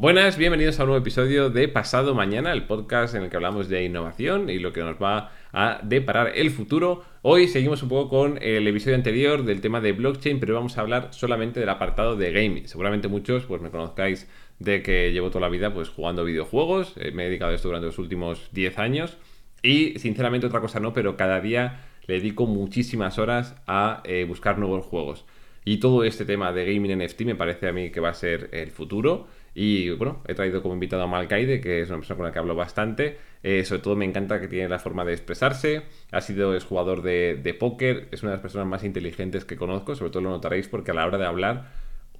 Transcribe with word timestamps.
Buenas, 0.00 0.38
bienvenidos 0.38 0.78
a 0.78 0.84
un 0.84 0.90
nuevo 0.90 1.02
episodio 1.02 1.50
de 1.50 1.66
Pasado 1.66 2.14
Mañana, 2.14 2.52
el 2.52 2.66
podcast 2.66 3.16
en 3.16 3.24
el 3.24 3.30
que 3.30 3.34
hablamos 3.34 3.68
de 3.68 3.82
innovación 3.82 4.48
y 4.48 4.60
lo 4.60 4.72
que 4.72 4.80
nos 4.82 4.94
va 5.02 5.32
a 5.52 5.80
deparar 5.82 6.34
el 6.36 6.52
futuro. 6.52 7.02
Hoy 7.22 7.48
seguimos 7.48 7.82
un 7.82 7.88
poco 7.88 8.08
con 8.08 8.38
el 8.40 8.68
episodio 8.68 8.94
anterior 8.94 9.44
del 9.44 9.60
tema 9.60 9.80
de 9.80 9.90
blockchain, 9.90 10.38
pero 10.38 10.54
vamos 10.54 10.78
a 10.78 10.82
hablar 10.82 11.08
solamente 11.10 11.58
del 11.58 11.68
apartado 11.68 12.14
de 12.14 12.30
gaming. 12.30 12.68
Seguramente 12.68 13.08
muchos 13.08 13.44
pues 13.46 13.60
me 13.60 13.72
conozcáis 13.72 14.30
de 14.60 14.84
que 14.84 15.10
llevo 15.10 15.30
toda 15.30 15.40
la 15.40 15.48
vida 15.48 15.74
pues 15.74 15.88
jugando 15.88 16.24
videojuegos, 16.24 16.94
eh, 16.96 17.10
me 17.10 17.24
he 17.24 17.26
dedicado 17.26 17.50
a 17.50 17.56
esto 17.56 17.66
durante 17.66 17.86
los 17.86 17.98
últimos 17.98 18.50
10 18.52 18.78
años 18.78 19.16
y 19.64 19.98
sinceramente 19.98 20.46
otra 20.46 20.60
cosa 20.60 20.78
no, 20.78 20.92
pero 20.92 21.16
cada 21.16 21.40
día 21.40 21.80
le 22.06 22.14
dedico 22.14 22.46
muchísimas 22.46 23.18
horas 23.18 23.56
a 23.66 24.04
eh, 24.04 24.24
buscar 24.28 24.58
nuevos 24.58 24.84
juegos. 24.84 25.24
Y 25.64 25.78
todo 25.78 26.04
este 26.04 26.24
tema 26.24 26.52
de 26.52 26.72
gaming 26.72 26.96
NFT 27.04 27.22
me 27.22 27.34
parece 27.34 27.68
a 27.68 27.72
mí 27.72 27.90
que 27.90 27.98
va 27.98 28.10
a 28.10 28.14
ser 28.14 28.48
el 28.52 28.70
futuro. 28.70 29.26
Y 29.60 29.90
bueno, 29.90 30.22
he 30.28 30.34
traído 30.34 30.62
como 30.62 30.74
invitado 30.74 31.02
a 31.02 31.08
Malkaide, 31.08 31.60
que 31.60 31.80
es 31.80 31.88
una 31.88 31.98
persona 31.98 32.16
con 32.16 32.26
la 32.26 32.32
que 32.32 32.38
hablo 32.38 32.54
bastante. 32.54 33.18
Eh, 33.42 33.64
sobre 33.64 33.82
todo 33.82 33.96
me 33.96 34.04
encanta 34.04 34.40
que 34.40 34.46
tiene 34.46 34.68
la 34.68 34.78
forma 34.78 35.04
de 35.04 35.12
expresarse. 35.12 35.82
Ha 36.12 36.20
sido 36.20 36.54
es 36.54 36.62
jugador 36.62 37.02
de, 37.02 37.56
póker. 37.58 38.06
Es 38.12 38.22
una 38.22 38.30
de 38.30 38.36
las 38.36 38.40
personas 38.40 38.68
más 38.68 38.84
inteligentes 38.84 39.44
que 39.44 39.56
conozco. 39.56 39.96
Sobre 39.96 40.12
todo 40.12 40.22
lo 40.22 40.30
notaréis 40.30 40.68
porque 40.68 40.92
a 40.92 40.94
la 40.94 41.04
hora 41.04 41.18
de 41.18 41.26
hablar 41.26 41.72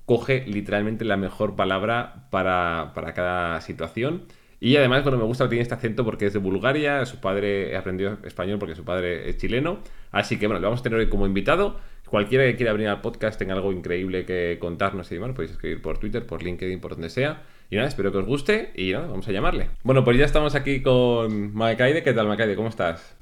coge 0.05 0.47
literalmente 0.49 1.05
la 1.05 1.17
mejor 1.17 1.55
palabra 1.55 2.27
para, 2.31 2.93
cada 3.15 3.61
situación. 3.61 4.25
Y 4.59 4.75
además, 4.75 5.05
bueno, 5.05 5.19
me 5.19 5.25
gusta 5.25 5.49
tiene 5.49 5.63
este 5.63 5.75
acento 5.75 6.05
porque 6.05 6.27
es 6.27 6.33
de 6.33 6.41
Bulgaria, 6.41 7.07
su 7.07 7.21
padre 7.21 7.77
aprendió 7.77 8.19
español 8.25 8.59
porque 8.59 8.75
su 8.75 8.85
padre 8.85 9.31
es 9.31 9.37
chileno. 9.37 9.79
Así 10.11 10.41
que 10.41 10.49
bueno, 10.49 10.59
lo 10.59 10.67
vamos 10.67 10.81
a 10.81 10.83
tener 10.83 10.99
hoy 10.99 11.09
como 11.09 11.25
invitado. 11.25 11.79
Cualquiera 12.11 12.45
que 12.45 12.57
quiera 12.57 12.73
venir 12.73 12.89
al 12.89 13.03
podcast 13.03 13.39
tenga 13.39 13.55
algo 13.55 13.71
increíble 13.71 14.25
que 14.25 14.57
contarnos 14.61 15.11
y 15.13 15.17
demás, 15.17 15.33
podéis 15.33 15.53
escribir 15.53 15.83
por 15.83 15.99
Twitter, 15.99 16.27
por 16.27 16.43
LinkedIn, 16.43 16.81
por 16.81 16.93
donde 16.93 17.11
sea. 17.11 17.43
Y 17.71 17.77
nada, 17.77 17.89
espero 17.89 18.11
que 18.13 18.19
os 18.19 18.25
guste 18.25 18.73
y 18.75 18.93
nada, 18.93 19.09
vamos 19.09 19.29
a 19.29 19.33
llamarle. 19.33 19.69
Bueno, 19.83 20.05
pues 20.05 20.17
ya 20.17 20.25
estamos 20.25 20.55
aquí 20.55 20.81
con 20.81 21.55
Maekaide. 21.55 22.03
¿Qué 22.03 22.15
tal, 22.15 22.27
Maekaide? 22.27 22.57
¿Cómo 22.57 22.69
estás? 22.69 23.15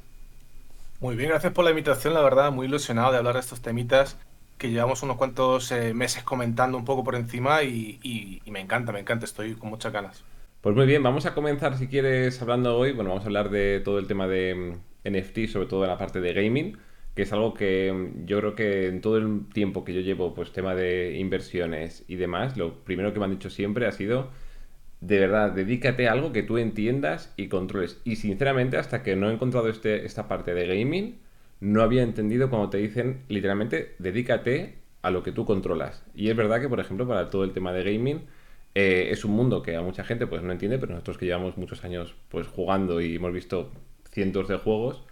Muy 1.01 1.17
bien, 1.17 1.31
gracias 1.31 1.53
por 1.53 1.64
la 1.64 1.70
invitación, 1.70 2.14
la 2.14 2.23
verdad, 2.23 2.53
muy 2.53 2.67
ilusionado 2.69 3.11
de 3.11 3.19
hablar 3.19 3.34
de 3.34 3.41
estos 3.41 3.61
temitas 3.61 4.19
que 4.57 4.70
llevamos 4.70 5.03
unos 5.03 5.17
cuantos 5.17 5.70
eh, 5.73 5.92
meses 5.92 6.23
comentando 6.23 6.79
un 6.79 6.84
poco 6.84 7.05
por 7.05 7.17
encima 7.17 7.62
y, 7.62 8.41
me 8.47 8.61
encanta, 8.61 8.92
me 8.92 9.01
encanta, 9.01 9.27
estoy 9.27 9.55
con 9.55 9.69
muchas 9.69 9.92
ganas. 9.92 10.25
Pues 10.61 10.75
muy 10.75 10.87
bien, 10.87 11.03
vamos 11.03 11.27
a 11.27 11.34
comenzar 11.34 11.77
si 11.77 11.89
quieres 11.89 12.41
hablando 12.41 12.79
hoy, 12.79 12.92
bueno, 12.92 13.11
vamos 13.11 13.25
a 13.25 13.27
hablar 13.27 13.51
de 13.51 13.81
todo 13.81 13.98
el 13.98 14.07
tema 14.07 14.27
de 14.27 14.55
mm, 14.55 15.11
NFT, 15.11 15.48
sobre 15.48 15.67
todo 15.67 15.84
en 15.84 15.91
la 15.91 15.98
parte 15.98 16.20
de 16.20 16.33
gaming 16.33 16.79
que 17.17 17.22
es 17.22 17.33
algo 17.33 17.55
que 17.55 17.92
mm, 17.92 18.27
yo 18.27 18.39
creo 18.41 18.55
que 18.55 18.89
en 18.89 19.00
todo 19.00 19.17
el 19.19 19.48
tiempo 19.53 19.84
que 19.84 19.95
yo 19.95 20.03
llevo, 20.03 20.34
pues 20.34 20.53
tema 20.53 20.75
de 20.77 21.17
inversiones 21.19 22.05
y 22.08 22.17
demás, 22.17 22.56
lo 22.56 22.84
primero 22.84 23.12
que 23.12 23.19
me 23.20 23.25
han 23.27 23.33
dicho 23.33 23.50
siempre 23.50 23.86
ha 23.86 23.92
sido, 23.92 24.31
de 25.00 25.19
verdad, 25.20 25.53
dedícate 25.53 26.08
a 26.08 26.12
algo 26.12 26.33
que 26.33 26.42
tú 26.42 26.58
entiendas 26.58 27.33
y 27.36 27.48
controles. 27.48 28.00
Y 28.05 28.17
sinceramente, 28.17 28.77
hasta 28.78 29.03
que 29.03 29.17
no 29.17 29.31
he 29.31 29.34
encontrado 29.34 29.69
este, 29.69 30.06
esta 30.06 30.28
parte 30.28 30.55
de 30.55 30.67
gaming, 30.67 31.19
no 31.61 31.83
había 31.83 32.03
entendido 32.03 32.50
cuando 32.50 32.70
te 32.70 32.78
dicen 32.78 33.23
literalmente, 33.28 33.95
dedícate 33.98 34.77
a 35.03 35.11
lo 35.11 35.23
que 35.23 35.33
tú 35.33 35.45
controlas. 35.47 36.05
Y 36.14 36.30
es 36.30 36.36
verdad 36.36 36.61
que, 36.61 36.69
por 36.69 36.80
ejemplo, 36.80 37.06
para 37.08 37.30
todo 37.30 37.45
el 37.45 37.53
tema 37.53 37.73
de 37.73 37.84
gaming, 37.84 38.23
eh, 38.75 39.08
es 39.11 39.25
un 39.25 39.33
mundo 39.33 39.62
que 39.62 39.77
a 39.77 39.83
mucha 39.83 40.05
gente 40.05 40.27
pues 40.27 40.42
no 40.42 40.53
entiende, 40.53 40.78
pero 40.78 40.92
nosotros 40.92 41.19
que 41.19 41.27
llevamos 41.27 41.56
muchos 41.56 41.84
años 41.84 42.14
pues 42.28 42.47
jugando 42.47 43.01
y 43.01 43.17
hemos 43.17 43.33
visto 43.33 43.73
cientos 44.11 44.48
de 44.48 44.58
juegos, 44.58 45.03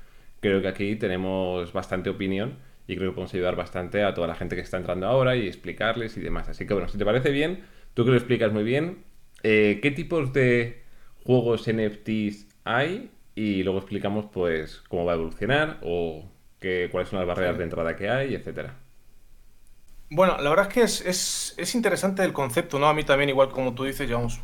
creo 0.44 0.60
que 0.60 0.68
aquí 0.68 0.96
tenemos 0.96 1.72
bastante 1.72 2.10
opinión 2.10 2.58
y 2.86 2.96
creo 2.96 3.10
que 3.10 3.14
podemos 3.14 3.32
ayudar 3.32 3.56
bastante 3.56 4.04
a 4.04 4.12
toda 4.12 4.26
la 4.26 4.34
gente 4.34 4.56
que 4.56 4.60
está 4.60 4.76
entrando 4.76 5.06
ahora 5.06 5.36
y 5.36 5.46
explicarles 5.46 6.18
y 6.18 6.20
demás. 6.20 6.50
Así 6.50 6.66
que 6.66 6.74
bueno, 6.74 6.88
si 6.88 6.98
te 6.98 7.04
parece 7.06 7.30
bien, 7.30 7.64
tú 7.94 8.04
que 8.04 8.10
lo 8.10 8.16
explicas 8.18 8.52
muy 8.52 8.62
bien, 8.62 9.04
eh, 9.42 9.78
¿qué 9.82 9.90
tipos 9.90 10.34
de 10.34 10.82
juegos 11.24 11.66
NFTs 11.66 12.46
hay? 12.64 13.10
Y 13.34 13.62
luego 13.62 13.78
explicamos 13.78 14.26
pues 14.26 14.82
cómo 14.88 15.06
va 15.06 15.12
a 15.12 15.14
evolucionar 15.14 15.78
o 15.82 16.28
qué, 16.60 16.88
cuáles 16.92 17.08
son 17.08 17.20
las 17.20 17.26
barreras 17.26 17.56
de 17.56 17.64
entrada 17.64 17.96
que 17.96 18.10
hay, 18.10 18.34
etcétera. 18.34 18.76
Bueno, 20.10 20.36
la 20.38 20.50
verdad 20.50 20.68
es 20.68 20.74
que 20.74 20.82
es, 20.82 21.54
es, 21.56 21.74
interesante 21.74 22.22
el 22.22 22.34
concepto, 22.34 22.78
¿no? 22.78 22.86
A 22.86 22.94
mí 22.94 23.02
también, 23.04 23.30
igual 23.30 23.48
como 23.48 23.74
tú 23.74 23.84
dices, 23.84 24.06
llevamos, 24.06 24.42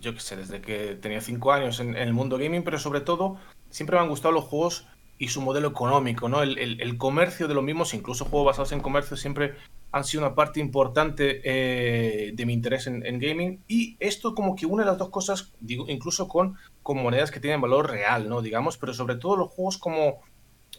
yo 0.00 0.12
qué 0.12 0.20
sé, 0.20 0.36
desde 0.36 0.60
que 0.60 0.98
tenía 1.00 1.22
5 1.22 1.50
años 1.50 1.80
en, 1.80 1.96
en, 1.96 2.08
el 2.08 2.12
mundo 2.12 2.36
gaming, 2.36 2.62
pero 2.62 2.78
sobre 2.78 3.00
todo 3.00 3.38
siempre 3.70 3.96
me 3.96 4.02
han 4.02 4.08
gustado 4.10 4.32
los 4.32 4.44
juegos 4.44 4.86
y 5.20 5.28
su 5.28 5.42
modelo 5.42 5.68
económico, 5.68 6.30
¿no? 6.30 6.42
El, 6.42 6.96
comercio 6.96 7.46
de 7.46 7.52
los 7.52 7.62
mismos, 7.62 7.92
incluso 7.92 8.24
juegos 8.24 8.46
basados 8.46 8.72
en 8.72 8.80
comercio, 8.80 9.18
siempre 9.18 9.54
han 9.92 10.02
sido 10.02 10.24
una 10.24 10.34
parte 10.34 10.60
importante 10.60 11.42
eh, 11.44 12.32
de 12.32 12.46
mi 12.46 12.54
interés 12.54 12.86
en, 12.86 13.18
gaming. 13.18 13.62
Y 13.68 13.98
esto 14.00 14.34
como 14.34 14.56
que 14.56 14.64
une 14.64 14.82
las 14.82 14.96
dos 14.96 15.10
cosas, 15.10 15.52
digo, 15.60 15.84
incluso 15.88 16.26
con, 16.26 16.56
con 16.82 17.02
monedas 17.02 17.30
que 17.30 17.38
tienen 17.38 17.60
valor 17.60 17.90
real, 17.90 18.30
¿no? 18.30 18.40
Digamos, 18.40 18.78
pero 18.78 18.94
sobre 18.94 19.16
todo 19.16 19.36
los 19.36 19.50
juegos 19.50 19.76
como 19.76 20.22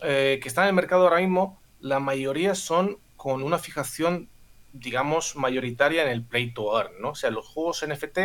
eh, 0.02 0.40
que 0.42 0.48
están 0.48 0.64
en 0.64 0.70
el 0.70 0.76
mercado 0.76 1.04
ahora 1.04 1.20
mismo, 1.20 1.62
la 1.80 2.00
mayoría 2.00 2.56
son 2.56 2.98
con 3.18 3.44
una 3.44 3.60
fijación, 3.60 4.28
digamos, 4.74 5.36
mayoritaria 5.36 6.02
en 6.02 6.10
el 6.10 6.24
play 6.24 6.52
to 6.52 6.80
earn, 6.80 7.00
¿no? 7.00 7.10
O 7.10 7.16
sea, 7.16 7.30
los 7.30 7.48
juegos 7.48 7.86
NFT 7.88 8.18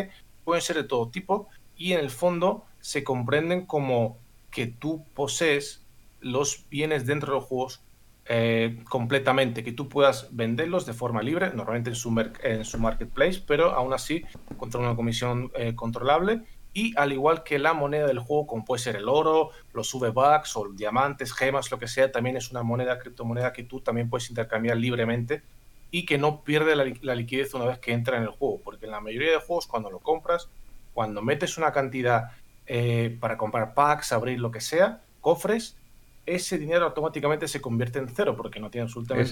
pueden 0.44 0.62
ser 0.62 0.76
de 0.76 0.84
todo 0.84 1.10
tipo 1.10 1.50
y 1.76 1.92
en 1.92 2.00
el 2.00 2.08
fondo 2.08 2.64
se 2.80 3.04
comprenden 3.04 3.66
como 3.66 4.16
que 4.50 4.66
tú 4.66 5.04
posees 5.12 5.82
los 6.20 6.66
bienes 6.68 7.06
dentro 7.06 7.32
de 7.32 7.38
los 7.40 7.44
juegos 7.44 7.82
eh, 8.28 8.82
completamente, 8.88 9.62
que 9.62 9.70
tú 9.70 9.88
puedas 9.88 10.28
venderlos 10.32 10.84
de 10.84 10.92
forma 10.94 11.22
libre, 11.22 11.52
normalmente 11.54 11.90
en 11.90 11.96
su, 11.96 12.30
en 12.42 12.64
su 12.64 12.78
marketplace, 12.78 13.42
pero 13.46 13.70
aún 13.72 13.92
así 13.92 14.24
contra 14.56 14.80
una 14.80 14.96
comisión 14.96 15.52
eh, 15.54 15.74
controlable. 15.76 16.42
Y 16.72 16.92
al 16.98 17.12
igual 17.12 17.42
que 17.42 17.58
la 17.58 17.72
moneda 17.72 18.06
del 18.06 18.18
juego, 18.18 18.46
como 18.46 18.64
puede 18.64 18.82
ser 18.82 18.96
el 18.96 19.08
oro, 19.08 19.50
los 19.72 19.94
V-Bucks 19.94 20.56
o 20.56 20.68
diamantes, 20.72 21.32
gemas, 21.32 21.70
lo 21.70 21.78
que 21.78 21.88
sea, 21.88 22.12
también 22.12 22.36
es 22.36 22.50
una 22.50 22.62
moneda, 22.62 22.98
criptomoneda 22.98 23.52
que 23.52 23.62
tú 23.62 23.80
también 23.80 24.10
puedes 24.10 24.28
intercambiar 24.28 24.76
libremente 24.76 25.42
y 25.90 26.04
que 26.04 26.18
no 26.18 26.42
pierde 26.42 26.76
la, 26.76 27.14
liquidez 27.14 27.54
una 27.54 27.64
vez 27.64 27.78
que 27.78 27.92
entra 27.92 28.18
en 28.18 28.24
el 28.24 28.28
juego. 28.28 28.60
Porque 28.62 28.84
en 28.86 28.90
la 28.90 29.00
mayoría 29.00 29.30
de 29.30 29.38
juegos, 29.38 29.66
cuando 29.66 29.90
lo 29.90 30.00
compras, 30.00 30.50
cuando 30.92 31.22
metes 31.22 31.56
una 31.56 31.72
cantidad 31.72 32.32
eh, 32.66 33.16
para 33.20 33.38
comprar 33.38 33.72
packs, 33.72 34.12
abrir 34.12 34.40
lo 34.40 34.50
que 34.50 34.60
sea, 34.60 35.00
cofres, 35.20 35.76
ese 36.26 36.58
dinero 36.58 36.84
automáticamente 36.84 37.48
se 37.48 37.60
convierte 37.60 37.98
en 37.98 38.08
cero 38.08 38.34
porque 38.36 38.60
no 38.60 38.70
tiene 38.70 38.82
absolutamente 38.82 39.30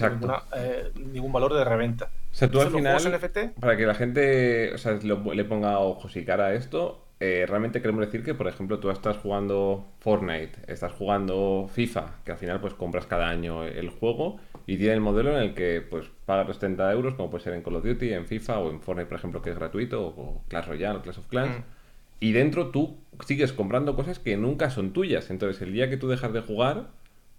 eh, 0.55 0.91
ningún 0.95 1.31
valor 1.31 1.53
de 1.53 1.63
reventa. 1.63 2.09
O 2.31 2.35
sea, 2.35 2.49
tú 2.49 2.61
al 2.61 2.71
final, 2.71 3.19
para 3.59 3.77
que 3.77 3.85
la 3.85 3.95
gente 3.95 4.73
o 4.73 4.77
sea, 4.77 4.93
le 4.93 5.45
ponga 5.45 5.79
ojos 5.79 6.15
y 6.15 6.25
cara 6.25 6.47
a 6.47 6.53
esto, 6.53 7.05
eh, 7.19 7.45
realmente 7.47 7.81
queremos 7.81 8.05
decir 8.05 8.23
que, 8.23 8.33
por 8.33 8.47
ejemplo, 8.47 8.79
tú 8.79 8.89
estás 8.89 9.17
jugando 9.17 9.85
Fortnite, 9.99 10.51
estás 10.67 10.91
jugando 10.91 11.69
FIFA, 11.71 12.15
que 12.25 12.31
al 12.33 12.37
final 12.37 12.59
pues 12.59 12.73
compras 12.73 13.05
cada 13.05 13.29
año 13.29 13.63
el 13.63 13.89
juego 13.89 14.37
y 14.67 14.77
tiene 14.77 14.95
el 14.95 15.01
modelo 15.01 15.31
en 15.31 15.37
el 15.37 15.53
que 15.53 15.81
pues 15.81 16.07
pagas 16.25 16.47
los 16.47 16.59
30 16.59 16.91
euros, 16.91 17.15
como 17.15 17.29
puede 17.29 17.43
ser 17.43 17.53
en 17.53 17.61
Call 17.61 17.77
of 17.77 17.85
Duty, 17.85 18.13
en 18.13 18.25
FIFA 18.25 18.59
o 18.59 18.69
en 18.69 18.81
Fortnite, 18.81 19.07
por 19.07 19.17
ejemplo, 19.17 19.41
que 19.41 19.51
es 19.51 19.55
gratuito, 19.55 20.05
o 20.05 20.43
Clash 20.49 20.67
Royale, 20.67 20.99
o 20.99 21.01
Clash 21.01 21.19
of 21.19 21.27
Clans. 21.27 21.59
Mm. 21.59 21.74
Y 22.19 22.31
dentro 22.31 22.69
tú 22.69 22.97
sigues 23.25 23.53
comprando 23.53 23.95
cosas 23.95 24.19
que 24.19 24.37
nunca 24.37 24.69
son 24.69 24.93
tuyas. 24.93 25.29
Entonces, 25.29 25.61
el 25.61 25.73
día 25.73 25.89
que 25.89 25.97
tú 25.97 26.07
dejas 26.07 26.33
de 26.33 26.41
jugar, 26.41 26.89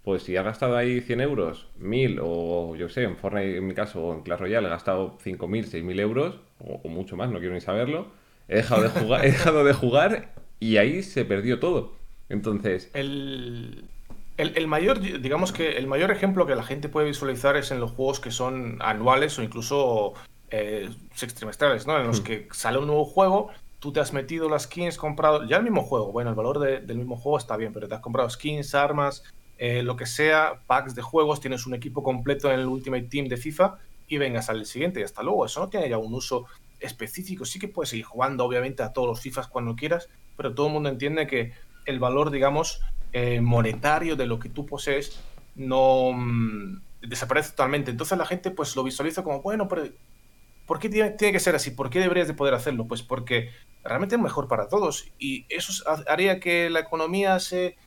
pues 0.03 0.23
si 0.23 0.37
has 0.37 0.45
gastado 0.45 0.77
ahí 0.77 1.01
100 1.01 1.21
euros, 1.21 1.67
1000 1.79 2.19
o 2.21 2.75
yo 2.75 2.87
sé, 2.87 3.03
en 3.03 3.17
Fortnite 3.17 3.57
en 3.57 3.67
mi 3.67 3.73
caso 3.73 4.01
o 4.01 4.13
en 4.13 4.21
Clash 4.21 4.39
Royale 4.39 4.67
he 4.67 4.69
gastado 4.69 5.17
5000, 5.21 5.65
6000 5.65 5.99
euros 5.99 6.39
o, 6.59 6.87
mucho 6.87 7.17
más, 7.17 7.29
no 7.29 7.39
quiero 7.39 7.53
ni 7.53 7.61
saberlo. 7.61 8.07
He 8.47 8.55
dejado 8.55 8.83
de 8.83 8.89
jugar, 8.89 9.25
he 9.25 9.31
dejado 9.31 9.63
de 9.65 9.73
jugar 9.73 10.33
y 10.59 10.77
ahí 10.77 11.03
se 11.03 11.25
perdió 11.25 11.59
todo. 11.59 11.91
Entonces. 12.29 12.89
El, 12.93 13.83
el, 14.37 14.67
mayor, 14.67 15.01
digamos 15.01 15.51
que 15.51 15.77
el 15.77 15.87
mayor 15.87 16.11
ejemplo 16.11 16.45
que 16.45 16.55
la 16.55 16.63
gente 16.63 16.89
puede 16.89 17.07
visualizar 17.07 17.57
es 17.57 17.71
en 17.71 17.79
los 17.79 17.91
juegos 17.91 18.19
que 18.19 18.31
son 18.31 18.77
anuales 18.79 19.37
o 19.39 19.43
incluso 19.43 20.13
eh, 20.51 20.89
sextrimestrales, 21.15 21.85
¿no? 21.85 21.99
En 21.99 22.07
los 22.07 22.21
hmm. 22.21 22.23
que 22.23 22.47
sale 22.51 22.77
un 22.77 22.87
nuevo 22.87 23.03
juego 23.03 23.49
tú 23.79 23.91
te 23.91 23.99
has 23.99 24.13
metido 24.13 24.49
las 24.49 24.63
skins, 24.63 24.97
comprado 24.97 25.45
ya 25.45 25.57
el 25.57 25.63
mismo 25.63 25.83
juego, 25.83 26.11
bueno, 26.11 26.29
el 26.29 26.35
valor 26.35 26.59
del 26.59 26.97
mismo 26.97 27.15
juego 27.17 27.37
está 27.37 27.57
bien, 27.57 27.73
pero 27.73 27.87
te 27.87 27.95
has 27.95 28.01
comprado 28.01 28.29
skins, 28.29 28.73
armas, 28.75 29.23
eh, 29.57 29.81
lo 29.83 29.95
que 29.95 30.05
sea, 30.05 30.61
packs 30.67 30.95
de 30.95 31.01
juegos, 31.01 31.39
tienes 31.39 31.65
un 31.65 31.73
equipo 31.73 32.03
completo 32.03 32.51
en 32.51 32.59
el 32.59 32.67
Ultimate 32.67 33.03
Team 33.03 33.27
de 33.27 33.37
FIFA 33.37 33.77
y 34.07 34.17
vengas 34.17 34.49
al 34.49 34.65
siguiente 34.65 34.99
y 34.99 35.03
hasta 35.03 35.23
luego. 35.23 35.45
Eso 35.45 35.59
no 35.59 35.69
tiene 35.69 35.89
ya 35.89 35.97
un 35.97 36.13
uso 36.13 36.45
específico. 36.79 37.45
Sí 37.45 37.59
que 37.59 37.67
puedes 37.67 37.89
seguir 37.89 38.05
jugando, 38.05 38.45
obviamente, 38.45 38.83
a 38.83 38.93
todos 38.93 39.07
los 39.07 39.21
FIFAs 39.21 39.47
cuando 39.47 39.75
quieras, 39.75 40.09
pero 40.35 40.53
todo 40.53 40.67
el 40.67 40.73
mundo 40.73 40.89
entiende 40.89 41.27
que 41.27 41.53
el 41.85 41.99
valor, 41.99 42.31
digamos, 42.31 42.81
eh, 43.13 43.41
monetario 43.41 44.15
de 44.15 44.27
lo 44.27 44.39
que 44.39 44.49
tú 44.49 44.65
posees 44.65 45.19
no 45.55 46.11
mm, 46.13 46.81
desaparece 47.01 47.51
totalmente. 47.51 47.91
Entonces 47.91 48.17
la 48.17 48.25
gente 48.25 48.51
pues 48.51 48.75
lo 48.75 48.83
visualiza 48.83 49.23
como, 49.23 49.41
bueno, 49.41 49.67
pero 49.67 49.87
¿por 50.67 50.79
qué 50.79 50.89
tiene, 50.89 51.15
que 51.15 51.39
ser 51.39 51.55
así? 51.55 51.71
¿Por 51.71 51.89
qué 51.89 51.99
deberías 51.99 52.27
de 52.27 52.35
poder 52.35 52.53
hacerlo? 52.53 52.87
Pues 52.87 53.01
porque 53.01 53.49
realmente 53.83 54.15
es 54.15 54.21
mejor 54.21 54.47
para 54.47 54.67
todos 54.67 55.09
y 55.17 55.45
eso 55.49 55.71
haría 56.07 56.39
que 56.39 56.69
la 56.69 56.81
economía 56.81 57.39
se 57.39 57.77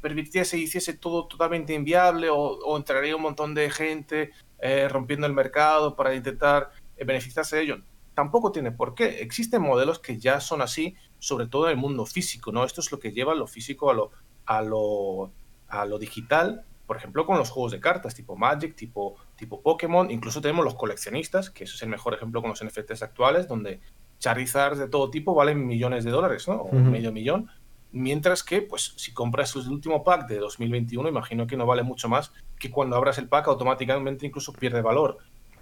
permitiese 0.00 0.58
y 0.58 0.62
hiciese 0.62 0.94
todo 0.94 1.28
totalmente 1.28 1.74
inviable 1.74 2.28
o, 2.30 2.76
entraría 2.76 3.14
un 3.14 3.22
montón 3.22 3.54
de 3.54 3.70
gente 3.70 4.32
eh, 4.58 4.88
rompiendo 4.88 5.26
el 5.26 5.34
mercado 5.34 5.94
para 5.94 6.14
intentar 6.14 6.70
eh, 6.96 7.04
beneficiarse 7.04 7.56
de 7.56 7.62
ello. 7.62 7.82
tampoco 8.14 8.50
tiene 8.50 8.72
por 8.72 8.94
qué. 8.94 9.20
Existen 9.20 9.62
modelos 9.62 9.98
que 9.98 10.18
ya 10.18 10.40
son 10.40 10.62
así, 10.62 10.96
sobre 11.18 11.46
todo 11.46 11.66
en 11.66 11.72
el 11.72 11.76
mundo 11.76 12.06
físico, 12.06 12.50
¿no? 12.50 12.64
Esto 12.64 12.80
es 12.80 12.90
lo 12.90 12.98
que 12.98 13.12
lleva 13.12 13.34
lo 13.34 13.46
físico 13.46 13.90
a 13.90 13.94
lo, 13.94 14.10
a 14.46 14.62
lo, 14.62 15.32
a 15.68 15.84
lo 15.84 15.98
digital, 15.98 16.64
por 16.92 16.98
ejemplo, 16.98 17.24
con 17.24 17.38
los 17.38 17.48
juegos 17.48 17.72
de 17.72 17.80
cartas 17.80 18.14
tipo 18.14 18.36
Magic, 18.36 18.76
tipo, 18.76 19.16
tipo 19.34 19.62
Pokémon, 19.62 20.10
incluso 20.10 20.42
tenemos 20.42 20.62
los 20.62 20.74
coleccionistas, 20.74 21.48
que 21.48 21.64
eso 21.64 21.74
es 21.74 21.82
el 21.82 21.88
mejor 21.88 22.12
ejemplo 22.12 22.42
con 22.42 22.50
los 22.50 22.62
NFTs 22.62 23.02
actuales, 23.02 23.48
donde 23.48 23.80
Charizards 24.18 24.78
de 24.78 24.88
todo 24.88 25.08
tipo 25.08 25.34
valen 25.34 25.66
millones 25.66 26.04
de 26.04 26.10
dólares, 26.10 26.46
¿no? 26.48 26.56
O 26.56 26.74
medio 26.74 27.10
millón. 27.10 27.48
Mientras 27.92 28.42
que, 28.42 28.60
pues, 28.60 28.92
si 28.96 29.14
compras 29.14 29.56
el 29.56 29.70
último 29.70 30.04
pack 30.04 30.28
de 30.28 30.36
2021, 30.36 31.08
imagino 31.08 31.46
que 31.46 31.56
no 31.56 31.64
vale 31.64 31.82
mucho 31.82 32.10
más 32.10 32.30
que 32.58 32.70
cuando 32.70 32.94
abras 32.96 33.16
el 33.16 33.26
pack 33.26 33.48
automáticamente 33.48 34.26
incluso 34.26 34.52
pierde 34.52 34.82
valor. 34.82 35.16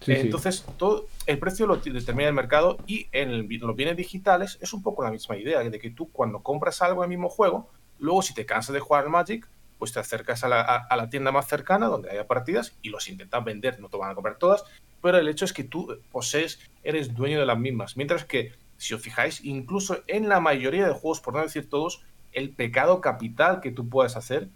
Entonces, 0.05 0.65
todo 0.79 1.07
el 1.27 1.39
precio 1.39 1.69
lo 1.69 1.77
determina 1.77 2.29
el 2.29 2.35
mercado 2.35 2.77
y 2.89 3.07
en 3.13 3.49
los 3.61 3.77
bienes 3.77 3.97
digitales 3.97 4.59
es 4.61 4.73
un 4.73 4.83
poco 4.83 5.05
la 5.05 5.13
misma 5.13 5.37
idea, 5.37 5.61
de 5.61 5.79
que 5.79 5.91
tú 5.91 6.11
cuando 6.11 6.43
compras 6.43 6.83
algo 6.83 7.05
en 7.05 7.13
el 7.13 7.17
mismo 7.17 7.29
juego, 7.29 7.71
luego 8.01 8.21
si 8.21 8.35
te 8.35 8.45
cansas 8.45 8.75
de 8.75 8.81
jugar 8.81 9.05
al 9.05 9.11
Magic, 9.11 9.49
pues 9.81 9.93
te 9.93 9.99
acercas 9.99 10.45
a 10.45 10.49
la, 10.49 11.09
tienda 11.11 11.33
más 11.33 11.49
cercana 11.49 11.87
donde 11.87 12.11
haya 12.11 12.29
partidas 12.29 12.77
y 12.83 12.91
los 12.91 13.09
intentas 13.09 13.45
vender, 13.45 13.81
no 13.81 13.89
te 13.89 13.97
van 13.97 14.13
a 14.13 14.15
comprar 14.15 14.37
todas, 14.37 14.63
pero 15.03 15.19
el 15.19 15.27
hecho 15.27 15.45
es 15.45 15.53
que 15.53 15.65
tú 15.65 15.99
posees, 16.13 16.61
eres 16.85 17.15
dueño 17.15 17.41
de 17.41 17.47
las 17.47 17.59
mismas. 17.59 17.97
Mientras 17.97 18.25
que, 18.25 18.53
si 18.77 18.95
os 18.95 19.03
fijáis, 19.03 19.45
incluso 19.45 20.05
en 20.07 20.29
la 20.29 20.39
mayoría 20.39 20.87
de 20.87 20.93
juegos, 20.93 21.21
por 21.21 21.35
no 21.35 21.43
decir 21.43 21.69
todos, 21.69 22.05
el 22.33 22.51
pecado 22.51 23.01
capital 23.01 23.61
que 23.61 23.73
tú 23.73 23.89
puedes 23.89 24.15
hacer 24.17 24.49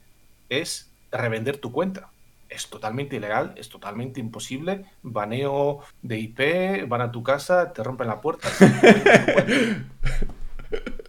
es 0.48 0.92
revender 1.10 1.58
tu 1.58 1.72
cuenta 1.72 2.10
es 2.54 2.68
totalmente 2.68 3.16
ilegal, 3.16 3.52
es 3.56 3.68
totalmente 3.68 4.20
imposible. 4.20 4.84
Baneo 5.02 5.80
de 6.02 6.18
IP, 6.18 6.88
van 6.88 7.00
a 7.00 7.10
tu 7.10 7.22
casa, 7.22 7.72
te 7.72 7.82
rompen 7.82 8.06
la 8.06 8.20
puerta. 8.20 8.48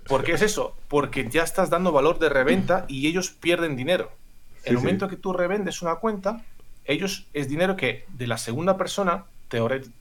¿Por 0.07 0.23
qué 0.23 0.33
es 0.33 0.41
eso? 0.41 0.75
Porque 0.87 1.27
ya 1.29 1.43
estás 1.43 1.69
dando 1.69 1.91
valor 1.91 2.19
de 2.19 2.29
reventa 2.29 2.85
y 2.87 3.07
ellos 3.07 3.29
pierden 3.29 3.75
dinero. 3.75 4.11
el 4.63 4.77
momento 4.77 5.07
que 5.07 5.15
tú 5.15 5.33
revendes 5.33 5.81
una 5.81 5.95
cuenta, 5.95 6.43
ellos 6.85 7.27
es 7.33 7.47
dinero 7.47 7.75
que 7.75 8.05
de 8.09 8.27
la 8.27 8.37
segunda 8.37 8.77
persona, 8.77 9.25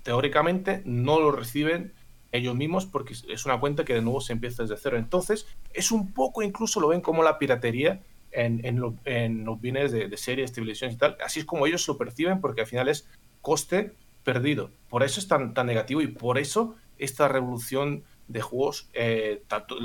teóricamente, 0.03 0.83
no 0.85 1.21
lo 1.21 1.33
reciben 1.33 1.93
ellos 2.33 2.57
mismos 2.57 2.87
porque 2.87 3.15
es 3.29 3.47
una 3.47 3.61
cuenta 3.61 3.85
que 3.85 3.95
de 3.95 4.03
nuevo 4.03 4.21
se 4.21 4.33
empieza 4.33 4.63
desde 4.63 4.77
cero. 4.77 4.97
Entonces, 4.97 5.47
es 5.73 5.93
un 5.93 6.13
poco, 6.13 6.43
incluso 6.43 6.81
lo 6.81 6.89
ven 6.89 7.01
como 7.01 7.23
la 7.23 7.39
piratería 7.39 8.01
en, 8.33 8.81
los 8.81 9.61
bienes 9.61 9.93
de, 9.93 10.17
series, 10.17 10.53
televisiones 10.53 10.97
y 10.97 10.99
tal. 10.99 11.17
Así 11.25 11.41
es 11.41 11.47
como 11.47 11.67
ellos 11.67 11.87
lo 11.87 11.97
perciben 11.97 12.41
porque 12.41 12.63
al 12.63 12.67
final 12.67 12.89
es 12.89 13.09
coste 13.41 13.93
perdido. 14.25 14.71
Por 14.89 15.03
eso 15.03 15.21
es 15.21 15.29
tan, 15.29 15.55
tan 15.55 15.67
negativo 15.67 16.01
y 16.01 16.09
por 16.09 16.39
eso 16.39 16.75
esta 16.99 17.29
revolución 17.29 18.05
de 18.29 18.41
juegos, 18.41 18.89
eh, 18.93 19.43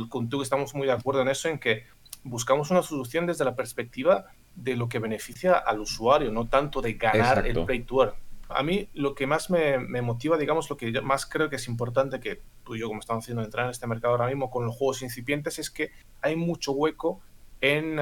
con 0.09 0.29
tú 0.29 0.37
que 0.39 0.43
estamos 0.43 0.73
muy 0.73 0.87
de 0.87 0.93
acuerdo 0.93 1.21
en 1.21 1.27
eso, 1.27 1.49
en 1.49 1.59
que 1.59 1.85
buscamos 2.23 2.71
una 2.71 2.81
solución 2.81 3.25
desde 3.25 3.45
la 3.45 3.55
perspectiva 3.55 4.25
de 4.55 4.75
lo 4.75 4.89
que 4.89 4.99
beneficia 4.99 5.53
al 5.53 5.79
usuario, 5.79 6.31
no 6.31 6.47
tanto 6.47 6.81
de 6.81 6.93
ganar 6.93 7.45
el 7.45 7.63
play 7.65 7.81
to 7.83 8.03
earn. 8.03 8.13
A 8.49 8.63
mí 8.63 8.89
lo 8.93 9.13
que 9.13 9.27
más 9.27 9.49
me, 9.49 9.77
me, 9.77 10.01
motiva, 10.01 10.37
digamos, 10.37 10.69
lo 10.69 10.77
que 10.77 10.91
yo 10.91 11.03
más 11.03 11.25
creo 11.25 11.49
que 11.49 11.57
es 11.57 11.67
importante 11.67 12.19
que 12.19 12.41
tú 12.63 12.75
y 12.75 12.79
yo, 12.79 12.87
como 12.87 12.99
estamos 12.99 13.23
haciendo, 13.23 13.43
entrar 13.43 13.65
en 13.65 13.71
este 13.71 13.85
mercado 13.85 14.13
ahora 14.13 14.27
mismo 14.27 14.49
con 14.49 14.65
los 14.65 14.75
juegos 14.75 15.01
incipientes, 15.03 15.59
es 15.59 15.69
que 15.69 15.91
hay 16.21 16.35
mucho 16.35 16.71
hueco 16.71 17.21
en, 17.61 17.99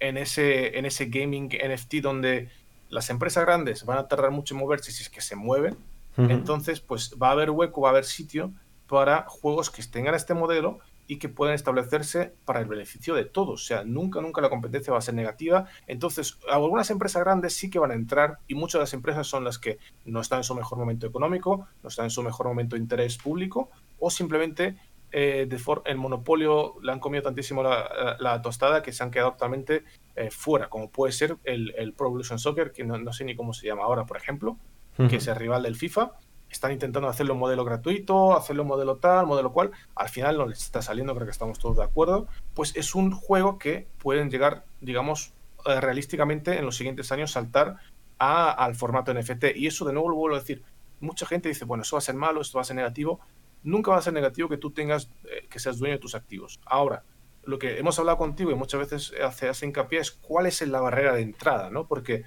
en, 0.00 0.16
ese, 0.16 0.78
en 0.78 0.84
ese 0.84 1.06
gaming 1.06 1.48
NFT 1.48 1.94
donde 2.02 2.50
las 2.90 3.08
empresas 3.08 3.44
grandes 3.44 3.84
van 3.84 3.98
a 3.98 4.06
tardar 4.08 4.30
mucho 4.30 4.54
en 4.54 4.60
moverse 4.60 4.92
si 4.92 5.02
es 5.02 5.08
que 5.08 5.20
se 5.20 5.36
mueven. 5.36 5.76
Entonces, 6.18 6.80
pues 6.80 7.14
va 7.22 7.28
a 7.28 7.32
haber 7.32 7.50
hueco, 7.50 7.82
va 7.82 7.88
a 7.88 7.92
haber 7.92 8.06
sitio 8.06 8.50
para 8.88 9.24
juegos 9.28 9.70
que 9.70 9.82
tengan 9.82 10.14
este 10.14 10.34
modelo 10.34 10.78
y 11.08 11.18
que 11.18 11.28
puedan 11.28 11.54
establecerse 11.54 12.34
para 12.44 12.60
el 12.60 12.66
beneficio 12.66 13.14
de 13.14 13.24
todos. 13.24 13.62
O 13.62 13.64
sea, 13.64 13.84
nunca, 13.84 14.20
nunca 14.20 14.40
la 14.40 14.50
competencia 14.50 14.92
va 14.92 14.98
a 14.98 15.02
ser 15.02 15.14
negativa. 15.14 15.66
Entonces, 15.86 16.38
algunas 16.50 16.90
empresas 16.90 17.22
grandes 17.22 17.54
sí 17.54 17.70
que 17.70 17.78
van 17.78 17.92
a 17.92 17.94
entrar 17.94 18.38
y 18.48 18.54
muchas 18.54 18.80
de 18.80 18.82
las 18.82 18.94
empresas 18.94 19.26
son 19.26 19.44
las 19.44 19.58
que 19.58 19.78
no 20.04 20.20
están 20.20 20.40
en 20.40 20.44
su 20.44 20.54
mejor 20.54 20.78
momento 20.78 21.06
económico, 21.06 21.68
no 21.82 21.88
están 21.88 22.06
en 22.06 22.10
su 22.10 22.22
mejor 22.22 22.46
momento 22.46 22.76
de 22.76 22.82
interés 22.82 23.18
público 23.18 23.70
o 23.98 24.10
simplemente 24.10 24.76
eh, 25.12 25.48
el 25.84 25.96
monopolio 25.96 26.74
le 26.82 26.92
han 26.92 26.98
comido 26.98 27.22
tantísimo 27.22 27.62
la, 27.62 28.42
tostada 28.42 28.82
que 28.82 28.92
se 28.92 29.02
han 29.02 29.10
quedado 29.10 29.32
totalmente 29.32 29.84
eh, 30.16 30.30
fuera, 30.30 30.68
como 30.68 30.90
puede 30.90 31.12
ser 31.12 31.36
el, 31.44 31.72
el, 31.76 31.92
Pro 31.92 32.08
Evolution 32.08 32.38
Soccer, 32.38 32.72
que 32.72 32.84
no, 32.84 33.12
sé 33.12 33.24
ni 33.24 33.36
cómo 33.36 33.52
se 33.52 33.66
llama 33.66 33.84
ahora, 33.84 34.04
por 34.04 34.16
ejemplo, 34.16 34.58
que 34.96 35.16
es 35.16 35.26
el 35.28 35.36
rival 35.36 35.62
del 35.62 35.76
FIFA. 35.76 36.12
Están 36.56 36.72
intentando 36.72 37.08
hacerlo 37.08 37.34
modelo 37.34 37.64
gratuito, 37.64 38.36
hacerlo 38.36 38.64
modelo 38.64 38.96
tal, 38.96 39.26
modelo 39.26 39.52
cual. 39.52 39.72
Al 39.94 40.08
final 40.08 40.38
no 40.38 40.46
les 40.46 40.60
está 40.60 40.80
saliendo, 40.80 41.14
creo 41.14 41.26
que 41.26 41.32
estamos 41.32 41.58
todos 41.58 41.76
de 41.76 41.84
acuerdo. 41.84 42.26
Pues 42.54 42.74
es 42.76 42.94
un 42.94 43.12
juego 43.12 43.58
que 43.58 43.86
pueden 43.98 44.30
llegar, 44.30 44.64
digamos, 44.80 45.34
eh, 45.66 45.80
realísticamente 45.80 46.58
en 46.58 46.64
los 46.64 46.76
siguientes 46.76 47.12
años 47.12 47.32
saltar 47.32 47.76
a, 48.18 48.50
al 48.50 48.74
formato 48.74 49.12
NFT. 49.12 49.56
Y 49.56 49.66
eso, 49.66 49.84
de 49.84 49.92
nuevo, 49.92 50.08
lo 50.08 50.16
vuelvo 50.16 50.36
a 50.36 50.40
decir. 50.40 50.62
Mucha 51.00 51.26
gente 51.26 51.48
dice, 51.48 51.66
bueno, 51.66 51.82
eso 51.82 51.96
va 51.96 51.98
a 51.98 52.02
ser 52.02 52.14
malo, 52.14 52.40
esto 52.40 52.56
va 52.56 52.62
a 52.62 52.64
ser 52.64 52.76
negativo 52.76 53.20
nunca 53.62 53.90
va 53.90 53.98
a 53.98 54.02
ser 54.02 54.12
negativo 54.12 54.48
que 54.48 54.56
tú 54.56 54.70
tengas, 54.70 55.10
eh, 55.24 55.46
que 55.50 55.58
seas 55.58 55.78
dueño 55.78 55.94
de 55.94 56.00
tus 56.00 56.14
activos. 56.14 56.60
Ahora, 56.64 57.02
lo 57.44 57.58
que 57.58 57.78
hemos 57.78 57.98
hablado 57.98 58.16
contigo 58.16 58.50
y 58.50 58.54
muchas 58.54 58.80
veces 58.80 59.12
hace, 59.22 59.48
hace 59.48 59.66
hincapié 59.66 59.98
es 59.98 60.12
cuál 60.12 60.46
es 60.46 60.60
la 60.62 60.80
barrera 60.80 61.14
de 61.14 61.22
entrada, 61.22 61.68
¿no? 61.70 61.86
Porque 61.86 62.24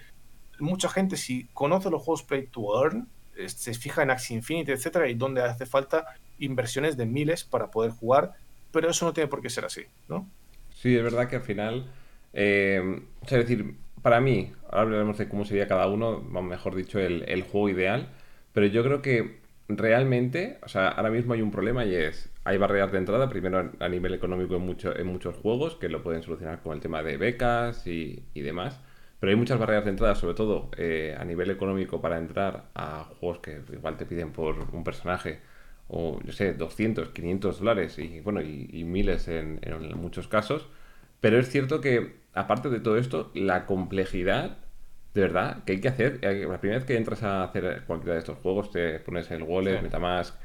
mucha 0.59 0.89
gente 0.89 1.17
si 1.17 1.45
conoce 1.53 1.89
los 1.89 2.01
juegos 2.01 2.23
Play 2.23 2.47
to 2.47 2.83
Earn, 2.83 3.07
se 3.47 3.73
fija 3.73 4.03
en 4.03 4.11
Axie 4.11 4.35
Infinity, 4.35 4.71
etcétera, 4.71 5.07
y 5.07 5.13
donde 5.13 5.41
hace 5.41 5.65
falta 5.65 6.05
inversiones 6.39 6.97
de 6.97 7.05
miles 7.05 7.43
para 7.43 7.71
poder 7.71 7.91
jugar, 7.91 8.33
pero 8.71 8.89
eso 8.89 9.05
no 9.05 9.13
tiene 9.13 9.29
por 9.29 9.41
qué 9.41 9.49
ser 9.49 9.65
así, 9.65 9.83
¿no? 10.07 10.27
Sí, 10.73 10.95
es 10.95 11.03
verdad 11.03 11.27
que 11.27 11.37
al 11.37 11.41
final, 11.41 11.91
eh, 12.33 13.01
es 13.23 13.29
decir, 13.29 13.75
para 14.01 14.21
mí, 14.21 14.53
ahora 14.65 14.81
hablaremos 14.81 15.17
de 15.17 15.27
cómo 15.27 15.45
sería 15.45 15.67
cada 15.67 15.87
uno, 15.87 16.21
mejor 16.21 16.75
dicho, 16.75 16.99
el, 16.99 17.43
juego 17.43 17.69
ideal, 17.69 18.09
pero 18.53 18.65
yo 18.67 18.83
creo 18.83 19.01
que 19.01 19.39
realmente, 19.67 20.57
o 20.63 20.67
sea, 20.67 20.87
ahora 20.87 21.09
mismo 21.09 21.33
hay 21.33 21.41
un 21.41 21.51
problema 21.51 21.85
y 21.85 21.95
es, 21.95 22.29
hay 22.43 22.57
barreras 22.57 22.91
de 22.91 22.97
entrada, 22.97 23.29
primero 23.29 23.71
a 23.79 23.89
nivel 23.89 24.13
económico 24.13 24.55
en, 24.55 24.61
mucho, 24.61 24.95
en 24.97 25.07
muchos 25.07 25.35
juegos, 25.35 25.75
que 25.75 25.89
lo 25.89 26.01
pueden 26.01 26.23
solucionar 26.23 26.61
con 26.61 26.73
el 26.73 26.81
tema 26.81 27.03
de 27.03 27.17
becas 27.17 27.85
y, 27.85 28.23
demás, 28.33 28.79
pero 29.19 29.31
hay 29.31 29.35
muchas 29.35 29.59
barreras 29.59 29.85
de 29.85 29.91
entrada, 29.91 30.15
sobre 30.15 30.35
todo 30.35 30.69
eh, 30.77 31.15
a 31.19 31.25
nivel 31.25 31.51
económico, 31.51 32.01
para 32.01 32.17
entrar 32.17 32.65
a 32.75 33.05
juegos 33.19 33.39
que 33.39 33.61
igual 33.73 33.97
te 33.97 34.05
piden 34.05 34.31
por 34.31 34.55
un 34.73 34.83
personaje, 34.83 35.39
o 35.87 36.19
yo 36.23 36.31
sé, 36.31 36.53
200, 36.53 37.09
500 37.09 37.59
dólares 37.59 37.97
y 37.99 38.21
bueno, 38.21 38.41
y, 38.41 38.83
miles 38.83 39.27
en, 39.27 39.59
en 39.63 39.97
muchos 39.97 40.27
casos, 40.27 40.67
pero 41.21 41.39
es 41.39 41.49
cierto 41.49 41.81
que, 41.81 42.19
aparte 42.33 42.69
de 42.69 42.79
todo 42.79 42.97
esto, 42.97 43.31
la 43.33 43.65
complejidad 43.65 44.57
de 45.13 45.21
verdad, 45.21 45.63
¿qué 45.65 45.73
hay 45.73 45.81
que 45.81 45.87
hacer? 45.87 46.19
Eh, 46.21 46.45
la 46.47 46.59
primera 46.59 46.79
vez 46.79 46.85
que 46.85 46.95
entras 46.95 47.23
a 47.23 47.43
hacer 47.43 47.83
cualquiera 47.87 48.13
de 48.13 48.19
estos 48.19 48.37
juegos, 48.39 48.71
te 48.71 48.99
pones 48.99 49.29
el 49.31 49.43
wallet, 49.43 49.81
Metamask, 49.81 50.35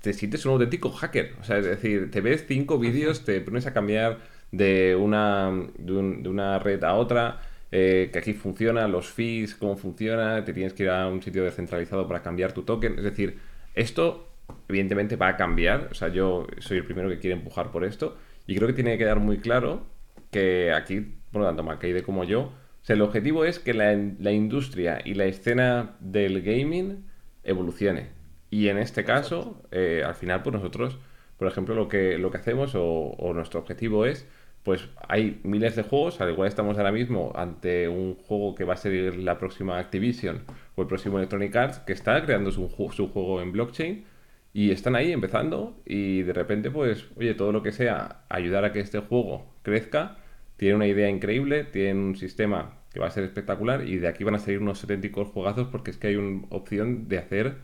te 0.00 0.12
sientes 0.12 0.44
un 0.46 0.52
auténtico 0.52 0.90
hacker. 0.90 1.34
O 1.40 1.44
sea, 1.44 1.58
es 1.58 1.66
decir, 1.66 2.10
te 2.10 2.20
ves 2.20 2.44
cinco 2.48 2.78
vídeos, 2.78 3.24
te 3.24 3.40
pones 3.40 3.66
a 3.66 3.72
cambiar 3.72 4.18
de 4.50 4.96
una, 4.96 5.52
de, 5.78 6.28
una 6.28 6.58
red 6.58 6.82
a 6.84 6.94
otra, 6.94 7.40
eh, 7.72 8.10
que 8.12 8.18
aquí 8.18 8.32
funciona, 8.34 8.88
los 8.88 9.08
fees, 9.08 9.54
cómo 9.54 9.76
funciona, 9.76 10.44
te 10.44 10.52
tienes 10.52 10.72
que 10.72 10.84
ir 10.84 10.90
a 10.90 11.08
un 11.08 11.22
sitio 11.22 11.44
descentralizado 11.44 12.06
para 12.08 12.22
cambiar 12.22 12.52
tu 12.52 12.62
token. 12.62 12.98
Es 12.98 13.04
decir, 13.04 13.38
esto 13.74 14.28
evidentemente 14.68 15.16
va 15.16 15.28
a 15.28 15.36
cambiar. 15.36 15.88
O 15.90 15.94
sea, 15.94 16.08
yo 16.08 16.46
soy 16.58 16.78
el 16.78 16.84
primero 16.84 17.08
que 17.08 17.18
quiere 17.18 17.36
empujar 17.36 17.70
por 17.70 17.84
esto. 17.84 18.16
Y 18.46 18.56
creo 18.56 18.68
que 18.68 18.74
tiene 18.74 18.92
que 18.92 18.98
quedar 18.98 19.20
muy 19.20 19.38
claro 19.38 19.86
que 20.30 20.72
aquí, 20.72 21.14
por 21.32 21.42
lo 21.42 21.48
tanto, 21.48 21.62
Macaide 21.62 22.02
como 22.02 22.24
yo, 22.24 22.52
el 22.88 23.02
objetivo 23.02 23.44
es 23.44 23.58
que 23.58 23.74
la, 23.74 23.92
industria 24.32 25.00
y 25.04 25.14
la 25.14 25.26
escena 25.26 25.96
del 26.00 26.42
gaming 26.42 27.04
evolucione. 27.44 28.08
Y 28.50 28.68
en 28.68 28.78
este 28.78 29.04
caso, 29.04 29.62
eh, 29.70 30.02
al 30.06 30.14
final, 30.14 30.42
pues 30.42 30.54
nosotros, 30.54 30.98
por 31.36 31.48
ejemplo, 31.48 31.74
lo 31.74 31.88
que, 31.88 32.16
lo 32.18 32.30
que 32.30 32.38
hacemos 32.38 32.72
o, 32.74 33.32
nuestro 33.34 33.60
objetivo 33.60 34.06
es, 34.06 34.26
pues 34.62 34.88
hay 35.08 35.40
miles 35.44 35.76
de 35.76 35.82
juegos, 35.82 36.20
al 36.20 36.30
igual 36.30 36.48
estamos 36.48 36.76
ahora 36.76 36.92
mismo 36.92 37.32
ante 37.34 37.88
un 37.88 38.16
juego 38.16 38.54
que 38.54 38.64
va 38.64 38.74
a 38.74 38.76
ser 38.76 39.16
la 39.16 39.38
próxima 39.38 39.78
Activision 39.78 40.42
o 40.74 40.82
el 40.82 40.88
próximo 40.88 41.18
Electronic 41.18 41.54
Arts, 41.56 41.78
que 41.80 41.92
está 41.92 42.22
creando 42.24 42.50
su, 42.50 42.68
su 42.92 43.08
juego 43.08 43.40
en 43.40 43.52
blockchain 43.52 44.04
y 44.52 44.70
están 44.70 44.96
ahí 44.96 45.12
empezando 45.12 45.80
y 45.86 46.22
de 46.22 46.32
repente, 46.32 46.70
pues, 46.70 47.06
oye, 47.16 47.34
todo 47.34 47.52
lo 47.52 47.62
que 47.62 47.72
sea 47.72 48.24
ayudar 48.28 48.64
a 48.64 48.72
que 48.72 48.80
este 48.80 48.98
juego 49.00 49.46
crezca, 49.62 50.18
tiene 50.56 50.74
una 50.74 50.86
idea 50.86 51.08
increíble, 51.08 51.64
tiene 51.64 52.00
un 52.00 52.16
sistema 52.16 52.78
que 52.92 53.00
va 53.00 53.06
a 53.06 53.10
ser 53.10 53.24
espectacular 53.24 53.86
y 53.86 53.98
de 53.98 54.08
aquí 54.08 54.24
van 54.24 54.34
a 54.34 54.38
salir 54.38 54.60
unos 54.60 54.82
auténticos 54.82 55.28
juegazos 55.28 55.68
porque 55.68 55.90
es 55.90 55.98
que 55.98 56.08
hay 56.08 56.16
una 56.16 56.46
opción 56.50 57.08
de 57.08 57.18
hacer, 57.18 57.56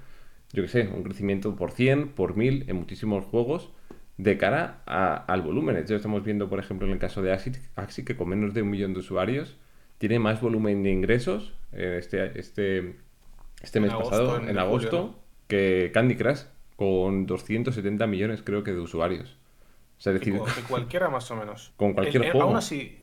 yo 0.53 0.63
qué 0.63 0.69
sé, 0.69 0.89
un 0.89 1.03
crecimiento 1.03 1.57
por 1.57 1.73
100, 1.73 2.11
por 2.11 2.37
1000 2.37 2.67
en 2.69 2.77
muchísimos 2.77 3.25
juegos 3.25 3.73
de 4.17 4.39
cara 4.39 4.83
al 4.87 5.43
volumen. 5.43 5.85
Ya 5.85 5.97
estamos 5.97 6.25
viendo, 6.25 6.49
por 6.49 6.59
ejemplo, 6.59 6.87
en 6.87 6.93
el 6.93 6.99
caso 6.99 7.23
de 7.23 7.33
Axi, 7.33 8.05
que 8.05 8.17
con 8.17 8.29
menos 8.29 8.55
de 8.55 8.63
un 8.63 8.71
millón 8.71 8.93
de 8.93 9.01
usuarios 9.01 9.57
tiene 9.99 10.19
más 10.19 10.41
volumen 10.41 10.83
de 10.83 10.91
ingresos 10.91 11.55
este, 11.73 12.39
este, 12.39 12.97
este 13.63 13.81
mes 13.81 13.93
pasado, 13.93 14.39
en, 14.39 14.59
agosto, 14.59 15.19
que 15.49 15.91
Candy 15.93 16.17
Crush. 16.17 16.43
con 16.77 17.27
270 17.27 18.07
millones 18.07 18.43
creo 18.43 18.63
que 18.63 18.73
de 18.73 18.81
usuarios. 18.81 19.37
O 19.99 20.01
sea, 20.01 20.13
decir, 20.13 20.35
de 20.35 20.63
cualquiera 20.69 21.09
más 21.09 21.31
o 21.31 21.37
menos. 21.37 21.73
Con 21.77 21.95
cualquier 21.95 22.31
juego. 22.31 22.49
Aún 22.49 22.57
así, 22.57 23.01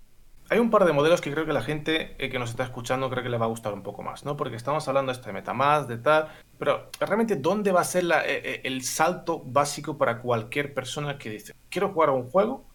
hay 0.52 0.60
un 0.60 0.70
par 0.70 0.84
de 0.84 0.92
modelos 0.92 1.22
que 1.22 1.32
creo 1.32 1.46
que 1.46 1.54
la 1.54 1.62
gente 1.62 2.16
eh, 2.20 2.30
que 2.30 2.38
nos 2.38 2.50
está 2.50 2.64
escuchando 2.64 3.10
creo 3.10 3.24
que 3.24 3.30
le 3.30 3.38
va 3.38 3.46
a 3.46 3.48
gustar 3.48 3.74
un 3.74 3.84
poco 3.84 4.04
más, 4.04 4.26
¿no? 4.26 4.36
Porque 4.36 4.58
estamos 4.58 4.86
hablando 4.90 5.12
de 5.12 5.16
esto 5.16 5.28
de 5.28 5.34
MetaMask, 5.34 5.88
de 5.88 5.98
tal, 5.98 6.28
pero 6.62 6.92
realmente 7.00 7.38
¿dónde 7.38 7.72
va 7.72 7.82
a 7.82 7.84
ser 7.84 8.04
eh, 8.04 8.22
eh, 8.28 8.62
el 8.66 8.84
salto 8.84 9.40
básico 9.44 9.98
para 9.98 10.20
cualquier 10.22 10.76
persona 10.76 11.18
que 11.18 11.32
dice, 11.32 11.56
quiero 11.70 11.90
jugar 11.90 12.10
a 12.10 12.12
un 12.12 12.30
juego, 12.30 12.68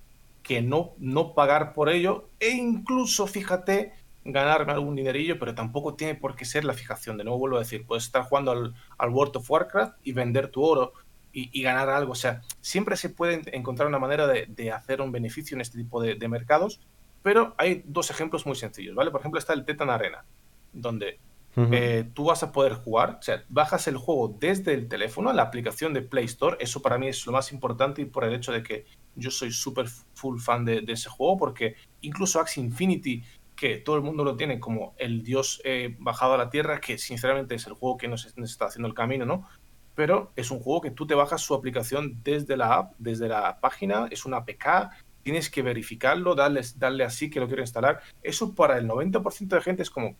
que 0.42 0.60
no, 0.60 0.94
no 0.98 1.34
pagar 1.34 1.72
por 1.72 1.88
ello, 1.88 2.28
e 2.40 2.48
incluso, 2.48 3.28
fíjate, 3.28 3.92
ganarme 4.24 4.72
algún 4.72 4.96
dinerillo, 4.96 5.38
pero 5.38 5.54
tampoco 5.54 5.94
tiene 5.94 6.16
por 6.16 6.34
qué 6.34 6.44
ser 6.44 6.64
la 6.64 6.72
fijación. 6.74 7.16
De 7.16 7.22
nuevo 7.22 7.38
vuelvo 7.38 7.58
a 7.58 7.60
decir, 7.60 7.86
puedes 7.86 8.02
estar 8.02 8.24
jugando 8.24 8.50
al, 8.50 8.74
World 9.08 9.36
of 9.36 9.48
Warcraft 9.48 9.98
y 10.02 10.10
vender 10.10 10.48
tu 10.48 10.64
oro 10.64 10.92
y, 11.32 11.62
ganar 11.62 11.88
algo. 11.88 12.10
O 12.10 12.16
sea, 12.16 12.42
siempre 12.60 12.96
se 12.96 13.10
puede 13.10 13.40
encontrar 13.56 13.86
una 13.86 14.00
manera 14.00 14.26
de, 14.26 14.46
de 14.48 14.72
hacer 14.72 15.00
un 15.00 15.12
beneficio 15.12 15.54
en 15.54 15.60
este 15.60 15.78
tipo 15.78 16.02
de, 16.02 16.16
de 16.16 16.26
mercados 16.26 16.80
pero 17.22 17.54
hay 17.58 17.82
dos 17.84 18.10
ejemplos 18.10 18.46
muy 18.46 18.54
sencillos, 18.54 18.94
¿vale? 18.94 19.10
Por 19.10 19.18
ejemplo, 19.20 19.40
está 19.40 19.52
el 19.52 19.64
Tetan 19.64 19.90
Arena, 19.90 20.24
donde 20.72 21.18
eh, 21.56 22.10
tú 22.12 22.24
vas 22.24 22.42
a 22.42 22.52
poder 22.52 22.74
jugar, 22.74 23.16
o 23.18 23.22
sea, 23.22 23.42
bajas 23.48 23.88
el 23.88 23.96
juego 23.96 24.36
desde 24.38 24.74
el 24.74 24.88
teléfono, 24.88 25.32
la 25.32 25.42
aplicación 25.42 25.94
de 25.94 26.02
Play 26.02 26.26
Store. 26.26 26.58
Eso 26.60 26.82
para 26.82 26.98
mí 26.98 27.08
es 27.08 27.24
lo 27.24 27.32
más 27.32 27.50
importante 27.50 28.02
y 28.02 28.04
por 28.04 28.24
el 28.24 28.34
hecho 28.34 28.52
de 28.52 28.62
que 28.62 28.84
yo 29.14 29.30
soy 29.30 29.50
súper 29.50 29.88
full 30.14 30.38
fan 30.38 30.66
de, 30.66 30.84
ese 30.86 31.08
juego, 31.08 31.38
porque 31.38 31.76
incluso 32.02 32.40
Axie 32.40 32.62
Infinity, 32.62 33.22
que 33.54 33.78
todo 33.78 33.96
el 33.96 34.02
mundo 34.02 34.22
lo 34.22 34.36
tiene 34.36 34.60
como 34.60 34.94
el 34.98 35.22
dios 35.22 35.62
eh, 35.64 35.96
bajado 35.98 36.34
a 36.34 36.38
la 36.38 36.50
tierra, 36.50 36.78
que 36.78 36.98
sinceramente 36.98 37.54
es 37.54 37.66
el 37.66 37.72
juego 37.72 37.96
que 37.96 38.08
nos, 38.08 38.26
está 38.26 38.66
haciendo 38.66 38.88
el 38.88 38.94
camino, 38.94 39.24
¿no? 39.24 39.48
Pero 39.94 40.32
es 40.36 40.50
un 40.50 40.60
juego 40.60 40.82
que 40.82 40.90
tú 40.90 41.06
te 41.06 41.14
bajas 41.14 41.40
su 41.40 41.54
aplicación 41.54 42.20
desde 42.22 42.58
la 42.58 42.74
app, 42.74 42.94
desde 42.98 43.28
la 43.28 43.60
página, 43.60 44.08
es 44.10 44.26
una 44.26 44.38
APK, 44.38 44.90
tienes 45.22 45.48
que 45.48 45.62
verificarlo, 45.62 46.34
darle, 46.34 46.60
darle 46.76 47.04
así 47.04 47.30
que 47.30 47.40
lo 47.40 47.46
quiero 47.46 47.62
instalar. 47.62 48.02
Eso 48.22 48.54
para 48.54 48.76
el 48.76 48.86
90% 48.86 49.48
de 49.48 49.60
gente 49.62 49.82
es 49.82 49.90
como... 49.90 50.16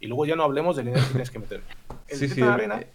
Y 0.00 0.06
luego 0.06 0.26
ya 0.26 0.36
no 0.36 0.44
hablemos 0.44 0.76
del 0.76 0.86
dinero 0.86 1.04
que 1.04 1.10
tienes 1.10 1.30
que 1.30 1.38
meter. 1.38 1.60
sí, 2.08 2.28
sí, 2.28 2.42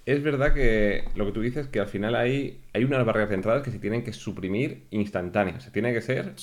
es 0.05 0.23
verdad 0.23 0.53
que 0.53 1.05
lo 1.15 1.25
que 1.25 1.31
tú 1.31 1.41
dices 1.41 1.67
que 1.67 1.79
al 1.79 1.87
final 1.87 2.15
hay, 2.15 2.61
hay 2.73 2.83
unas 2.83 3.05
barreras 3.05 3.29
de 3.29 3.35
entrada 3.35 3.63
que 3.63 3.71
se 3.71 3.79
tienen 3.79 4.03
que 4.03 4.13
suprimir 4.13 4.85
instantáneas. 4.91 5.63
Se 5.63 5.71
tiene 5.71 5.93
que 5.93 6.01
ser 6.01 6.35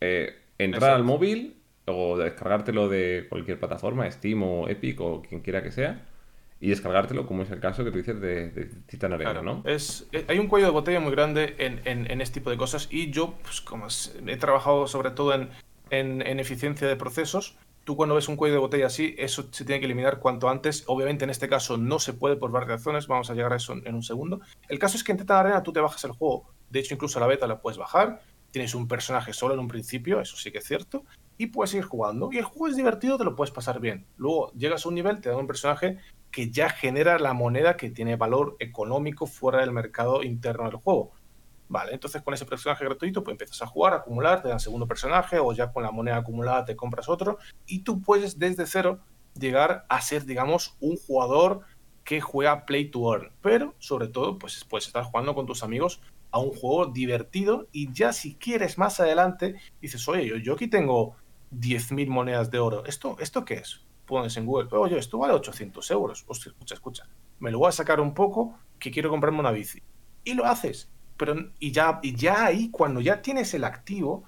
eh, 0.00 0.36
entrar 0.58 0.90
al 0.90 1.04
móvil 1.04 1.56
o 1.86 2.16
descargártelo 2.16 2.88
de 2.88 3.26
cualquier 3.28 3.58
plataforma, 3.58 4.10
Steam 4.10 4.42
o 4.42 4.68
Epic 4.68 5.00
o 5.00 5.22
quien 5.22 5.40
quiera 5.40 5.62
que 5.62 5.72
sea, 5.72 6.06
y 6.60 6.68
descargártelo, 6.68 7.26
como 7.26 7.42
es 7.42 7.50
el 7.50 7.58
caso 7.58 7.82
que 7.84 7.90
tú 7.90 7.98
dices 7.98 8.20
de, 8.20 8.50
de 8.50 8.66
Titan 8.86 9.12
Arena, 9.12 9.42
¿no? 9.42 9.64
Es, 9.66 10.08
eh, 10.12 10.24
hay 10.28 10.38
un 10.38 10.46
cuello 10.46 10.66
de 10.66 10.72
botella 10.72 11.00
muy 11.00 11.10
grande 11.10 11.56
en, 11.58 11.80
en, 11.84 12.20
este 12.20 12.34
tipo 12.34 12.50
de 12.50 12.56
cosas 12.56 12.86
y 12.88 13.10
yo, 13.10 13.34
pues 13.42 13.60
como 13.60 13.88
he 14.28 14.36
trabajado 14.36 14.86
sobre 14.86 15.10
todo 15.10 15.34
en, 15.34 15.50
en, 15.90 16.38
eficiencia 16.38 16.86
de 16.86 16.94
procesos, 16.94 17.56
tú 17.84 17.96
cuando 17.96 18.14
ves 18.14 18.28
un 18.28 18.36
cuello 18.36 18.54
de 18.54 18.60
botella 18.60 18.86
así, 18.86 19.14
eso 19.18 19.48
se 19.50 19.64
tiene 19.64 19.80
que 19.80 19.86
eliminar 19.86 20.18
cuanto 20.18 20.48
antes. 20.48 20.84
Obviamente 20.86 21.24
en 21.24 21.30
este 21.30 21.48
caso 21.48 21.76
no 21.76 21.98
se 21.98 22.12
puede 22.12 22.36
por 22.36 22.50
varias 22.50 22.70
razones, 22.70 23.06
vamos 23.06 23.30
a 23.30 23.34
llegar 23.34 23.52
a 23.52 23.56
eso 23.56 23.72
en 23.72 23.94
un 23.94 24.02
segundo. 24.02 24.40
El 24.68 24.78
caso 24.78 24.96
es 24.96 25.04
que 25.04 25.12
en 25.12 25.18
Titan 25.18 25.38
Arena 25.38 25.62
tú 25.62 25.72
te 25.72 25.80
bajas 25.80 26.04
el 26.04 26.12
juego, 26.12 26.48
de 26.70 26.80
hecho 26.80 26.94
incluso 26.94 27.20
la 27.20 27.26
beta 27.26 27.46
la 27.46 27.60
puedes 27.60 27.78
bajar, 27.78 28.22
tienes 28.50 28.74
un 28.74 28.86
personaje 28.86 29.32
solo 29.32 29.54
en 29.54 29.60
un 29.60 29.68
principio, 29.68 30.20
eso 30.20 30.36
sí 30.36 30.52
que 30.52 30.58
es 30.58 30.64
cierto, 30.64 31.04
y 31.38 31.46
puedes 31.46 31.74
ir 31.74 31.82
jugando. 31.82 32.30
Y 32.32 32.38
el 32.38 32.44
juego 32.44 32.68
es 32.68 32.76
divertido, 32.76 33.18
te 33.18 33.24
lo 33.24 33.34
puedes 33.34 33.50
pasar 33.50 33.80
bien. 33.80 34.06
Luego 34.16 34.52
llegas 34.52 34.84
a 34.84 34.88
un 34.88 34.94
nivel, 34.94 35.20
te 35.20 35.30
dan 35.30 35.38
un 35.38 35.46
personaje 35.46 35.98
que 36.30 36.50
ya 36.50 36.70
genera 36.70 37.18
la 37.18 37.32
moneda 37.32 37.76
que 37.76 37.90
tiene 37.90 38.16
valor 38.16 38.56
económico 38.60 39.26
fuera 39.26 39.60
del 39.60 39.72
mercado 39.72 40.22
interno 40.22 40.64
del 40.64 40.76
juego. 40.76 41.12
Vale, 41.72 41.94
entonces 41.94 42.20
con 42.20 42.34
ese 42.34 42.44
personaje 42.44 42.84
gratuito 42.84 43.24
pues 43.24 43.32
empiezas 43.32 43.62
a 43.62 43.66
jugar, 43.66 43.94
a 43.94 43.96
acumular, 43.96 44.42
te 44.42 44.48
dan 44.48 44.60
segundo 44.60 44.86
personaje 44.86 45.38
o 45.38 45.54
ya 45.54 45.72
con 45.72 45.82
la 45.82 45.90
moneda 45.90 46.18
acumulada 46.18 46.66
te 46.66 46.76
compras 46.76 47.08
otro 47.08 47.38
y 47.66 47.78
tú 47.78 48.02
puedes 48.02 48.38
desde 48.38 48.66
cero 48.66 49.00
llegar 49.40 49.86
a 49.88 50.02
ser, 50.02 50.26
digamos, 50.26 50.76
un 50.80 50.98
jugador 50.98 51.62
que 52.04 52.20
juega 52.20 52.66
play 52.66 52.90
to 52.90 53.14
earn, 53.14 53.32
pero 53.40 53.74
sobre 53.78 54.08
todo 54.08 54.38
pues 54.38 54.62
puedes 54.68 54.86
estar 54.86 55.02
jugando 55.04 55.34
con 55.34 55.46
tus 55.46 55.62
amigos 55.62 56.02
a 56.30 56.40
un 56.40 56.50
juego 56.50 56.92
divertido 56.92 57.68
y 57.72 57.90
ya 57.90 58.12
si 58.12 58.34
quieres 58.34 58.76
más 58.76 59.00
adelante 59.00 59.54
dices, 59.80 60.06
oye, 60.08 60.26
yo, 60.26 60.36
yo 60.36 60.52
aquí 60.52 60.68
tengo 60.68 61.16
10.000 61.52 62.06
monedas 62.08 62.50
de 62.50 62.58
oro, 62.58 62.84
¿esto, 62.84 63.16
¿esto 63.18 63.46
qué 63.46 63.54
es? 63.54 63.80
pones 64.04 64.36
en 64.36 64.44
Google, 64.44 64.68
oye, 64.72 64.98
esto 64.98 65.16
vale 65.16 65.32
800 65.32 65.90
euros. 65.90 66.24
Hostia, 66.26 66.50
escucha, 66.50 66.74
escucha. 66.74 67.08
Me 67.38 67.50
lo 67.50 67.60
voy 67.60 67.68
a 67.70 67.72
sacar 67.72 67.98
un 67.98 68.12
poco 68.12 68.58
que 68.78 68.90
quiero 68.90 69.08
comprarme 69.08 69.40
una 69.40 69.50
bici. 69.50 69.82
Y 70.22 70.34
lo 70.34 70.44
haces. 70.44 70.91
Pero, 71.24 71.36
y 71.60 71.70
ya, 71.70 72.00
y 72.02 72.16
ya 72.16 72.46
ahí, 72.46 72.68
cuando 72.72 73.00
ya 73.00 73.22
tienes 73.22 73.54
el 73.54 73.62
activo, 73.62 74.24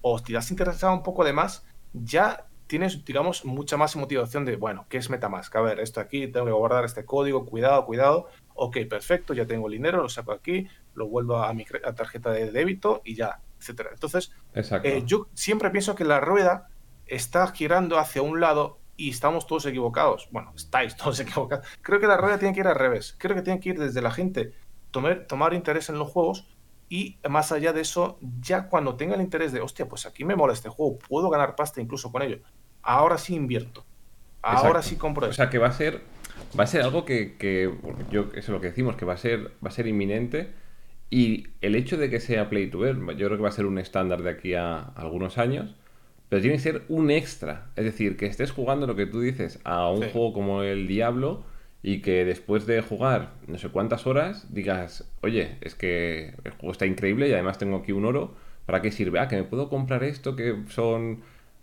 o 0.00 0.22
te 0.22 0.36
has 0.36 0.48
interesado 0.52 0.92
un 0.92 1.02
poco 1.02 1.24
de 1.24 1.32
más, 1.32 1.66
ya 1.92 2.46
tienes, 2.68 3.04
digamos, 3.04 3.44
mucha 3.44 3.76
más 3.76 3.96
motivación 3.96 4.44
de, 4.44 4.54
bueno, 4.54 4.86
¿qué 4.88 4.98
es 4.98 5.10
Metamask? 5.10 5.56
A 5.56 5.60
ver, 5.60 5.80
esto 5.80 5.98
aquí, 5.98 6.28
tengo 6.28 6.46
que 6.46 6.52
guardar 6.52 6.84
este 6.84 7.04
código, 7.04 7.46
cuidado, 7.46 7.84
cuidado. 7.84 8.28
Ok, 8.54 8.76
perfecto, 8.88 9.34
ya 9.34 9.44
tengo 9.44 9.66
el 9.66 9.72
dinero, 9.72 10.02
lo 10.02 10.08
saco 10.08 10.30
aquí, 10.30 10.68
lo 10.94 11.08
vuelvo 11.08 11.38
a 11.38 11.52
mi 11.52 11.64
tarjeta 11.96 12.30
de 12.30 12.52
débito 12.52 13.02
y 13.04 13.16
ya, 13.16 13.40
etcétera. 13.58 13.90
Entonces, 13.92 14.30
eh, 14.54 15.02
yo 15.04 15.26
siempre 15.34 15.70
pienso 15.70 15.96
que 15.96 16.04
la 16.04 16.20
rueda 16.20 16.68
está 17.06 17.44
girando 17.48 17.98
hacia 17.98 18.22
un 18.22 18.38
lado 18.38 18.78
y 18.96 19.10
estamos 19.10 19.48
todos 19.48 19.66
equivocados. 19.66 20.28
Bueno, 20.30 20.52
estáis 20.54 20.94
todos 20.94 21.18
equivocados. 21.18 21.66
Creo 21.82 21.98
que 21.98 22.06
la 22.06 22.18
rueda 22.18 22.38
tiene 22.38 22.54
que 22.54 22.60
ir 22.60 22.68
al 22.68 22.76
revés. 22.76 23.16
Creo 23.18 23.34
que 23.34 23.42
tiene 23.42 23.58
que 23.58 23.70
ir 23.70 23.80
desde 23.80 24.00
la 24.00 24.12
gente 24.12 24.52
tomar, 24.90 25.26
tomar 25.26 25.54
interés 25.54 25.88
en 25.88 25.98
los 25.98 26.10
juegos 26.10 26.46
y 26.88 27.18
más 27.28 27.52
allá 27.52 27.72
de 27.72 27.82
eso, 27.82 28.18
ya 28.40 28.68
cuando 28.68 28.96
tenga 28.96 29.14
el 29.14 29.20
interés 29.20 29.52
de, 29.52 29.60
hostia, 29.60 29.88
pues 29.88 30.06
aquí 30.06 30.24
me 30.24 30.34
mola 30.34 30.52
este 30.52 30.68
juego, 30.68 30.98
puedo 30.98 31.30
ganar 31.30 31.54
pasta 31.54 31.80
incluso 31.80 32.10
con 32.10 32.22
ello. 32.22 32.38
Ahora 32.82 33.16
sí 33.18 33.34
invierto. 33.34 33.84
Ahora 34.42 34.82
sí 34.82 34.96
compro 34.96 35.28
O 35.28 35.32
sea 35.32 35.50
que 35.50 35.58
va 35.58 35.68
a 35.68 35.72
ser, 35.72 36.00
va 36.58 36.64
a 36.64 36.66
ser 36.66 36.82
algo 36.82 37.04
que, 37.04 37.36
que 37.36 37.72
yo, 38.10 38.22
eso 38.32 38.38
es 38.38 38.48
lo 38.48 38.60
que 38.60 38.68
decimos, 38.68 38.96
que 38.96 39.04
va 39.04 39.12
a 39.12 39.18
ser, 39.18 39.52
va 39.64 39.68
a 39.68 39.70
ser 39.70 39.86
inminente. 39.86 40.52
Y 41.10 41.48
el 41.60 41.74
hecho 41.74 41.96
de 41.96 42.08
que 42.08 42.20
sea 42.20 42.48
Play 42.48 42.70
to 42.70 42.84
Earn, 42.86 43.06
yo 43.10 43.26
creo 43.26 43.36
que 43.36 43.42
va 43.42 43.50
a 43.50 43.52
ser 43.52 43.66
un 43.66 43.78
estándar 43.78 44.22
de 44.22 44.30
aquí 44.30 44.54
a 44.54 44.78
algunos 44.78 45.38
años 45.38 45.74
pero 46.30 46.42
tiene 46.42 46.56
que 46.56 46.62
ser 46.62 46.82
un 46.88 47.10
extra. 47.10 47.66
Es 47.76 47.84
decir, 47.84 48.16
que 48.16 48.26
estés 48.26 48.52
jugando 48.52 48.86
lo 48.86 48.94
que 48.94 49.04
tú 49.04 49.20
dices 49.20 49.58
a 49.64 49.90
un 49.90 50.08
juego 50.10 50.32
como 50.32 50.62
el 50.62 50.86
Diablo 50.86 51.42
y 51.82 52.02
que 52.02 52.24
después 52.24 52.66
de 52.66 52.80
jugar 52.82 53.32
no 53.46 53.58
sé 53.58 53.68
cuántas 53.68 54.06
horas 54.06 54.52
digas, 54.52 55.10
oye, 55.22 55.56
es 55.60 55.74
que 55.74 56.34
el 56.44 56.52
juego 56.52 56.72
está 56.72 56.86
increíble 56.86 57.28
y 57.28 57.32
además 57.32 57.58
tengo 57.58 57.78
aquí 57.78 57.92
un 57.92 58.04
oro, 58.04 58.34
¿para 58.66 58.82
qué 58.82 58.90
sirve? 58.90 59.18
Ah, 59.18 59.28
que 59.28 59.36
me 59.36 59.44
puedo 59.44 59.68
comprar 59.68 60.04
esto 60.04 60.36
que 60.36 60.56
son 60.68 61.22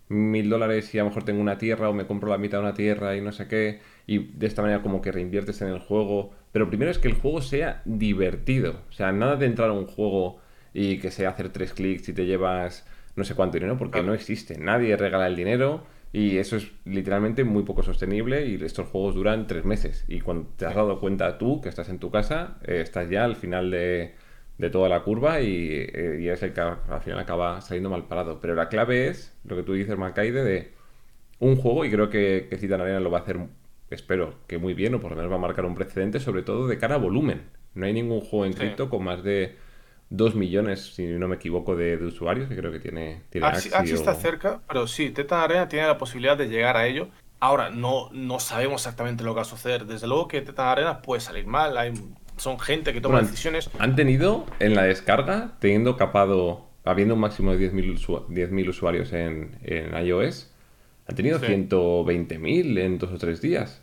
mil 0.10 0.50
dólares 0.50 0.94
y 0.96 1.00
a 1.00 1.04
lo 1.04 1.10
mejor 1.10 1.24
tengo 1.24 1.42
una 1.42 1.58
tierra 1.58 1.90
o 1.90 1.94
me 1.94 2.08
compro 2.08 2.30
la 2.30 2.38
mitad 2.38 2.60
de 2.60 2.64
una 2.64 2.74
tierra 2.74 3.16
y 3.16 3.22
no 3.22 3.32
sé 3.32 3.48
qué 3.48 3.80
y 4.08 4.20
de 4.20 4.48
esta 4.48 4.62
manera 4.62 4.82
como 4.82 5.02
que 5.02 5.12
reinviertes 5.12 5.62
en 5.62 5.68
el 5.68 5.80
juego. 5.80 6.34
Pero 6.52 6.70
primero 6.70 6.90
es 6.90 6.98
que 6.98 7.10
el 7.10 7.16
juego 7.16 7.42
sea 7.42 7.82
divertido. 7.86 8.82
O 8.90 8.94
sea, 8.94 9.12
nada 9.12 9.36
de 9.36 9.46
entrar 9.46 9.70
a 9.70 9.74
un 9.74 9.86
juego 9.86 10.40
y 10.74 11.00
que 11.00 11.12
sea 11.12 11.30
hacer 11.30 11.50
tres 11.50 11.74
clics 11.74 12.08
y 12.10 12.14
te 12.14 12.26
llevas 12.26 12.88
no 13.16 13.24
sé 13.24 13.36
cuánto 13.36 13.58
dinero 13.58 13.78
porque 13.78 14.02
no 14.02 14.14
existe. 14.14 14.58
Nadie 14.58 14.96
regala 14.96 15.28
el 15.28 15.36
dinero 15.36 15.84
y 16.14 16.38
eso 16.38 16.56
es 16.56 16.72
literalmente 16.86 17.44
muy 17.44 17.64
poco 17.64 17.84
sostenible 17.84 18.46
y 18.48 18.56
estos 18.64 18.88
juegos 18.88 19.16
duran 19.16 19.48
tres 19.48 19.66
meses. 19.66 20.06
Y 20.08 20.22
cuando 20.22 20.50
te 20.56 20.66
has 20.66 20.76
dado 20.76 21.00
cuenta 21.00 21.38
tú 21.38 21.62
que 21.62 21.70
estás 21.70 21.90
en 21.90 22.00
tu 22.00 22.12
casa, 22.12 22.58
eh, 22.66 22.82
estás 22.82 23.10
ya 23.10 23.26
al 23.26 23.36
final 23.36 23.72
de, 23.72 24.16
toda 24.72 24.90
la 24.90 25.04
curva 25.04 25.42
y, 25.42 25.70
eh, 25.72 26.20
y, 26.22 26.30
es 26.30 26.42
el 26.44 26.54
que 26.54 26.62
al 26.62 27.02
final 27.02 27.20
acaba 27.20 27.62
saliendo 27.62 27.90
mal 27.90 28.08
parado. 28.08 28.40
Pero 28.40 28.56
la 28.56 28.70
clave 28.70 29.08
es 29.08 29.38
lo 29.44 29.56
que 29.56 29.64
tú 29.64 29.74
dices, 29.74 29.98
Macaide, 29.98 30.44
de 30.44 30.72
un 31.40 31.56
juego 31.56 31.86
y 31.86 31.92
creo 31.92 32.10
que, 32.10 32.48
que 32.50 32.58
Citan 32.58 32.82
Arena 32.82 33.00
lo 33.00 33.12
va 33.12 33.20
a 33.20 33.22
hacer, 33.22 33.38
espero 33.90 34.36
que 34.48 34.58
muy 34.58 34.74
bien 34.74 34.96
o 34.96 35.00
por 35.00 35.12
lo 35.12 35.18
menos 35.18 35.32
va 35.32 35.36
a 35.36 35.40
marcar 35.40 35.66
un 35.66 35.76
precedente, 35.76 36.20
sobre 36.20 36.42
todo 36.42 36.68
de 36.68 36.78
cara 36.78 36.96
a 36.96 37.00
volumen. 37.00 37.42
No 37.76 37.86
hay 37.86 37.94
ningún 37.94 38.22
juego 38.22 38.46
en 38.46 38.54
cripto 38.54 38.90
con 38.90 39.04
más 39.04 39.24
de 39.24 39.56
2 40.10 40.36
millones, 40.36 40.94
si 40.96 41.06
no 41.06 41.28
me 41.28 41.36
equivoco, 41.36 41.76
de, 41.76 41.98
usuarios, 41.98 42.48
que 42.48 42.56
creo 42.56 42.72
que 42.72 42.80
tiene, 42.80 43.24
tiene 43.30 43.48
Axi, 43.48 43.70
está 43.70 44.16
cerca, 44.16 44.62
pero 44.68 44.88
sí, 44.88 45.10
Tetan 45.10 45.42
Arena 45.42 45.68
tiene 45.68 45.88
la 45.88 45.98
posibilidad 45.98 46.38
de 46.38 46.48
llegar 46.48 46.78
a 46.78 46.88
ello. 46.88 47.10
Ahora, 47.40 47.70
no, 47.70 48.10
no 48.14 48.40
sabemos 48.40 48.82
exactamente 48.82 49.24
lo 49.24 49.32
que 49.32 49.38
va 49.38 49.42
a 49.42 49.46
suceder. 49.46 49.86
Desde 49.86 50.08
luego 50.08 50.28
que 50.28 50.42
Tetan 50.42 50.68
Arena 50.70 51.02
puede 51.02 51.22
salir 51.22 51.46
mal, 51.46 51.78
hay, 51.78 51.94
son 52.38 52.60
gente 52.60 52.94
que 52.94 53.02
toma 53.02 53.22
decisiones. 53.22 53.70
Han 53.80 53.96
tenido 53.96 54.46
en 54.60 54.76
la 54.76 54.84
descarga, 54.84 55.58
teniendo 55.60 55.98
capado, 55.98 56.68
habiendo 56.86 57.16
un 57.16 57.20
máximo 57.20 57.54
de 57.54 57.72
10.000 57.72 58.70
usuarios 58.70 59.12
en, 59.12 59.58
en, 59.64 60.06
iOS, 60.06 60.52
han 61.08 61.16
tenido 61.16 61.40
120.000 61.40 62.80
en 62.80 62.98
dos 62.98 63.12
o 63.12 63.18
tres 63.18 63.42
días. 63.42 63.82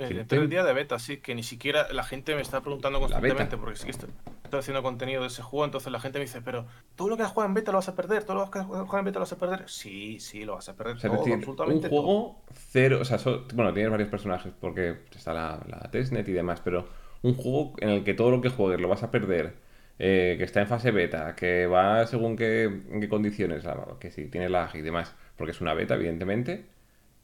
El, 0.00 0.26
el 0.28 0.48
día 0.48 0.64
de 0.64 0.72
beta, 0.72 0.98
sí, 0.98 1.18
que 1.18 1.34
ni 1.34 1.42
siquiera 1.42 1.92
la 1.92 2.04
gente 2.04 2.34
me 2.34 2.40
está 2.40 2.60
preguntando 2.60 3.00
constantemente, 3.00 3.56
porque 3.56 3.76
sí 3.76 3.84
que 3.84 3.90
estoy, 3.90 4.08
haciendo 4.52 4.82
contenido 4.82 5.20
de 5.22 5.28
ese 5.28 5.42
juego, 5.42 5.64
entonces 5.64 5.92
la 5.92 6.00
gente 6.00 6.18
me 6.18 6.24
dice, 6.24 6.40
pero 6.42 6.66
todo 6.96 7.08
lo 7.08 7.16
que 7.16 7.22
has 7.22 7.30
jugado 7.30 7.48
en 7.48 7.54
beta 7.54 7.70
lo 7.70 7.78
vas 7.78 7.88
a 7.88 7.94
perder, 7.94 8.24
todo 8.24 8.36
lo 8.36 8.50
que 8.50 8.58
has 8.58 8.66
jugado 8.66 8.98
en 8.98 9.04
beta 9.04 9.18
lo 9.18 9.24
vas 9.24 9.32
a 9.32 9.38
perder. 9.38 9.68
Sí, 9.68 10.18
sí, 10.20 10.44
lo 10.44 10.54
vas 10.54 10.68
a 10.68 10.76
perder. 10.76 10.98
todo, 10.98 11.34
absolutamente 11.34 11.86
un 11.86 11.90
juego 11.90 12.42
cero, 12.52 12.98
o 13.00 13.04
sea, 13.04 13.18
bueno, 13.54 13.72
tienes 13.72 13.90
varios 13.90 14.08
personajes 14.08 14.52
porque 14.60 14.96
está 15.14 15.32
la, 15.32 15.60
la 15.68 15.90
testnet 15.90 16.28
y 16.28 16.32
demás, 16.32 16.60
pero 16.64 16.88
un 17.22 17.34
juego 17.34 17.74
en 17.78 17.90
el 17.90 18.04
que 18.04 18.14
todo 18.14 18.30
lo 18.30 18.40
que 18.40 18.48
juegues 18.48 18.80
lo 18.80 18.88
vas 18.88 19.02
a 19.02 19.10
perder, 19.10 19.54
eh, 19.98 20.36
que 20.38 20.44
está 20.44 20.60
en 20.62 20.66
fase 20.66 20.90
beta, 20.90 21.34
que 21.36 21.66
va 21.66 22.06
según 22.06 22.36
qué, 22.36 22.80
qué 23.00 23.08
condiciones, 23.08 23.64
que 23.98 24.10
si 24.10 24.26
tiene 24.26 24.48
lag 24.48 24.74
y 24.74 24.80
demás, 24.80 25.14
porque 25.36 25.52
es 25.52 25.60
una 25.60 25.74
beta, 25.74 25.94
evidentemente, 25.94 26.64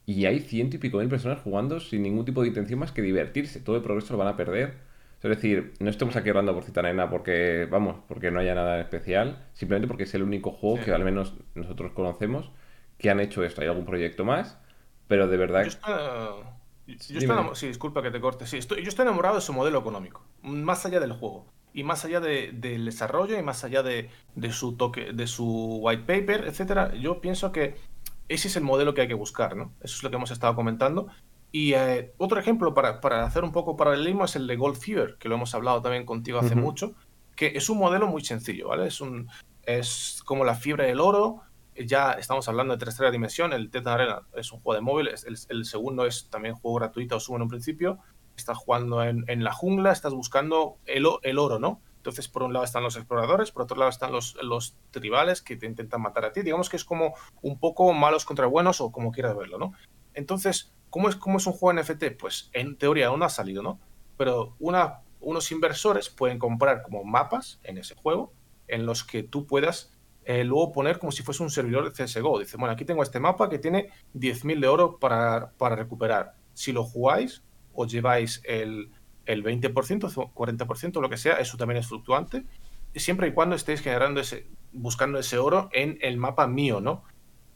y 0.07 0.25
hay 0.25 0.39
ciento 0.39 0.77
y 0.77 0.79
pico 0.79 0.99
mil 0.99 1.09
personas 1.09 1.39
jugando 1.43 1.81
sin 1.81 2.01
ningún 2.01 2.23
tipo 2.23 2.41
de 2.41 2.47
intención 2.47 2.79
más 2.79 2.93
que 2.93 3.01
divertirse. 3.01 3.59
Todo 3.59 3.75
el 3.75 3.81
progreso 3.81 4.13
lo 4.13 4.19
van 4.19 4.29
a 4.29 4.37
perder. 4.37 4.77
Es 5.21 5.29
decir, 5.29 5.73
no 5.79 5.89
estamos 5.89 6.15
aquí 6.15 6.29
hablando 6.29 6.53
por 6.53 6.63
Citanena 6.63 7.09
porque, 7.09 7.67
vamos, 7.69 7.97
porque 8.07 8.31
no 8.31 8.39
haya 8.39 8.55
nada 8.55 8.79
especial, 8.79 9.45
simplemente 9.53 9.85
porque 9.89 10.03
es 10.03 10.13
el 10.13 10.23
único 10.23 10.51
juego 10.51 10.81
que 10.81 10.93
al 10.93 11.03
menos 11.03 11.33
nosotros 11.55 11.91
conocemos 11.91 12.51
que 12.97 13.09
han 13.09 13.19
hecho 13.19 13.43
esto. 13.43 13.59
Hay 13.59 13.67
algún 13.67 13.83
proyecto 13.83 14.23
más, 14.23 14.57
pero 15.09 15.27
de 15.27 15.35
verdad... 15.35 15.63
Yo 15.63 15.67
estoy... 15.67 17.55
Sí, 17.55 17.67
disculpa 17.67 18.01
que 18.01 18.09
te 18.09 18.21
corte. 18.21 18.47
Sí, 18.47 18.59
estoy... 18.59 18.83
yo 18.83 18.87
estoy 18.87 19.03
enamorado 19.03 19.35
de 19.35 19.41
su 19.41 19.51
modelo 19.51 19.77
económico, 19.77 20.25
más 20.41 20.85
allá 20.85 21.01
del 21.01 21.11
juego 21.11 21.47
y 21.73 21.83
más 21.83 22.05
allá 22.05 22.21
del 22.21 22.85
desarrollo 22.85 23.37
y 23.37 23.43
más 23.43 23.65
allá 23.65 23.83
de, 23.83 24.09
de, 24.35 24.51
su 24.53 24.77
toque, 24.77 25.11
de 25.11 25.27
su 25.27 25.79
white 25.81 26.03
paper, 26.03 26.45
etcétera. 26.47 26.95
Yo 26.95 27.19
pienso 27.19 27.51
que 27.51 27.75
ese 28.29 28.47
es 28.47 28.55
el 28.55 28.63
modelo 28.63 28.93
que 28.93 29.01
hay 29.01 29.07
que 29.07 29.13
buscar, 29.13 29.55
¿no? 29.55 29.73
Eso 29.81 29.95
es 29.95 30.03
lo 30.03 30.09
que 30.09 30.15
hemos 30.15 30.31
estado 30.31 30.55
comentando. 30.55 31.07
Y 31.51 31.73
eh, 31.73 32.13
otro 32.17 32.39
ejemplo 32.39 32.73
para, 32.73 32.99
para, 32.99 33.23
hacer 33.23 33.43
un 33.43 33.51
poco 33.51 33.77
paralelismo 33.77 34.25
es 34.25 34.35
el 34.35 34.47
de 34.47 34.57
Gold 34.57 34.77
Fever, 34.77 35.17
que 35.17 35.29
lo 35.29 35.35
hemos 35.35 35.55
hablado 35.55 35.81
también 35.81 36.05
contigo 36.05 36.39
hace 36.39 36.55
mucho, 36.55 36.93
que 37.35 37.53
es 37.55 37.69
un 37.69 37.77
modelo 37.77 38.07
muy 38.07 38.23
sencillo, 38.23 38.69
¿vale? 38.69 38.87
Es, 38.87 38.99
un, 38.99 39.29
es 39.63 40.21
como 40.25 40.43
la 40.43 40.55
fiebre 40.55 40.87
del 40.87 40.99
oro, 40.99 41.41
ya 41.75 42.13
estamos 42.13 42.47
hablando 42.49 42.73
de 42.73 42.79
tercera 42.83 43.11
dimensión, 43.11 43.53
el 43.53 43.69
Tetan 43.69 43.93
Arena 43.93 44.21
es 44.35 44.51
un 44.51 44.59
juego 44.59 44.75
de 44.75 44.81
móvil, 44.81 45.07
el, 45.07 45.37
el, 45.49 45.65
segundo 45.65 46.05
es 46.05 46.29
también 46.29 46.55
juego 46.55 46.79
gratuito, 46.79 47.15
o 47.15 47.19
subo 47.19 47.37
en 47.37 47.43
un 47.43 47.49
principio, 47.49 47.99
estás 48.35 48.57
jugando 48.57 49.03
en, 49.03 49.23
en, 49.27 49.43
la 49.43 49.53
jungla, 49.53 49.91
estás 49.91 50.13
buscando 50.13 50.77
el, 50.85 51.05
el 51.23 51.39
oro, 51.39 51.59
¿no? 51.59 51.81
Entonces, 52.07 52.29
por 52.29 52.43
un 52.43 52.53
lado 52.53 52.63
están 52.63 52.83
los 52.83 52.95
exploradores, 52.95 53.51
por 53.51 53.63
otro 53.63 53.75
lado 53.75 53.89
están 53.89 54.13
los, 54.13 54.37
los 54.41 54.77
tribales 54.91 55.41
que 55.41 55.57
te 55.57 55.65
intentan 55.65 56.01
matar 56.01 56.23
a 56.23 56.31
ti. 56.31 56.41
Digamos 56.41 56.69
que 56.69 56.77
es 56.77 56.85
como 56.85 57.15
un 57.41 57.59
poco 57.59 57.91
malos 57.91 58.23
contra 58.23 58.45
buenos 58.45 58.79
o 58.79 58.93
como 58.93 59.11
quieras 59.11 59.35
verlo, 59.35 59.57
¿no? 59.57 59.73
Entonces, 60.13 60.73
¿cómo 60.89 61.09
es, 61.09 61.17
cómo 61.17 61.37
es 61.37 61.45
un 61.47 61.51
juego 61.51 61.81
NFT? 61.81 62.17
Pues 62.17 62.49
en 62.53 62.77
teoría 62.77 63.07
aún 63.07 63.19
no 63.19 63.25
ha 63.25 63.29
salido, 63.29 63.61
¿no? 63.61 63.81
Pero 64.15 64.55
unos 64.59 65.51
inversores 65.51 66.09
pueden 66.09 66.39
comprar 66.39 66.81
como 66.81 67.03
mapas 67.03 67.59
en 67.63 67.77
ese 67.77 67.93
juego 67.93 68.31
en 68.69 68.85
los 68.85 69.03
que 69.03 69.23
tú 69.23 69.45
puedas 69.45 69.91
eh, 70.23 70.45
luego 70.45 70.71
poner 70.71 70.99
como 70.99 71.11
si 71.11 71.23
fuese 71.23 71.43
un 71.43 71.49
servidor 71.49 71.91
de 71.91 72.05
CSGO. 72.05 72.39
Dice, 72.39 72.55
bueno, 72.55 72.71
aquí 72.71 72.85
tengo 72.85 73.03
este 73.03 73.19
mapa 73.19 73.49
que 73.49 73.59
tiene 73.59 73.89
10.000 74.13 74.61
de 74.61 74.67
oro 74.69 74.97
para, 74.97 75.51
para 75.57 75.75
recuperar. 75.75 76.35
Si 76.53 76.71
lo 76.71 76.85
jugáis, 76.85 77.43
os 77.73 77.91
lleváis 77.91 78.41
el, 78.45 78.91
el 79.27 79.43
20%, 79.43 80.33
40%, 80.33 81.01
lo 81.01 81.09
que 81.09 81.17
sea, 81.17 81.35
eso 81.35 81.57
también 81.57 81.79
es 81.79 81.87
fluctuante, 81.87 82.45
siempre 82.95 83.27
y 83.27 83.33
cuando 83.33 83.55
estéis 83.55 83.81
generando 83.81 84.19
ese, 84.19 84.47
buscando 84.73 85.19
ese 85.19 85.37
oro 85.37 85.69
en 85.73 85.97
el 86.01 86.17
mapa 86.17 86.47
mío, 86.47 86.81
¿no? 86.81 87.03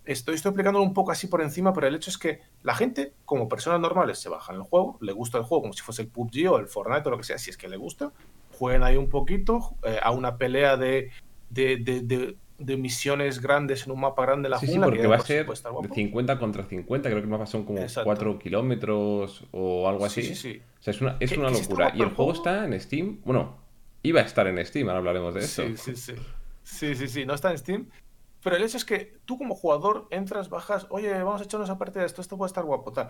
Estoy, 0.03 0.35
estoy 0.35 0.49
explicándolo 0.49 0.83
un 0.83 0.93
poco 0.93 1.11
así 1.11 1.27
por 1.27 1.41
encima, 1.41 1.73
pero 1.73 1.87
el 1.87 1.95
hecho 1.95 2.09
es 2.09 2.17
que 2.17 2.41
la 2.63 2.75
gente, 2.75 3.13
como 3.23 3.47
personas 3.47 3.79
normales, 3.79 4.19
se 4.19 4.29
bajan 4.29 4.55
el 4.55 4.63
juego, 4.63 4.97
le 4.99 5.13
gusta 5.13 5.37
el 5.37 5.43
juego 5.43 5.61
como 5.63 5.73
si 5.73 5.81
fuese 5.81 6.01
el 6.01 6.07
PUBG 6.07 6.51
o 6.51 6.57
el 6.57 6.67
Fortnite 6.67 7.07
o 7.07 7.11
lo 7.11 7.17
que 7.17 7.23
sea, 7.23 7.37
si 7.37 7.51
es 7.51 7.57
que 7.57 7.67
le 7.67 7.77
gusta, 7.77 8.11
jueguen 8.57 8.83
ahí 8.83 8.97
un 8.97 9.09
poquito 9.09 9.75
eh, 9.83 9.99
a 10.01 10.11
una 10.11 10.37
pelea 10.37 10.75
de, 10.75 11.11
misiones 12.77 13.41
grandes 13.41 13.85
en 13.85 13.91
un 13.91 14.01
mapa 14.01 14.23
grande 14.23 14.47
de 14.47 14.49
la 14.49 14.59
sí, 14.59 14.67
jungla. 14.67 14.87
Sí, 14.87 14.91
porque 14.91 15.07
va 15.07 15.15
a 15.15 15.19
ser 15.19 15.47
de 15.47 15.89
50 15.93 16.39
contra 16.39 16.63
50, 16.63 17.09
creo 17.09 17.21
que 17.21 17.25
el 17.25 17.31
mapa 17.31 17.45
son 17.45 17.65
como 17.65 17.81
4 18.03 18.39
kilómetros 18.39 19.43
o 19.51 19.87
algo 19.87 20.05
así. 20.05 20.23
Sí, 20.23 20.35
sí, 20.35 20.61
O 20.79 20.83
sea, 20.83 20.91
es 20.91 21.01
una, 21.01 21.17
es 21.19 21.37
una 21.37 21.49
locura. 21.49 21.91
Y 21.95 22.01
el 22.01 22.09
juego 22.09 22.33
está 22.33 22.65
en 22.65 22.79
Steam. 22.79 23.19
Bueno, 23.25 23.57
iba 24.03 24.21
a 24.21 24.23
estar 24.23 24.47
en 24.47 24.63
Steam, 24.65 24.87
ahora 24.87 24.99
hablaremos 24.99 25.33
de 25.33 25.41
eso. 25.41 25.63
Sí, 25.63 25.77
sí, 25.77 25.95
sí. 25.95 26.13
Sí, 26.63 26.95
sí, 26.95 27.07
sí, 27.07 27.25
no 27.25 27.33
está 27.33 27.51
en 27.51 27.57
Steam. 27.57 27.87
Pero 28.43 28.55
el 28.55 28.63
hecho 28.63 28.77
es 28.77 28.85
que 28.85 29.17
tú 29.25 29.37
como 29.37 29.55
jugador 29.55 30.07
entras, 30.09 30.49
bajas, 30.49 30.87
oye, 30.89 31.11
vamos 31.23 31.41
a 31.41 31.43
echarnos 31.43 31.69
a 31.69 31.77
parte 31.77 31.99
de 31.99 32.05
esto, 32.05 32.21
esto 32.21 32.37
puede 32.37 32.47
estar 32.47 32.63
guapo, 32.63 32.91
tal. 32.91 33.09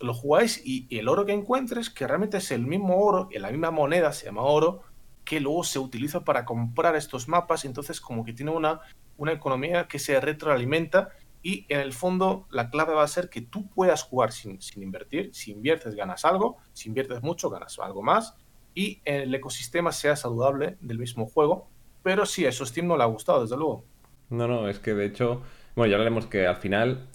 Lo 0.00 0.14
jugáis 0.14 0.62
y, 0.64 0.86
y 0.88 0.98
el 0.98 1.08
oro 1.08 1.26
que 1.26 1.32
encuentres, 1.32 1.90
que 1.90 2.06
realmente 2.06 2.36
es 2.36 2.52
el 2.52 2.64
mismo 2.64 2.96
oro, 2.96 3.28
y 3.32 3.38
la 3.38 3.50
misma 3.50 3.72
moneda 3.72 4.12
se 4.12 4.26
llama 4.26 4.42
oro, 4.42 4.82
que 5.28 5.40
luego 5.40 5.62
se 5.62 5.78
utiliza 5.78 6.24
para 6.24 6.46
comprar 6.46 6.96
estos 6.96 7.28
mapas, 7.28 7.66
entonces 7.66 8.00
como 8.00 8.24
que 8.24 8.32
tiene 8.32 8.50
una, 8.50 8.80
una 9.18 9.32
economía 9.32 9.86
que 9.86 9.98
se 9.98 10.18
retroalimenta 10.18 11.10
y 11.42 11.66
en 11.68 11.80
el 11.80 11.92
fondo 11.92 12.46
la 12.50 12.70
clave 12.70 12.94
va 12.94 13.02
a 13.02 13.08
ser 13.08 13.28
que 13.28 13.42
tú 13.42 13.68
puedas 13.68 14.02
jugar 14.04 14.32
sin, 14.32 14.62
sin 14.62 14.82
invertir, 14.82 15.28
si 15.34 15.52
inviertes 15.52 15.94
ganas 15.94 16.24
algo, 16.24 16.56
si 16.72 16.88
inviertes 16.88 17.22
mucho 17.22 17.50
ganas 17.50 17.78
algo 17.78 18.02
más. 18.02 18.36
Y 18.74 19.02
el 19.04 19.34
ecosistema 19.34 19.92
sea 19.92 20.16
saludable 20.16 20.78
del 20.80 20.98
mismo 20.98 21.26
juego, 21.26 21.68
pero 22.02 22.24
sí, 22.24 22.46
a 22.46 22.48
eso 22.48 22.64
Steam 22.64 22.86
no 22.86 22.96
le 22.96 23.02
ha 23.02 23.06
gustado, 23.06 23.42
desde 23.42 23.58
luego. 23.58 23.84
No, 24.30 24.48
no, 24.48 24.66
es 24.66 24.78
que 24.78 24.94
de 24.94 25.04
hecho, 25.04 25.42
bueno, 25.76 25.90
ya 25.90 25.96
hablaremos 25.96 26.24
que 26.24 26.46
al 26.46 26.56
final 26.56 27.06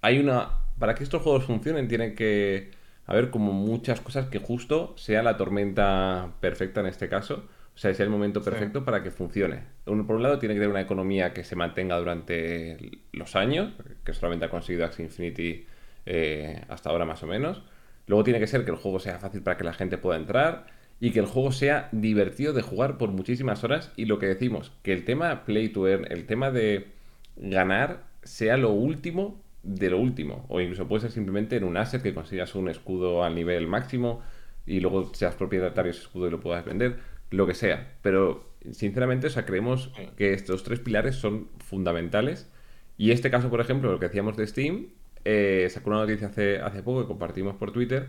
hay 0.00 0.18
una... 0.18 0.58
Para 0.76 0.96
que 0.96 1.04
estos 1.04 1.22
juegos 1.22 1.44
funcionen 1.44 1.86
tienen 1.86 2.16
que 2.16 2.72
a 3.06 3.14
ver, 3.14 3.30
como 3.30 3.52
muchas 3.52 4.00
cosas 4.00 4.26
que 4.28 4.38
justo 4.38 4.94
sea 4.96 5.22
la 5.22 5.36
tormenta 5.36 6.32
perfecta 6.40 6.80
en 6.80 6.86
este 6.86 7.08
caso. 7.08 7.44
O 7.74 7.78
sea, 7.78 7.92
sea 7.92 8.04
el 8.04 8.10
momento 8.10 8.40
perfecto 8.40 8.84
para 8.84 9.02
que 9.02 9.10
funcione. 9.10 9.64
Por 9.84 9.94
un 9.94 10.22
lado, 10.22 10.38
tiene 10.38 10.54
que 10.54 10.60
tener 10.60 10.70
una 10.70 10.80
economía 10.80 11.32
que 11.32 11.42
se 11.42 11.56
mantenga 11.56 11.98
durante 11.98 12.78
los 13.12 13.34
años, 13.34 13.72
que 14.04 14.14
solamente 14.14 14.46
ha 14.46 14.48
conseguido 14.48 14.84
Axie 14.84 15.04
Infinity 15.04 15.66
eh, 16.06 16.62
hasta 16.68 16.90
ahora 16.90 17.04
más 17.04 17.22
o 17.24 17.26
menos. 17.26 17.62
Luego 18.06 18.22
tiene 18.22 18.38
que 18.38 18.46
ser 18.46 18.64
que 18.64 18.70
el 18.70 18.76
juego 18.76 19.00
sea 19.00 19.18
fácil 19.18 19.42
para 19.42 19.56
que 19.56 19.64
la 19.64 19.72
gente 19.72 19.98
pueda 19.98 20.18
entrar 20.18 20.66
y 21.00 21.10
que 21.10 21.18
el 21.18 21.26
juego 21.26 21.50
sea 21.50 21.88
divertido 21.90 22.52
de 22.52 22.62
jugar 22.62 22.96
por 22.96 23.10
muchísimas 23.10 23.64
horas. 23.64 23.92
Y 23.96 24.04
lo 24.04 24.20
que 24.20 24.26
decimos, 24.26 24.72
que 24.82 24.92
el 24.92 25.04
tema 25.04 25.44
play 25.44 25.68
to 25.68 25.88
earn, 25.88 26.06
el 26.10 26.26
tema 26.26 26.52
de 26.52 26.92
ganar, 27.36 28.04
sea 28.22 28.56
lo 28.56 28.70
último 28.70 29.42
de 29.64 29.90
lo 29.90 29.98
último. 29.98 30.44
O 30.48 30.60
incluso 30.60 30.86
puede 30.86 31.02
ser 31.02 31.10
simplemente 31.10 31.56
en 31.56 31.64
un 31.64 31.76
asset 31.76 32.02
que 32.02 32.14
consigas 32.14 32.54
un 32.54 32.68
escudo 32.68 33.24
al 33.24 33.34
nivel 33.34 33.66
máximo 33.66 34.22
y 34.66 34.80
luego 34.80 35.12
seas 35.14 35.34
propietario 35.34 35.84
de 35.84 35.90
ese 35.90 36.02
escudo 36.02 36.28
y 36.28 36.30
lo 36.30 36.40
puedas 36.40 36.64
vender, 36.64 36.98
lo 37.30 37.46
que 37.46 37.54
sea. 37.54 37.96
Pero 38.02 38.54
sinceramente, 38.70 39.26
o 39.26 39.30
sea, 39.30 39.44
creemos 39.44 39.92
que 40.16 40.32
estos 40.32 40.62
tres 40.62 40.80
pilares 40.80 41.16
son 41.16 41.48
fundamentales. 41.58 42.50
Y 42.96 43.10
este 43.10 43.30
caso, 43.30 43.50
por 43.50 43.60
ejemplo, 43.60 43.90
lo 43.90 43.98
que 43.98 44.06
decíamos 44.06 44.36
de 44.36 44.46
Steam, 44.46 44.88
eh, 45.24 45.68
sacó 45.70 45.90
una 45.90 46.00
noticia 46.00 46.28
hace, 46.28 46.60
hace 46.60 46.82
poco 46.82 47.02
que 47.02 47.08
compartimos 47.08 47.56
por 47.56 47.72
Twitter, 47.72 48.08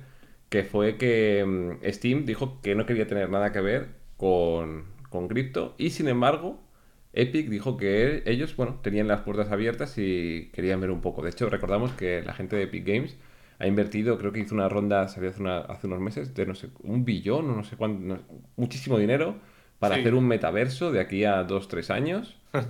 que 0.49 0.63
fue 0.63 0.97
que 0.97 1.43
mm, 1.45 1.89
Steam 1.91 2.25
dijo 2.25 2.61
que 2.61 2.75
no 2.75 2.85
quería 2.85 3.07
tener 3.07 3.29
nada 3.29 3.51
que 3.51 3.61
ver 3.61 3.87
con, 4.17 4.85
con 5.09 5.27
cripto 5.27 5.75
y 5.77 5.91
sin 5.91 6.07
embargo 6.07 6.59
Epic 7.15 7.47
dijo 7.47 7.77
que 7.77 8.23
ellos, 8.25 8.55
bueno, 8.55 8.79
tenían 8.81 9.07
las 9.07 9.21
puertas 9.21 9.49
abiertas 9.51 9.97
y 9.97 10.51
querían 10.53 10.81
ver 10.81 10.91
un 10.91 11.01
poco. 11.01 11.21
De 11.21 11.29
hecho, 11.29 11.49
recordamos 11.49 11.93
que 11.93 12.21
la 12.21 12.33
gente 12.33 12.57
de 12.57 12.63
Epic 12.63 12.85
Games 12.85 13.17
ha 13.57 13.67
invertido, 13.67 14.17
creo 14.17 14.33
que 14.33 14.41
hizo 14.41 14.53
una 14.53 14.67
ronda, 14.67 15.07
salió 15.07 15.29
hace, 15.29 15.43
hace 15.47 15.87
unos 15.87 16.01
meses, 16.01 16.35
de 16.35 16.45
no 16.45 16.55
sé, 16.55 16.67
un 16.83 17.05
billón 17.05 17.49
o 17.49 17.55
no 17.55 17.63
sé 17.63 17.77
cuánto, 17.77 18.19
muchísimo 18.57 18.99
dinero 18.99 19.37
para 19.79 19.95
hacer 19.95 20.13
un 20.13 20.27
metaverso 20.27 20.91
de 20.91 20.99
aquí 20.99 21.23
a 21.23 21.43
dos, 21.43 21.67
tres 21.67 21.89
años. 21.89 22.37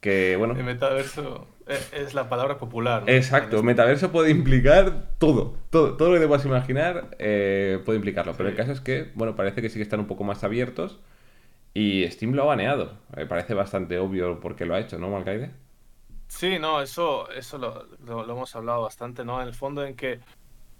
Que, 0.00 0.36
bueno. 0.36 0.54
El 0.56 0.64
metaverso 0.64 1.46
es 1.92 2.14
la 2.14 2.30
palabra 2.30 2.56
popular. 2.56 3.04
Exacto, 3.06 3.62
metaverso 3.62 4.10
puede 4.10 4.30
implicar 4.30 5.10
todo, 5.18 5.58
todo, 5.68 5.98
todo 5.98 6.08
lo 6.08 6.14
que 6.14 6.20
te 6.20 6.26
puedas 6.26 6.46
imaginar 6.46 7.14
eh, 7.18 7.78
puede 7.84 7.96
implicarlo. 7.96 8.32
Pero 8.34 8.48
el 8.48 8.54
caso 8.54 8.72
es 8.72 8.80
que, 8.80 9.10
bueno, 9.14 9.36
parece 9.36 9.60
que 9.60 9.68
sí 9.68 9.78
que 9.78 9.82
están 9.82 10.00
un 10.00 10.06
poco 10.06 10.24
más 10.24 10.42
abiertos 10.42 11.00
y 11.74 12.06
Steam 12.08 12.32
lo 12.32 12.42
ha 12.42 12.46
baneado. 12.46 12.98
Me 13.16 13.26
parece 13.26 13.54
bastante 13.54 13.98
obvio 13.98 14.40
por 14.40 14.56
qué 14.56 14.64
lo 14.64 14.74
ha 14.74 14.80
hecho, 14.80 14.98
¿no, 14.98 15.10
Malcaide? 15.10 15.50
Sí, 16.28 16.58
no, 16.58 16.80
eso, 16.80 17.30
eso 17.30 17.58
lo, 17.58 18.22
hemos 18.30 18.54
hablado 18.54 18.82
bastante, 18.82 19.24
¿no? 19.24 19.40
En 19.42 19.48
el 19.48 19.54
fondo 19.54 19.84
en 19.84 19.96
que 19.96 20.20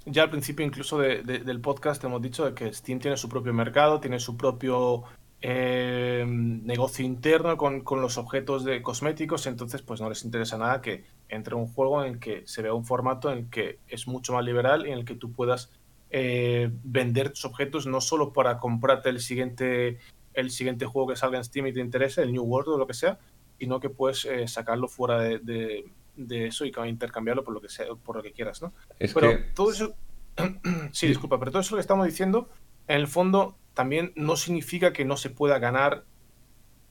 ya 0.07 0.23
al 0.23 0.31
principio 0.31 0.65
incluso 0.65 0.99
del 0.99 1.61
podcast 1.61 2.03
hemos 2.05 2.23
dicho 2.23 2.45
de 2.45 2.55
que 2.55 2.73
Steam 2.73 3.01
tiene 3.01 3.17
su 3.17 3.29
propio 3.29 3.53
mercado, 3.53 4.01
tiene 4.01 4.21
su 4.21 4.37
propio 4.37 5.05
eh, 5.43 6.25
negocio 6.27 7.05
interno 7.05 7.57
con, 7.57 7.83
los 8.01 8.17
objetos 8.17 8.65
de 8.65 8.81
cosméticos, 8.83 9.47
entonces 9.47 9.83
pues 9.83 10.01
no 10.01 10.09
les 10.09 10.25
interesa 10.25 10.57
nada 10.57 10.81
que 10.81 11.05
entre 11.29 11.55
un 11.55 11.67
juego 11.67 12.05
en 12.05 12.15
el 12.15 12.19
que 12.21 12.43
se 12.47 12.63
vea 12.63 12.73
un 12.73 12.85
formato 12.85 13.31
en 13.31 13.39
el 13.39 13.51
que 13.51 13.79
es 13.89 14.07
mucho 14.07 14.35
más 14.35 14.45
liberal 14.45 14.87
y 14.87 14.93
en 14.93 14.99
el 14.99 15.05
que 15.05 15.15
tú 15.15 15.33
puedas 15.33 15.71
eh, 16.11 16.71
vender 16.85 17.31
tus 17.31 17.45
objetos 17.45 17.87
no 17.87 18.01
solo 18.01 18.33
para 18.33 18.59
comprarte 18.59 19.09
el 19.09 19.21
siguiente 19.21 19.99
el 20.35 20.51
siguiente 20.51 20.87
juego 20.87 21.09
que 21.09 21.17
salga 21.17 21.39
en 21.39 21.45
Steam 21.45 21.67
y 21.67 21.73
te 21.73 21.81
interese, 21.81 22.23
el 22.23 22.33
New 22.33 22.45
World 22.45 22.69
o 22.69 22.79
lo 22.79 22.87
que 22.87 22.95
sea, 22.95 23.19
y 23.59 23.67
no 23.67 23.81
que 23.81 23.91
puedes 23.91 24.25
eh, 24.25 24.49
sacarlo 24.49 24.89
fuera 24.89 25.21
de, 25.21 25.85
eso 26.29 26.65
y 26.65 26.73
intercambiarlo 26.87 27.45
por 27.45 27.55
lo 27.55 27.61
que 27.61 27.69
sea, 27.69 27.87
por 27.95 28.17
lo 28.17 28.23
que 28.23 28.33
quieras, 28.33 28.61
¿no? 28.61 28.73
pero 29.15 29.39
todo 29.55 29.73
eso, 29.73 29.95
sí, 30.93 31.07
disculpa, 31.07 31.39
pero 31.39 31.51
todo 31.51 31.63
eso 31.63 31.77
que 31.77 31.81
estamos 31.81 32.07
diciendo, 32.07 32.49
en 32.89 32.97
el 32.97 33.07
fondo 33.07 33.57
también 33.75 34.13
no 34.17 34.37
significa 34.37 34.93
que 34.93 35.05
no 35.05 35.17
se 35.17 35.31
pueda 35.31 35.59
ganar 35.59 36.05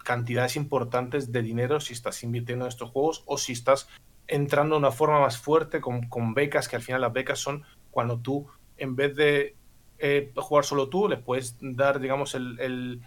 cantidades 0.04 0.56
importantes 0.56 1.32
de 1.32 1.41
dinero 1.41 1.80
si 1.80 1.93
estás 1.93 2.23
invirtiendo 2.23 2.65
en 2.65 2.69
estos 2.69 2.89
juegos 2.89 3.23
o 3.25 3.38
si 3.38 3.54
estás 3.54 3.88
entrando 4.28 4.75
de 4.75 4.80
una 4.80 4.91
forma 4.91 5.19
más 5.19 5.38
fuerte 5.38 5.82
con, 5.82 6.08
con 6.08 6.34
becas, 6.34 6.67
que 6.67 6.75
al 6.75 6.82
final 6.82 7.02
las 7.02 7.13
becas 7.13 7.39
son 7.39 7.63
cuando 7.91 8.19
tú, 8.19 8.47
en 8.78 8.95
vez 8.95 9.15
de 9.15 9.56
eh, 9.97 10.32
jugar 10.36 10.65
solo 10.65 10.88
tú, 10.88 11.10
les 11.10 11.19
puedes 11.19 11.58
dar, 11.60 11.99
digamos, 11.99 12.36
el, 12.36 12.60
el, 12.60 13.02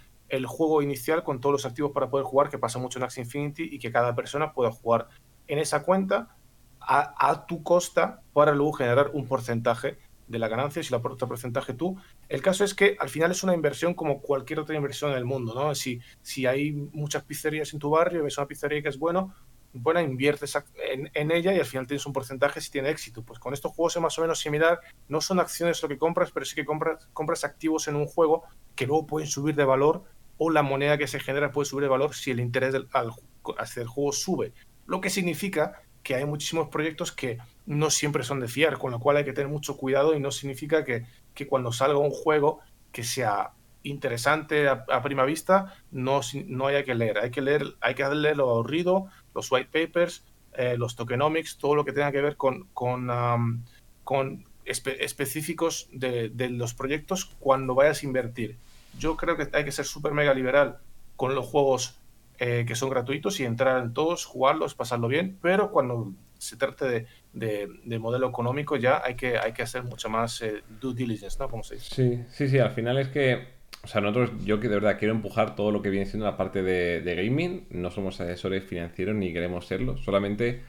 juego 0.46 0.82
inicial 0.82 1.22
con 1.22 1.40
todos 1.40 1.52
los 1.52 1.66
activos 1.66 1.92
para 1.92 2.10
poder 2.10 2.24
jugar, 2.24 2.48
que 2.48 2.58
pasa 2.58 2.78
mucho 2.78 2.98
en 2.98 3.04
Axie 3.04 3.22
Infinity, 3.22 3.68
y 3.70 3.78
que 3.78 3.92
cada 3.92 4.14
persona 4.14 4.52
pueda 4.52 4.72
jugar 4.72 5.08
en 5.46 5.58
esa 5.58 5.82
cuenta 5.82 6.36
a, 6.80 7.30
a 7.30 7.46
tu 7.46 7.62
costa 7.62 8.22
para 8.32 8.52
luego 8.52 8.72
generar 8.72 9.10
un 9.12 9.26
porcentaje 9.26 9.98
de 10.32 10.38
la 10.38 10.48
ganancia, 10.48 10.82
si 10.82 10.90
la 10.90 11.00
porcentaje 11.00 11.74
tú. 11.74 11.96
El 12.28 12.40
caso 12.40 12.64
es 12.64 12.74
que 12.74 12.96
al 12.98 13.10
final 13.10 13.30
es 13.30 13.42
una 13.42 13.54
inversión 13.54 13.94
como 13.94 14.20
cualquier 14.20 14.60
otra 14.60 14.74
inversión 14.74 15.12
en 15.12 15.18
el 15.18 15.24
mundo, 15.24 15.54
¿no? 15.54 15.74
Si, 15.74 16.00
si 16.22 16.46
hay 16.46 16.72
muchas 16.72 17.22
pizzerías 17.24 17.72
en 17.72 17.78
tu 17.78 17.90
barrio, 17.90 18.24
ves 18.24 18.38
una 18.38 18.46
pizzería 18.46 18.82
que 18.82 18.88
es 18.88 18.98
bueno, 18.98 19.34
buena, 19.74 20.02
inviertes 20.02 20.56
en, 20.76 21.30
ella 21.30 21.54
y 21.54 21.58
al 21.58 21.66
final 21.66 21.86
tienes 21.86 22.06
un 22.06 22.12
porcentaje 22.12 22.60
si 22.60 22.70
tiene 22.70 22.90
éxito. 22.90 23.22
Pues 23.22 23.38
con 23.38 23.52
estos 23.52 23.72
juegos 23.72 23.96
es 23.96 24.02
más 24.02 24.18
o 24.18 24.22
menos 24.22 24.40
similar. 24.40 24.80
No 25.08 25.20
son 25.20 25.40
acciones 25.40 25.82
lo 25.82 25.88
que 25.88 25.98
compras, 25.98 26.30
pero 26.32 26.46
sí 26.46 26.54
que 26.54 26.64
compras, 26.64 27.08
compras 27.12 27.44
activos 27.44 27.88
en 27.88 27.96
un 27.96 28.06
juego 28.06 28.44
que 28.74 28.86
luego 28.86 29.06
pueden 29.06 29.28
subir 29.28 29.54
de 29.54 29.64
valor 29.64 30.04
o 30.42 30.50
la 30.50 30.62
moneda 30.62 30.98
que 30.98 31.06
se 31.06 31.20
genera 31.20 31.52
puede 31.52 31.66
subir 31.66 31.84
de 31.84 31.88
valor 31.88 32.14
si 32.14 32.32
el 32.32 32.40
interés 32.40 32.74
al, 32.74 33.12
hacia 33.58 33.82
el 33.82 33.88
juego 33.88 34.12
sube. 34.12 34.52
Lo 34.86 35.00
que 35.00 35.08
significa 35.08 35.82
que 36.02 36.16
hay 36.16 36.24
muchísimos 36.24 36.68
proyectos 36.68 37.12
que 37.12 37.38
no 37.64 37.90
siempre 37.90 38.24
son 38.24 38.40
de 38.40 38.48
fiar, 38.48 38.76
con 38.76 38.90
lo 38.90 38.98
cual 38.98 39.18
hay 39.18 39.24
que 39.24 39.32
tener 39.32 39.48
mucho 39.48 39.76
cuidado 39.76 40.16
y 40.16 40.20
no 40.20 40.32
significa 40.32 40.84
que, 40.84 41.06
que 41.32 41.46
cuando 41.46 41.70
salga 41.70 41.98
un 41.98 42.10
juego 42.10 42.58
que 42.90 43.04
sea 43.04 43.52
interesante 43.84 44.68
a, 44.68 45.02
prima 45.02 45.24
vista, 45.24 45.74
no, 45.92 46.20
no 46.46 46.66
haya 46.66 46.84
que 46.84 46.96
leer. 46.96 47.18
Hay 47.18 47.30
que 47.30 47.40
leer, 47.40 47.62
hay 47.80 47.94
que 47.94 48.08
leer 48.08 48.36
lo 48.36 48.50
aburrido, 48.50 49.06
los 49.34 49.50
white 49.50 49.70
papers, 49.72 50.24
eh, 50.54 50.76
los 50.76 50.96
tokenomics, 50.96 51.56
todo 51.56 51.76
lo 51.76 51.84
que 51.84 51.92
tenga 51.92 52.10
que 52.10 52.20
ver 52.20 52.36
con, 52.36 52.64
con, 52.74 53.64
con 54.02 54.44
específicos 54.64 55.88
de, 55.92 56.30
los 56.50 56.74
proyectos 56.74 57.36
cuando 57.38 57.74
vayas 57.74 58.02
a 58.02 58.06
invertir. 58.06 58.58
Yo 58.98 59.16
creo 59.16 59.36
que 59.36 59.48
hay 59.52 59.64
que 59.64 59.72
ser 59.72 59.84
súper 59.84 60.12
mega 60.12 60.34
liberal 60.34 60.78
con 61.16 61.34
los 61.34 61.46
juegos 61.46 61.98
eh, 62.38 62.64
que 62.66 62.74
son 62.74 62.90
gratuitos 62.90 63.38
y 63.40 63.44
entrar 63.44 63.82
en 63.82 63.92
todos, 63.94 64.24
jugarlos, 64.24 64.74
pasarlo 64.74 65.06
bien, 65.06 65.38
pero 65.40 65.70
cuando 65.70 66.12
se 66.38 66.56
trate 66.56 67.06
de, 67.32 67.68
de, 67.84 67.98
modelo 68.00 68.28
económico 68.28 68.76
ya 68.76 69.00
hay 69.04 69.14
que, 69.14 69.38
hay 69.38 69.52
que 69.52 69.62
hacer 69.62 69.84
mucho 69.84 70.08
más 70.08 70.42
eh, 70.42 70.62
due 70.80 70.92
diligence, 70.92 71.38
¿no? 71.38 71.48
Como 71.48 71.62
se 71.62 71.76
dice. 71.76 71.94
Sí, 71.94 72.24
sí, 72.30 72.48
sí, 72.48 72.58
al 72.58 72.72
final 72.72 72.98
es 72.98 73.08
que, 73.08 73.46
o 73.84 73.86
sea, 73.86 74.00
nosotros, 74.00 74.32
yo 74.44 74.58
que 74.58 74.68
de 74.68 74.74
verdad 74.74 74.98
quiero 74.98 75.14
empujar 75.14 75.54
todo 75.54 75.70
lo 75.70 75.82
que 75.82 75.90
viene 75.90 76.06
siendo 76.06 76.26
la 76.26 76.36
parte 76.36 76.64
de, 76.64 77.00
de 77.00 77.14
gaming, 77.14 77.66
no 77.70 77.92
somos 77.92 78.20
asesores 78.20 78.64
financieros 78.64 79.14
ni 79.14 79.32
queremos 79.32 79.66
serlo, 79.66 79.96
solamente 79.98 80.62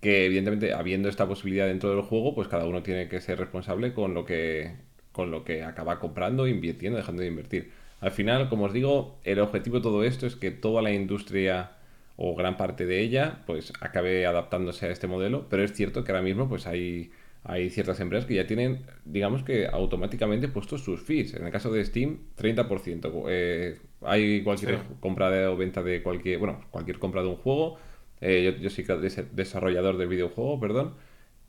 que 0.00 0.24
evidentemente 0.24 0.72
habiendo 0.72 1.10
esta 1.10 1.28
posibilidad 1.28 1.66
dentro 1.66 1.90
del 1.90 2.02
juego, 2.02 2.34
pues 2.34 2.48
cada 2.48 2.64
uno 2.64 2.82
tiene 2.82 3.08
que 3.08 3.20
ser 3.20 3.38
responsable 3.38 3.92
con 3.92 4.14
lo 4.14 4.24
que, 4.24 4.76
con 5.18 5.32
lo 5.32 5.42
que 5.42 5.64
acaba 5.64 5.98
comprando, 5.98 6.46
invirtiendo, 6.46 6.96
dejando 6.96 7.22
de 7.22 7.28
invertir. 7.28 7.72
Al 8.00 8.12
final, 8.12 8.48
como 8.48 8.66
os 8.66 8.72
digo, 8.72 9.18
el 9.24 9.40
objetivo 9.40 9.78
de 9.78 9.82
todo 9.82 10.04
esto 10.04 10.28
es 10.28 10.36
que 10.36 10.52
toda 10.52 10.80
la 10.80 10.92
industria 10.92 11.72
o 12.14 12.36
gran 12.36 12.56
parte 12.56 12.86
de 12.86 13.00
ella 13.00 13.42
pues 13.44 13.72
acabe 13.80 14.26
adaptándose 14.26 14.86
a 14.86 14.90
este 14.92 15.08
modelo, 15.08 15.48
pero 15.50 15.64
es 15.64 15.72
cierto 15.72 16.04
que 16.04 16.12
ahora 16.12 16.22
mismo 16.22 16.48
pues 16.48 16.68
hay, 16.68 17.10
hay 17.42 17.68
ciertas 17.68 17.98
empresas 17.98 18.26
que 18.26 18.34
ya 18.34 18.46
tienen, 18.46 18.82
digamos 19.04 19.42
que 19.42 19.66
automáticamente 19.66 20.46
puestos 20.46 20.84
sus 20.84 21.02
fees. 21.02 21.34
En 21.34 21.44
el 21.44 21.50
caso 21.50 21.72
de 21.72 21.84
Steam, 21.84 22.18
30%. 22.40 23.24
Eh, 23.28 23.76
hay 24.02 24.44
cualquier 24.44 24.78
compra 25.00 25.32
de, 25.32 25.48
o 25.48 25.56
venta 25.56 25.82
de 25.82 26.00
cualquier, 26.00 26.38
bueno, 26.38 26.60
cualquier 26.70 27.00
compra 27.00 27.22
de 27.22 27.28
un 27.28 27.36
juego. 27.38 27.76
Eh, 28.20 28.54
yo, 28.56 28.62
yo, 28.62 28.70
soy 28.70 28.86
desarrollador 29.32 29.96
del 29.96 30.06
videojuego, 30.06 30.60
perdón. 30.60 30.94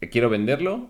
Eh, 0.02 0.10
quiero 0.10 0.32
venderlo, 0.32 0.90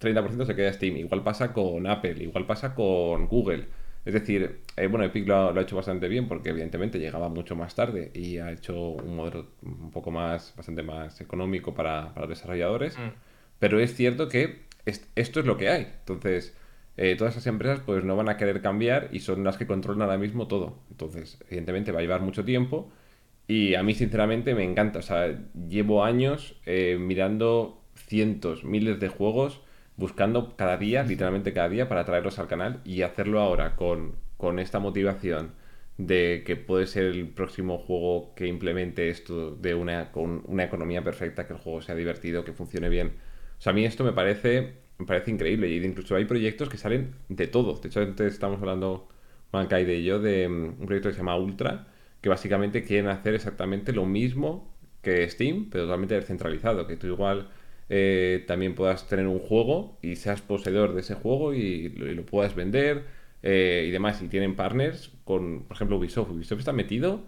30% 0.00 0.46
se 0.46 0.54
queda 0.54 0.72
Steam. 0.72 0.96
Igual 0.96 1.22
pasa 1.22 1.52
con 1.52 1.86
Apple, 1.86 2.22
igual 2.22 2.46
pasa 2.46 2.74
con 2.74 3.26
Google. 3.26 3.66
Es 4.04 4.14
decir, 4.14 4.60
eh, 4.76 4.86
bueno, 4.86 5.04
Epic 5.04 5.26
lo, 5.26 5.52
lo, 5.52 5.58
ha 5.58 5.62
hecho 5.64 5.74
bastante 5.74 6.06
bien 6.06 6.28
porque 6.28 6.50
evidentemente 6.50 6.98
llegaba 6.98 7.28
mucho 7.28 7.56
más 7.56 7.74
tarde 7.74 8.12
y 8.14 8.38
ha 8.38 8.52
hecho 8.52 8.90
un 8.90 9.16
modelo 9.16 9.48
un 9.62 9.90
poco 9.90 10.12
más, 10.12 10.54
bastante 10.56 10.84
más 10.84 11.20
económico 11.20 11.74
para, 11.74 12.14
para 12.14 12.28
desarrolladores. 12.28 12.96
Mm. 12.96 13.10
Pero 13.58 13.80
es 13.80 13.94
cierto 13.94 14.28
que 14.28 14.66
esto 14.84 15.40
es 15.40 15.46
lo 15.46 15.56
que 15.56 15.68
hay. 15.68 15.88
Entonces, 16.00 16.56
eh, 16.96 17.16
todas 17.16 17.34
esas 17.34 17.46
empresas 17.48 17.80
pues 17.84 18.04
no 18.04 18.16
van 18.16 18.28
a 18.28 18.36
querer 18.36 18.62
cambiar 18.62 19.08
y 19.12 19.20
son 19.20 19.44
las 19.44 19.56
que 19.56 19.66
controlan 19.66 20.02
ahora 20.02 20.18
mismo 20.18 20.46
todo. 20.46 20.78
Entonces, 20.90 21.38
evidentemente 21.48 21.90
va 21.90 21.98
a 21.98 22.02
llevar 22.02 22.20
mucho 22.20 22.44
tiempo 22.44 22.92
y 23.48 23.74
a 23.74 23.82
mí 23.82 23.94
sinceramente 23.94 24.54
me 24.54 24.62
encanta. 24.62 25.00
O 25.00 25.02
sea, 25.02 25.36
llevo 25.68 26.04
años 26.04 26.60
eh, 26.64 26.96
mirando 27.00 27.82
cientos, 27.94 28.64
miles 28.64 29.00
de 29.00 29.08
juegos 29.08 29.62
buscando 29.96 30.56
cada 30.56 30.76
día, 30.76 31.02
literalmente 31.02 31.52
cada 31.52 31.68
día, 31.68 31.88
para 31.88 32.04
traerlos 32.04 32.38
al 32.38 32.48
canal 32.48 32.80
y 32.84 33.02
hacerlo 33.02 33.40
ahora 33.40 33.76
con, 33.76 34.16
con 34.36 34.58
esta 34.58 34.78
motivación 34.78 35.52
de 35.98 36.42
que 36.44 36.56
puede 36.56 36.86
ser 36.86 37.06
el 37.06 37.28
próximo 37.28 37.78
juego 37.78 38.34
que 38.34 38.46
implemente 38.46 39.08
esto 39.08 39.52
de 39.52 39.74
una, 39.74 40.12
con 40.12 40.42
una 40.46 40.64
economía 40.64 41.02
perfecta, 41.02 41.46
que 41.46 41.54
el 41.54 41.58
juego 41.58 41.80
sea 41.82 41.94
divertido, 41.94 42.44
que 42.44 42.52
funcione 42.52 42.88
bien. 42.88 43.12
O 43.58 43.60
sea, 43.62 43.72
a 43.72 43.74
mí 43.74 43.84
esto 43.84 44.04
me 44.04 44.12
parece, 44.12 44.74
me 44.98 45.06
parece 45.06 45.30
increíble 45.30 45.68
y 45.68 45.82
incluso 45.84 46.14
hay 46.16 46.26
proyectos 46.26 46.68
que 46.68 46.76
salen 46.76 47.14
de 47.28 47.46
todo. 47.46 47.74
De 47.78 47.88
hecho, 47.88 48.00
antes 48.00 48.34
estamos 48.34 48.60
hablando, 48.60 49.08
Mankai 49.52 49.90
y 49.90 50.04
yo, 50.04 50.18
de 50.20 50.48
mm, 50.48 50.80
un 50.80 50.86
proyecto 50.86 51.08
que 51.08 51.14
se 51.14 51.20
llama 51.20 51.36
Ultra, 51.38 51.86
que 52.20 52.28
básicamente 52.28 52.84
quieren 52.84 53.08
hacer 53.08 53.34
exactamente 53.34 53.92
lo 53.92 54.04
mismo 54.04 54.74
que 55.02 55.28
Steam, 55.30 55.70
pero 55.70 55.84
totalmente 55.84 56.14
descentralizado, 56.14 56.86
que 56.86 56.96
tú 56.96 57.06
igual 57.06 57.48
eh, 57.88 58.44
también 58.48 58.74
puedas 58.74 59.06
tener 59.06 59.26
un 59.26 59.38
juego 59.38 59.96
y 60.02 60.16
seas 60.16 60.42
poseedor 60.42 60.94
de 60.94 61.00
ese 61.00 61.14
juego 61.14 61.54
y, 61.54 61.88
lo, 61.90 62.24
puedas 62.26 62.54
vender 62.54 63.04
eh, 63.42 63.84
y 63.88 63.90
demás. 63.90 64.20
Y 64.22 64.28
tienen 64.28 64.56
partners 64.56 65.12
con, 65.24 65.62
por 65.62 65.76
ejemplo, 65.76 65.96
Ubisoft. 65.96 66.30
Ubisoft 66.30 66.60
está 66.60 66.72
metido 66.72 67.20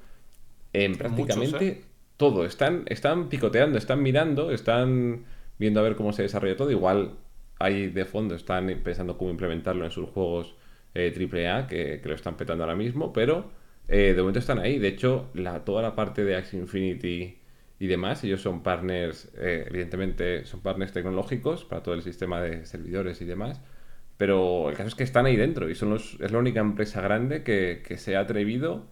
en 0.73 0.97
prácticamente 0.97 1.69
¿eh? 1.69 1.81
todo. 2.17 2.45
Están, 2.45 2.85
están 2.87 3.29
picoteando, 3.29 3.79
están 3.79 4.03
mirando, 4.03 4.51
están 4.51 5.25
viendo 5.59 5.81
a 5.81 5.83
ver 5.85 5.97
cómo 5.97 6.13
se 6.13 6.23
desarrolla 6.23 6.57
todo. 6.57 6.71
Igual 6.71 7.13
hay 7.61 7.89
de 7.89 8.05
fondo, 8.05 8.35
están 8.35 8.67
pensando 8.83 9.17
cómo 9.17 9.31
implementarlo 9.31 9.85
en 9.85 9.91
sus 9.91 10.09
juegos 10.11 10.55
AAA, 10.95 11.67
que, 11.69 12.01
que, 12.01 12.09
lo 12.09 12.15
están 12.15 12.37
petando 12.37 12.65
ahora 12.65 12.77
mismo, 12.77 13.13
pero 13.13 13.51
de 13.87 14.15
momento 14.17 14.39
están 14.39 14.59
ahí. 14.59 14.79
De 14.79 14.89
hecho, 14.89 15.29
la, 15.35 15.65
toda 15.65 15.83
la 15.83 15.95
parte 15.95 16.25
de 16.25 16.37
Axie 16.37 16.59
Infinity 16.59 17.38
y 17.79 17.87
demás. 17.87 18.23
Ellos 18.25 18.41
son 18.41 18.63
partners, 18.63 19.31
eh, 19.37 19.67
evidentemente, 19.69 20.45
son 20.45 20.61
partners 20.61 20.93
tecnológicos 20.93 21.65
para 21.65 21.83
todo 21.83 21.95
el 21.95 22.03
sistema 22.03 22.41
de 22.41 22.67
servidores 22.67 23.21
y 23.21 23.25
demás. 23.25 23.61
Pero 24.17 24.69
el 24.71 24.77
caso 24.77 24.89
es 24.89 24.95
que 24.95 25.05
están 25.05 25.27
ahí 25.27 25.37
dentro 25.37 25.71
y 25.71 25.75
son 25.75 25.91
los, 25.91 26.19
es 26.21 26.33
la 26.33 26.39
única 26.39 26.61
empresa 26.61 27.01
grande 27.01 27.43
que, 27.45 27.83
que 27.87 27.99
se 27.99 28.17
ha 28.17 28.21
atrevido. 28.21 28.87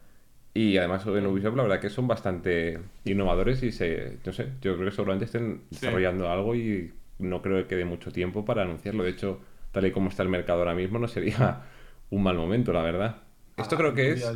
Y 0.54 0.78
además 0.78 1.06
en 1.06 1.26
Ubisoft 1.26 1.56
la 1.56 1.64
verdad 1.64 1.80
que 1.80 1.90
son 1.90 2.08
bastante 2.08 2.78
innovadores 3.04 3.62
y 3.62 3.72
se, 3.72 4.18
no 4.24 4.32
sé, 4.32 4.52
yo 4.62 4.74
creo 4.76 4.86
que 4.86 4.94
seguramente 4.94 5.26
estén 5.26 5.64
desarrollando 5.70 6.30
algo 6.30 6.54
y 6.54 6.94
no 7.18 7.42
creo 7.42 7.58
que 7.58 7.66
quede 7.66 7.84
mucho 7.84 8.10
tiempo 8.10 8.44
para 8.44 8.62
anunciarlo. 8.62 9.04
De 9.04 9.10
hecho, 9.10 9.40
tal 9.72 9.84
y 9.86 9.90
como 9.90 10.08
está 10.08 10.22
el 10.22 10.30
mercado 10.30 10.60
ahora 10.60 10.74
mismo, 10.74 10.98
no 10.98 11.08
sería 11.08 11.64
un 12.10 12.22
mal 12.22 12.36
momento, 12.36 12.72
la 12.72 12.82
verdad. 12.82 13.16
Esto 13.56 13.74
ah, 13.74 13.78
creo 13.78 13.94
que 13.94 14.12
es, 14.12 14.32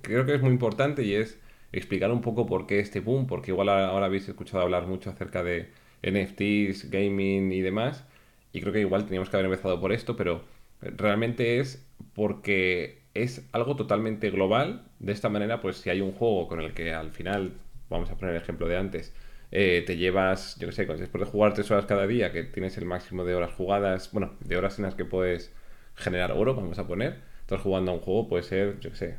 creo 0.00 0.24
que 0.24 0.34
es 0.34 0.42
muy 0.42 0.50
importante 0.50 1.02
y 1.02 1.14
es 1.14 1.39
explicar 1.72 2.10
un 2.10 2.20
poco 2.20 2.46
por 2.46 2.66
qué 2.66 2.80
este 2.80 3.00
boom, 3.00 3.26
porque 3.26 3.50
igual 3.52 3.68
ahora 3.68 4.06
habéis 4.06 4.28
escuchado 4.28 4.62
hablar 4.62 4.86
mucho 4.86 5.10
acerca 5.10 5.42
de 5.42 5.70
NFTs, 6.02 6.90
gaming 6.90 7.52
y 7.52 7.60
demás, 7.60 8.04
y 8.52 8.60
creo 8.60 8.72
que 8.72 8.80
igual 8.80 9.04
teníamos 9.04 9.30
que 9.30 9.36
haber 9.36 9.46
empezado 9.46 9.80
por 9.80 9.92
esto, 9.92 10.16
pero 10.16 10.42
realmente 10.80 11.60
es 11.60 11.86
porque 12.14 13.00
es 13.14 13.48
algo 13.52 13.76
totalmente 13.76 14.30
global. 14.30 14.86
De 14.98 15.12
esta 15.12 15.28
manera, 15.28 15.60
pues 15.60 15.76
si 15.76 15.90
hay 15.90 16.00
un 16.00 16.12
juego 16.12 16.48
con 16.48 16.60
el 16.60 16.74
que 16.74 16.92
al 16.92 17.12
final, 17.12 17.54
vamos 17.88 18.10
a 18.10 18.16
poner 18.16 18.34
el 18.34 18.42
ejemplo 18.42 18.68
de 18.68 18.76
antes, 18.76 19.14
eh, 19.52 19.82
te 19.86 19.96
llevas, 19.96 20.56
yo 20.58 20.68
qué 20.68 20.72
sé, 20.72 20.86
después 20.86 21.24
de 21.24 21.30
jugar 21.30 21.54
tres 21.54 21.70
horas 21.70 21.86
cada 21.86 22.06
día, 22.06 22.32
que 22.32 22.44
tienes 22.44 22.76
el 22.78 22.84
máximo 22.84 23.24
de 23.24 23.34
horas 23.34 23.52
jugadas, 23.54 24.12
bueno, 24.12 24.34
de 24.40 24.56
horas 24.56 24.78
en 24.78 24.84
las 24.84 24.94
que 24.94 25.04
puedes 25.04 25.52
generar 25.96 26.32
oro, 26.32 26.54
vamos 26.54 26.78
a 26.78 26.86
poner, 26.86 27.20
estás 27.40 27.60
jugando 27.60 27.90
a 27.90 27.94
un 27.94 28.00
juego, 28.00 28.28
puede 28.28 28.42
ser, 28.44 28.78
yo 28.80 28.90
qué 28.90 28.96
sé, 28.96 29.18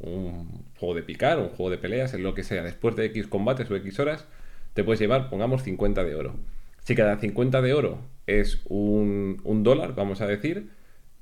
un 0.00 0.64
juego 0.78 0.94
de 0.94 1.02
picar, 1.02 1.38
un 1.38 1.48
juego 1.48 1.70
de 1.70 1.78
peleas, 1.78 2.14
en 2.14 2.22
lo 2.22 2.34
que 2.34 2.42
sea, 2.42 2.62
después 2.62 2.96
de 2.96 3.06
X 3.06 3.26
combates 3.26 3.70
o 3.70 3.76
X 3.76 3.98
horas, 4.00 4.26
te 4.74 4.84
puedes 4.84 5.00
llevar, 5.00 5.30
pongamos, 5.30 5.62
50 5.62 6.04
de 6.04 6.14
oro. 6.14 6.36
Si 6.84 6.94
cada 6.94 7.18
50 7.18 7.62
de 7.62 7.74
oro 7.74 7.98
es 8.26 8.60
un, 8.66 9.40
dólar, 9.64 9.94
vamos 9.94 10.20
a 10.20 10.26
decir, 10.26 10.68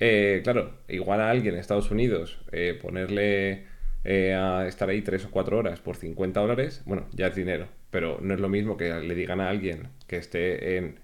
eh, 0.00 0.40
claro, 0.44 0.72
igual 0.88 1.20
a 1.20 1.30
alguien 1.30 1.54
en 1.54 1.60
Estados 1.60 1.90
Unidos 1.90 2.38
eh, 2.52 2.78
ponerle 2.80 3.64
eh, 4.04 4.34
a 4.34 4.66
estar 4.66 4.88
ahí 4.88 5.02
3 5.02 5.26
o 5.26 5.30
4 5.30 5.56
horas 5.56 5.80
por 5.80 5.96
50 5.96 6.40
dólares, 6.40 6.82
bueno, 6.84 7.06
ya 7.12 7.28
es 7.28 7.36
dinero, 7.36 7.68
pero 7.90 8.18
no 8.20 8.34
es 8.34 8.40
lo 8.40 8.48
mismo 8.48 8.76
que 8.76 8.92
le 8.92 9.14
digan 9.14 9.40
a 9.40 9.48
alguien 9.48 9.88
que 10.06 10.16
esté 10.16 10.76
en 10.76 10.98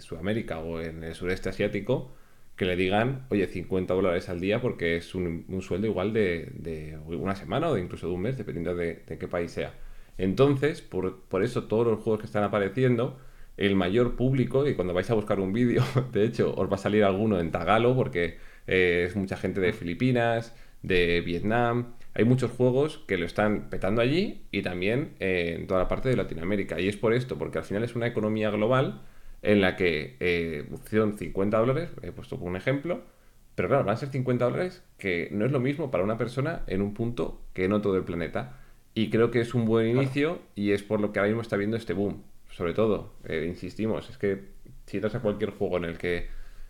Sudamérica 0.00 0.58
o 0.58 0.80
en 0.80 1.02
el 1.02 1.14
sureste 1.14 1.48
asiático, 1.48 2.12
que 2.56 2.64
le 2.64 2.74
digan, 2.76 3.26
oye, 3.30 3.46
50 3.46 3.92
dólares 3.94 4.28
al 4.28 4.40
día 4.40 4.60
porque 4.60 4.96
es 4.96 5.14
un, 5.14 5.44
sueldo 5.60 5.86
igual 5.86 6.12
de, 6.12 6.98
una 7.06 7.36
semana 7.36 7.68
o 7.68 7.76
incluso 7.78 8.08
de 8.08 8.14
un 8.14 8.22
mes, 8.22 8.38
dependiendo 8.38 8.74
de, 8.74 9.02
qué 9.06 9.28
país 9.28 9.50
sea. 9.52 9.74
Entonces, 10.18 10.80
por, 10.80 11.42
eso 11.42 11.64
todos 11.64 11.86
los 11.86 12.00
juegos 12.00 12.20
que 12.20 12.26
están 12.26 12.44
apareciendo, 12.44 13.18
el 13.58 13.76
mayor 13.76 14.16
público, 14.16 14.66
y 14.66 14.74
cuando 14.74 14.94
vais 14.94 15.10
a 15.10 15.14
buscar 15.14 15.38
un 15.38 15.52
vídeo, 15.52 15.82
de 16.12 16.24
hecho, 16.24 16.54
os 16.56 16.70
va 16.70 16.76
a 16.76 16.78
salir 16.78 17.04
alguno 17.04 17.38
en 17.40 17.50
tagalo 17.50 17.94
porque 17.94 18.38
es 18.66 19.14
mucha 19.16 19.36
gente 19.36 19.60
de 19.60 19.72
Filipinas, 19.74 20.54
de 20.82 21.20
Vietnam. 21.20 21.94
Hay 22.14 22.24
muchos 22.24 22.50
juegos 22.52 23.04
que 23.06 23.18
lo 23.18 23.26
están 23.26 23.68
petando 23.68 24.00
allí 24.00 24.46
y 24.50 24.62
también 24.62 25.10
en 25.18 25.66
toda 25.66 25.80
la 25.80 25.88
parte 25.88 26.08
de 26.08 26.16
Latinoamérica. 26.16 26.80
Y 26.80 26.88
es 26.88 26.96
por 26.96 27.12
esto, 27.12 27.36
porque 27.36 27.58
al 27.58 27.64
final 27.64 27.84
es 27.84 27.94
una 27.94 28.06
economía 28.06 28.50
global 28.50 29.02
en 29.46 29.60
la 29.60 29.76
que 29.76 30.16
eh, 30.18 30.68
son 30.90 31.16
50 31.16 31.56
dólares, 31.56 31.90
he 32.02 32.10
puesto 32.10 32.36
un 32.36 32.56
ejemplo, 32.56 33.02
pero 33.54 33.68
claro, 33.68 33.84
van 33.84 33.94
a 33.94 33.96
ser 33.96 34.08
50 34.08 34.44
dólares 34.44 34.82
que 34.98 35.28
no 35.30 35.46
es 35.46 35.52
lo 35.52 35.60
mismo 35.60 35.90
para 35.90 36.02
una 36.02 36.18
persona 36.18 36.62
en 36.66 36.82
un 36.82 36.94
punto 36.94 37.40
que 37.54 37.64
en 37.64 37.72
otro 37.72 37.92
del 37.92 38.02
planeta. 38.02 38.58
Y 38.92 39.08
creo 39.08 39.30
que 39.30 39.40
es 39.40 39.54
un 39.54 39.64
buen 39.64 39.86
inicio 39.86 40.40
y 40.56 40.72
es 40.72 40.82
por 40.82 41.00
lo 41.00 41.12
que 41.12 41.20
ahora 41.20 41.28
mismo 41.28 41.42
está 41.42 41.56
viendo 41.56 41.76
este 41.76 41.92
boom. 41.92 42.24
Sobre 42.50 42.74
todo, 42.74 43.12
eh, 43.24 43.46
insistimos, 43.48 44.10
es 44.10 44.18
que 44.18 44.40
si 44.86 44.96
entras 44.96 45.14
a 45.14 45.20
cualquier 45.20 45.50
juego 45.50 45.76
en 45.76 45.84
el 45.84 45.96
que 45.96 46.26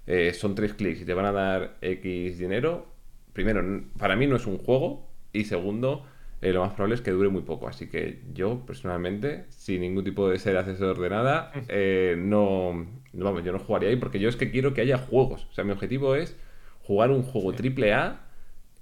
eh, 0.06 0.34
son 0.34 0.54
tres 0.54 0.74
clics 0.74 1.00
y 1.00 1.04
te 1.06 1.14
van 1.14 1.24
a 1.24 1.32
dar 1.32 1.78
X 1.80 2.38
dinero, 2.38 2.86
primero, 3.32 3.62
para 3.98 4.16
mí 4.16 4.26
no 4.26 4.36
es 4.36 4.46
un 4.46 4.58
juego 4.58 5.08
y 5.32 5.44
segundo, 5.44 6.04
eh, 6.42 6.52
lo 6.52 6.60
más 6.60 6.72
probable 6.72 6.96
es 6.96 7.00
que 7.00 7.10
dure 7.10 7.28
muy 7.28 7.42
poco. 7.42 7.68
Así 7.68 7.88
que 7.88 8.20
yo, 8.32 8.64
personalmente, 8.66 9.46
sin 9.48 9.80
ningún 9.80 10.04
tipo 10.04 10.28
de 10.28 10.38
ser 10.38 10.56
asesor 10.56 10.98
de 11.00 11.10
nada, 11.10 11.52
eh, 11.68 12.14
no, 12.18 12.86
vamos, 13.12 13.44
yo 13.44 13.52
no 13.52 13.58
jugaría 13.58 13.88
ahí 13.88 13.96
porque 13.96 14.18
yo 14.18 14.28
es 14.28 14.36
que 14.36 14.50
quiero 14.50 14.74
que 14.74 14.82
haya 14.82 14.98
juegos. 14.98 15.46
O 15.50 15.52
sea, 15.54 15.64
mi 15.64 15.72
objetivo 15.72 16.14
es 16.14 16.36
jugar 16.82 17.10
un 17.10 17.22
juego 17.22 17.54
triple 17.54 17.94
A, 17.94 18.26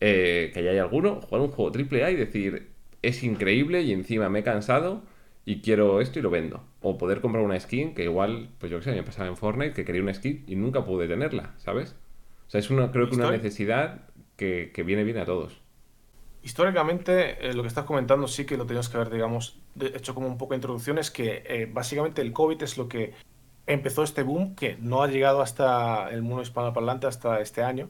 eh, 0.00 0.50
que 0.52 0.60
haya 0.68 0.82
alguno, 0.82 1.20
jugar 1.20 1.42
un 1.42 1.48
juego 1.48 1.70
triple 1.70 2.04
A 2.04 2.10
y 2.10 2.16
decir, 2.16 2.70
es 3.02 3.22
increíble 3.22 3.82
y 3.82 3.92
encima 3.92 4.28
me 4.28 4.40
he 4.40 4.42
cansado 4.42 5.02
y 5.44 5.60
quiero 5.60 6.00
esto 6.00 6.18
y 6.18 6.22
lo 6.22 6.30
vendo. 6.30 6.64
O 6.82 6.98
poder 6.98 7.20
comprar 7.20 7.44
una 7.44 7.58
skin 7.60 7.94
que 7.94 8.04
igual, 8.04 8.50
pues 8.58 8.72
yo 8.72 8.78
qué 8.78 8.84
sé, 8.84 8.92
me 8.92 9.02
pasaba 9.04 9.28
en 9.28 9.36
Fortnite 9.36 9.74
que 9.74 9.84
quería 9.84 10.02
una 10.02 10.12
skin 10.12 10.44
y 10.48 10.56
nunca 10.56 10.84
pude 10.84 11.06
tenerla, 11.06 11.54
¿sabes? 11.58 11.94
O 12.48 12.50
sea, 12.50 12.58
es 12.58 12.70
una, 12.70 12.90
creo 12.90 13.08
que 13.08 13.14
una 13.14 13.30
necesidad 13.30 14.08
que 14.36 14.82
viene 14.84 15.04
bien 15.04 15.18
a 15.18 15.24
todos. 15.24 15.63
Históricamente, 16.44 17.48
eh, 17.48 17.54
lo 17.54 17.62
que 17.62 17.68
estás 17.68 17.86
comentando 17.86 18.28
sí 18.28 18.44
que 18.44 18.58
lo 18.58 18.66
tenemos 18.66 18.90
que 18.90 18.98
haber, 18.98 19.08
digamos, 19.08 19.58
hecho 19.80 20.14
como 20.14 20.26
un 20.26 20.36
poco 20.36 20.52
de 20.52 20.56
introducción, 20.56 20.98
es 20.98 21.10
que 21.10 21.42
eh, 21.46 21.70
básicamente 21.72 22.20
el 22.20 22.34
COVID 22.34 22.62
es 22.62 22.76
lo 22.76 22.86
que 22.86 23.14
empezó 23.66 24.02
este 24.02 24.22
boom, 24.22 24.54
que 24.54 24.76
no 24.78 25.02
ha 25.02 25.08
llegado 25.08 25.40
hasta 25.40 26.10
el 26.10 26.20
mundo 26.20 26.42
hispanoparlante 26.42 27.06
hasta 27.06 27.40
este 27.40 27.62
año, 27.62 27.88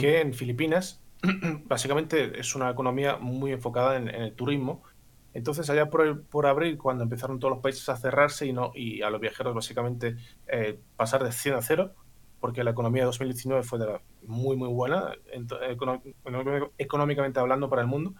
que 0.00 0.20
en 0.20 0.34
Filipinas 0.34 1.00
básicamente 1.64 2.40
es 2.40 2.56
una 2.56 2.70
economía 2.70 3.18
muy 3.18 3.52
enfocada 3.52 3.96
en, 3.96 4.08
el 4.08 4.32
turismo. 4.32 4.82
Entonces, 5.32 5.70
allá 5.70 5.88
por, 5.88 6.24
por, 6.24 6.46
abril, 6.46 6.78
cuando 6.78 7.04
empezaron 7.04 7.38
todos 7.38 7.54
los 7.54 7.62
países 7.62 7.88
a 7.88 7.96
cerrarse 7.96 8.46
y, 8.46 8.52
no, 8.52 8.72
y 8.74 9.02
a 9.02 9.10
los 9.10 9.20
viajeros 9.20 9.54
básicamente 9.54 10.16
eh, 10.48 10.78
pasar 10.96 11.22
de 11.22 11.30
100 11.30 11.54
a 11.54 11.62
0, 11.62 11.94
porque 12.42 12.64
la 12.64 12.72
economía 12.72 13.02
de 13.02 13.06
2019 13.06 13.62
fue 13.62 13.78
muy, 14.26 14.56
muy 14.56 14.68
buena, 14.68 15.14
económicamente 16.76 17.38
hablando 17.38 17.70
para 17.70 17.82
el 17.82 17.88
mundo. 17.88 18.14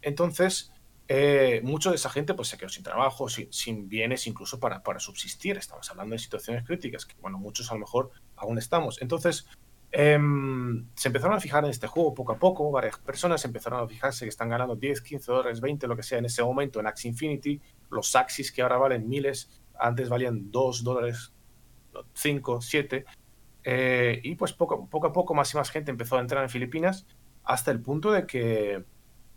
Entonces, 0.00 0.72
eh, 1.08 1.60
mucho 1.64 1.90
de 1.90 1.96
esa 1.96 2.08
gente 2.08 2.34
pues, 2.34 2.46
se 2.46 2.56
quedó 2.56 2.68
sin 2.68 2.84
trabajo, 2.84 3.26
sin, 3.28 3.88
bienes, 3.88 4.28
incluso 4.28 4.60
para, 4.60 4.80
para, 4.84 5.00
subsistir. 5.00 5.56
Estamos 5.56 5.90
hablando 5.90 6.12
de 6.12 6.20
situaciones 6.20 6.64
críticas, 6.64 7.04
que 7.04 7.16
bueno, 7.20 7.36
muchos 7.36 7.68
a 7.72 7.74
lo 7.74 7.80
mejor 7.80 8.12
aún 8.36 8.58
estamos. 8.58 9.02
Entonces, 9.02 9.48
em, 9.90 10.86
se 10.94 11.08
empezaron 11.08 11.36
a 11.36 11.40
fijar 11.40 11.64
en 11.64 11.70
este 11.70 11.88
juego 11.88 12.14
poco 12.14 12.30
a 12.30 12.38
poco, 12.38 12.70
varias 12.70 12.96
personas 13.00 13.44
empezaron 13.44 13.82
a 13.82 13.88
fijarse 13.88 14.24
que 14.24 14.28
están 14.28 14.50
ganando 14.50 14.76
10, 14.76 15.00
15 15.00 15.32
dólares, 15.32 15.60
20, 15.60 15.88
lo 15.88 15.96
que 15.96 16.04
sea 16.04 16.18
en 16.18 16.26
ese 16.26 16.44
momento 16.44 16.78
en 16.78 16.86
Axie 16.86 17.08
Infinity, 17.10 17.60
los 17.90 18.14
Axis 18.14 18.52
que 18.52 18.62
ahora 18.62 18.76
valen 18.76 19.08
miles, 19.08 19.50
antes 19.80 20.08
valían 20.08 20.52
2 20.52 20.84
dólares, 20.84 21.32
5, 22.12 22.60
7. 22.60 23.04
Eh, 23.64 24.20
y 24.22 24.34
pues 24.34 24.52
poco, 24.52 24.86
poco 24.88 25.06
a 25.06 25.12
poco 25.12 25.34
más 25.34 25.52
y 25.54 25.56
más 25.56 25.70
gente 25.70 25.90
empezó 25.90 26.18
a 26.18 26.20
entrar 26.20 26.42
en 26.42 26.50
Filipinas 26.50 27.06
hasta 27.44 27.70
el 27.70 27.80
punto 27.80 28.12
de 28.12 28.26
que, 28.26 28.84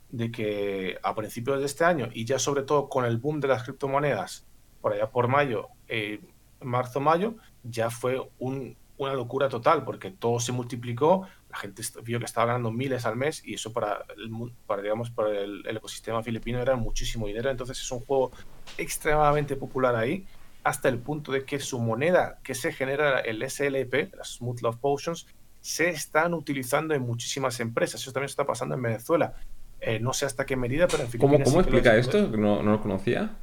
de 0.10 0.32
que 0.32 0.98
a 1.02 1.16
principios 1.16 1.60
de 1.60 1.66
este 1.66 1.86
año 1.86 2.10
y 2.14 2.26
ya 2.26 2.38
sobre 2.38 2.64
todo 2.64 2.90
con 2.90 3.06
el 3.06 3.18
boom 3.18 3.40
de 3.40 3.48
las 3.48 3.64
criptomonedas 3.64 4.46
por 4.82 4.94
allá 4.94 5.10
por 5.10 5.30
mayo, 5.30 5.70
eh, 5.88 6.22
marzo-mayo, 6.62 7.36
ya 7.64 7.90
fue 7.90 8.30
una 8.40 9.14
locura 9.14 9.48
total 9.48 9.84
porque 9.86 10.12
todo 10.12 10.40
se 10.40 10.52
multiplicó, 10.52 11.28
la 11.50 11.58
gente 11.58 11.82
vio 12.04 12.20
que 12.20 12.26
estaba 12.26 12.48
ganando 12.48 12.72
miles 12.72 13.06
al 13.06 13.16
mes 13.16 13.42
y 13.46 13.54
eso 13.54 13.72
para 13.72 14.06
el, 14.18 14.30
para, 14.66 14.82
digamos, 14.82 15.10
para 15.10 15.32
el 15.32 15.66
ecosistema 15.66 16.22
filipino 16.22 16.60
era 16.60 16.76
muchísimo 16.76 17.28
dinero, 17.28 17.50
entonces 17.50 17.80
es 17.80 17.92
un 17.92 18.02
juego 18.02 18.32
extremadamente 18.78 19.56
popular 19.56 19.96
ahí 19.96 20.26
hasta 20.68 20.90
el 20.90 21.00
punto 21.00 21.32
de 21.32 21.46
que 21.46 21.62
su 21.62 21.80
moneda 21.80 22.40
que 22.44 22.54
se 22.54 22.74
genera, 22.74 23.22
el 23.22 23.42
SLP, 23.50 24.14
las 24.18 24.36
Smooth 24.36 24.60
Love 24.60 24.76
Potions, 24.76 25.26
se 25.62 25.88
están 25.88 26.34
utilizando 26.34 26.94
en 26.94 27.04
muchísimas 27.04 27.62
empresas. 27.62 28.02
Eso 28.02 28.12
también 28.12 28.30
está 28.30 28.46
pasando 28.46 28.76
en 28.76 28.82
Venezuela. 28.82 29.36
Eh, 29.80 30.00
no 30.02 30.12
sé 30.12 30.26
hasta 30.26 30.46
qué 30.46 30.58
medida, 30.58 30.90
pero 30.90 31.04
en 31.04 31.10
Filipinas. 31.10 31.48
¿Cómo, 31.48 31.62
explica 31.62 31.96
esto? 31.96 32.28
¿No, 32.28 32.62
¿No, 32.62 32.72
lo 32.72 32.82
conocía? 32.82 33.38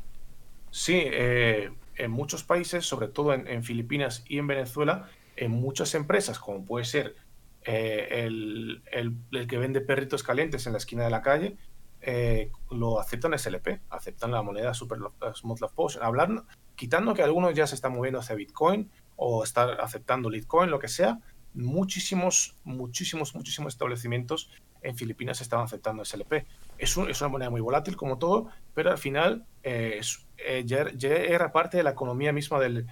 Sí, 0.70 1.00
eh, 1.02 1.70
en 1.96 2.10
muchos 2.10 2.44
países, 2.44 2.84
sobre 2.84 3.08
todo 3.08 3.32
en, 3.32 3.64
Filipinas 3.64 4.22
y 4.28 4.36
en 4.36 4.46
Venezuela, 4.46 5.08
en 5.36 5.50
muchas 5.50 5.94
empresas, 5.94 6.38
como 6.38 6.66
puede 6.66 6.84
ser 6.84 7.16
eh, 7.64 8.24
el, 8.26 8.82
el, 8.92 9.46
que 9.46 9.56
vende 9.56 9.80
perritos 9.80 10.22
calientes 10.22 10.66
en 10.66 10.72
la 10.72 10.78
esquina 10.78 11.04
de 11.04 11.10
la 11.10 11.22
calle, 11.22 11.56
lo 12.70 13.00
aceptan 13.00 13.38
SLP, 13.38 13.80
aceptan 13.88 14.30
la 14.30 14.42
moneda 14.42 14.74
Super 14.74 14.98
Smooth 15.34 15.60
Love 15.60 15.72
Potion. 15.72 16.04
Hablar, 16.04 16.44
quitando 16.76 17.14
que 17.14 17.22
algunos 17.22 17.54
ya 17.54 17.66
se 17.66 17.74
están 17.74 17.92
moviendo 17.94 18.20
hacia 18.20 18.34
Bitcoin 18.34 18.90
o 19.16 19.44
estar 19.44 19.80
aceptando 19.80 20.30
Litecoin, 20.30 20.70
lo 20.70 20.78
que 20.78 20.88
sea, 20.88 21.18
muchísimos, 21.54 22.56
muchísimos, 22.64 23.34
muchísimos 23.34 23.74
establecimientos 23.74 24.50
en 24.82 24.96
Filipinas 24.96 25.40
estaban 25.40 25.64
aceptando 25.64 26.04
SLP. 26.04 26.46
Es, 26.78 26.96
una 26.96 27.28
moneda 27.28 27.50
muy 27.50 27.60
volátil 27.60 27.96
como 27.96 28.18
todo, 28.18 28.48
pero 28.74 28.90
al 28.90 28.98
final 28.98 29.46
eh, 29.62 30.00
eh, 30.38 30.62
ya, 30.66 30.84
era 31.08 31.52
parte 31.52 31.76
de 31.78 31.82
la 31.82 31.90
economía 31.90 32.32
misma 32.32 32.60
del, 32.60 32.86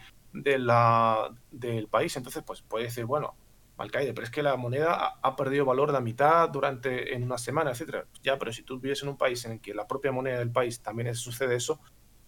país. 1.90 2.16
Entonces, 2.16 2.42
pues 2.47 2.62
puede 2.62 2.85
decir, 2.85 3.05
bueno, 3.05 3.35
Alcaide, 3.77 4.14
pero 4.14 4.25
es 4.25 4.31
que 4.31 4.42
la 4.42 4.57
moneda 4.57 5.18
ha, 5.21 5.37
perdido 5.37 5.64
valor 5.64 5.92
la 5.92 6.01
mitad 6.01 6.49
durante 6.49 7.14
en 7.14 7.25
una 7.25 7.37
semana, 7.37 7.73
etcétera. 7.73 8.07
Ya, 8.23 8.38
pero 8.38 8.53
si 8.53 8.62
tú 8.62 8.79
vives 8.79 9.03
en 9.03 9.09
un 9.09 9.16
país 9.16 9.45
en 9.45 9.53
el 9.53 9.61
que 9.61 9.75
la 9.75 9.87
propia 9.87 10.12
moneda 10.12 10.38
del 10.38 10.53
país 10.53 10.81
también 10.81 11.14
sucede 11.14 11.57
eso, 11.57 11.81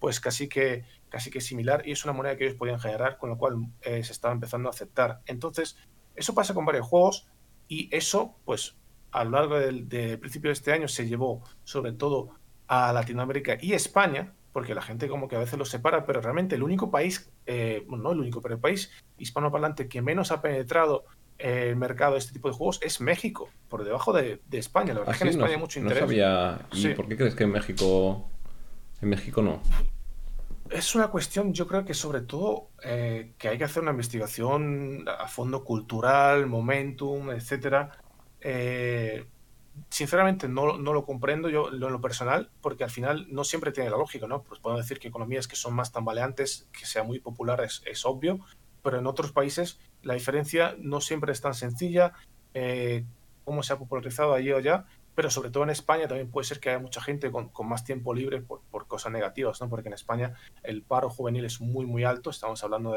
pues 0.05 0.21
casi 0.21 0.51
que, 0.51 0.85
casi 1.09 1.31
que 1.31 1.41
similar 1.41 1.83
y 1.89 1.93
es 1.93 2.05
una 2.05 2.13
moneda 2.13 2.37
que 2.37 2.45
ellos 2.45 2.59
podían 2.59 2.79
generar, 2.79 3.17
con 3.17 3.31
lo 3.31 3.39
cual 3.39 3.69
eh, 3.81 4.05
se 4.05 4.13
estaba 4.13 4.35
empezando 4.35 4.69
a 4.69 4.71
aceptar. 4.71 5.23
Entonces, 5.25 5.79
eso 6.15 6.35
pasa 6.35 6.53
con 6.53 6.67
varios 6.67 6.87
juegos 6.87 7.27
y 7.69 7.89
eso, 7.91 8.37
pues 8.45 8.77
a 9.13 9.25
lo 9.25 9.31
largo 9.31 9.59
del, 9.59 9.87
principio 10.19 10.51
de 10.51 10.53
este 10.53 10.73
año 10.73 10.89
se 10.89 11.09
llevó 11.09 11.43
sobre 11.63 11.93
todo 11.93 12.35
a 12.69 12.93
Latinoamérica 12.93 13.57
y 13.59 13.73
España, 13.73 14.35
porque 14.53 14.75
la 14.75 14.83
gente 14.83 15.09
como 15.09 15.27
que 15.27 15.37
a 15.37 15.39
veces 15.39 15.59
lo 15.59 15.65
separa, 15.65 16.05
pero 16.05 16.21
realmente 16.21 16.57
el 16.57 16.63
único 16.63 16.91
país, 16.91 17.33
eh, 17.47 17.83
bueno, 17.89 18.05
no 18.05 18.13
el 18.13 18.21
único, 18.21 18.43
pero 18.43 18.57
el 18.57 18.61
país 18.61 18.91
hispanoparlante 19.17 19.89
que 19.89 20.03
menos 20.03 20.33
ha 20.33 20.43
penetrado 20.43 21.07
el 21.39 21.77
mercado 21.77 22.13
de 22.13 22.19
este 22.19 22.35
tipo 22.35 22.49
de 22.49 22.55
juegos 22.55 22.79
es 22.83 23.01
México, 23.01 23.49
por 23.71 23.85
debajo 23.85 24.13
de, 24.13 24.43
España. 24.53 24.93
La 24.93 25.01
verdad 25.01 25.15
es 25.15 25.23
que 25.23 25.29
en 25.29 25.31
España 25.31 25.55
hay 25.55 25.61
mucho 25.61 25.79
interés. 25.79 26.03
No 26.03 26.09
sabía. 26.09 26.59
¿Y 26.75 26.89
por 26.89 27.09
qué 27.09 27.17
crees 27.17 27.35
que 27.35 27.45
en 27.45 27.53
México, 27.53 28.29
en 29.01 29.09
México 29.09 29.41
no? 29.41 29.63
Es 30.71 30.95
una 30.95 31.09
cuestión, 31.09 31.53
yo 31.53 31.67
creo 31.67 31.85
que 31.85 31.95
sobre 31.95 32.23
todo 32.23 32.71
eh, 32.83 33.33
que 33.39 33.49
hay 33.49 33.59
que 33.59 33.65
hacer 33.65 33.83
una 33.83 33.93
investigación 33.93 35.05
a 35.07 35.29
fondo 35.29 35.63
cultural, 35.63 36.47
momentum, 36.47 37.31
etcétera. 37.31 37.99
Eh, 38.41 39.27
sinceramente 39.91 40.49
no, 40.49 40.79
no, 40.79 40.93
lo 40.93 41.05
comprendo 41.05 41.49
yo 41.51 41.69
en 41.69 41.81
lo 41.81 42.01
personal, 42.01 42.51
porque 42.61 42.85
al 42.85 42.91
final 42.91 43.27
no 43.31 43.45
siempre 43.45 43.73
tiene 43.73 43.91
la 43.91 43.99
lógica, 43.99 44.27
¿no? 44.27 44.43
Pues 44.43 44.61
puedo 44.61 44.77
decir 44.77 44.99
que 44.99 45.09
economías 45.09 45.49
que 45.49 45.57
son 45.57 45.75
más 45.75 45.93
tambaleantes, 45.93 46.67
que 46.73 46.87
sea 46.87 47.03
muy 47.03 47.21
popular 47.21 47.61
es, 47.61 47.83
es 47.87 48.05
obvio, 48.07 48.41
pero 48.83 48.99
en 48.99 49.07
otros 49.07 49.33
países 49.33 49.79
la 50.03 50.15
diferencia 50.15 50.77
no 50.79 51.01
siempre 51.01 51.33
es 51.33 51.41
tan 51.41 51.55
sencilla. 51.55 52.13
Eh, 52.55 53.05
cómo 53.45 53.63
se 53.63 53.73
ha 53.73 53.79
popularizado 53.79 54.33
allí 54.33 54.51
o 54.53 54.57
allá, 54.57 54.87
pero 55.15 55.31
sobre 55.31 55.51
todo 55.51 55.63
en 55.63 55.71
España 55.71 56.09
también 56.09 56.31
puede 56.31 56.47
ser 56.47 56.59
que 56.59 56.71
haya 56.71 56.79
mucha 56.79 57.01
gente 57.01 57.31
con, 57.31 57.51
más 57.65 57.85
tiempo 57.85 58.15
libre 58.15 58.41
por, 58.43 58.87
cosas 58.87 59.13
negativas, 59.13 59.61
¿no? 59.61 59.69
Porque 59.69 59.89
en 59.89 59.95
España 59.95 60.35
el 60.63 60.83
paro 60.83 61.09
juvenil 61.09 61.45
es 61.45 61.61
muy, 61.61 61.87
muy 61.87 62.05
alto. 62.05 62.31
Estamos 62.31 62.63
hablando 62.65 62.97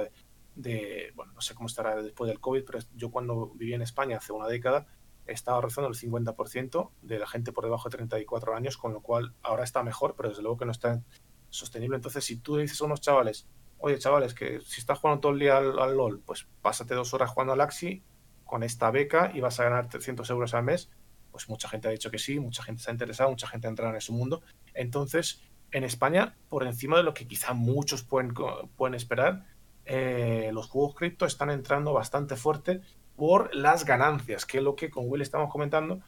de, 0.55 1.11
bueno, 1.15 1.33
no 1.33 1.41
sé 1.41 1.53
cómo 1.53 1.67
estará 1.67 2.01
después 2.01 2.27
del 2.27 2.39
COVID, 2.39 2.63
pero 2.65 2.79
yo 2.95 3.11
cuando 3.11 3.51
viví 3.55 3.73
en 3.73 3.83
España 3.83 4.17
hace 4.17 4.33
una 4.33 4.47
década 4.47 4.87
estaba 5.27 5.61
rozando 5.61 5.89
el 5.89 5.95
50% 5.95 6.89
de 7.01 7.19
la 7.19 7.27
gente 7.27 7.51
por 7.51 7.65
debajo 7.65 7.89
de 7.89 7.97
34 7.97 8.55
años, 8.55 8.77
con 8.77 8.93
lo 8.93 9.01
cual 9.01 9.35
ahora 9.43 9.65
está 9.65 9.83
mejor, 9.83 10.15
pero 10.15 10.29
desde 10.29 10.41
luego 10.41 10.57
que 10.57 10.65
no 10.65 10.71
está 10.71 11.03
sostenible. 11.49 11.97
Entonces, 11.97 12.23
si 12.23 12.37
tú 12.37 12.57
dices 12.57 12.81
a 12.81 12.85
unos 12.85 13.01
chavales, 13.01 13.45
oye, 13.77 13.99
chavales, 13.99 14.33
que 14.33 14.61
si 14.61 14.79
estás 14.79 14.99
jugando 14.99 15.19
todo 15.19 15.33
el 15.33 15.39
día 15.39 15.57
al, 15.57 15.77
al 15.79 15.97
LOL, 15.97 16.21
pues 16.25 16.47
pásate 16.61 16.95
dos 16.95 17.13
horas 17.13 17.29
jugando 17.29 17.53
al 17.53 17.61
Axi 17.61 18.03
con 18.45 18.63
esta 18.63 18.89
beca 18.89 19.31
y 19.33 19.41
vas 19.41 19.59
a 19.59 19.65
ganar 19.65 19.89
300 19.89 20.29
euros 20.29 20.53
al 20.53 20.63
mes 20.63 20.89
pues 21.31 21.49
mucha 21.49 21.69
gente 21.69 21.87
ha 21.87 21.91
dicho 21.91 22.11
que 22.11 22.19
sí, 22.19 22.39
mucha 22.39 22.63
gente 22.63 22.81
se 22.81 22.89
ha 22.89 22.93
interesado, 22.93 23.29
mucha 23.29 23.47
gente 23.47 23.67
ha 23.67 23.69
entrado 23.69 23.91
en 23.91 23.97
ese 23.97 24.11
mundo. 24.11 24.41
Entonces, 24.73 25.41
en 25.71 25.83
España, 25.83 26.35
por 26.49 26.65
encima 26.65 26.97
de 26.97 27.03
lo 27.03 27.13
que 27.13 27.27
quizá 27.27 27.53
muchos 27.53 28.03
pueden, 28.03 28.33
pueden 28.75 28.95
esperar, 28.95 29.45
eh, 29.85 30.49
los 30.53 30.67
juegos 30.67 30.95
cripto 30.95 31.25
están 31.25 31.49
entrando 31.49 31.93
bastante 31.93 32.35
fuerte 32.35 32.81
por 33.15 33.53
las 33.55 33.85
ganancias, 33.85 34.45
que 34.45 34.57
es 34.57 34.63
lo 34.63 34.75
que 34.75 34.89
con 34.89 35.09
Will 35.09 35.21
estamos 35.21 35.51
comentando, 35.51 36.01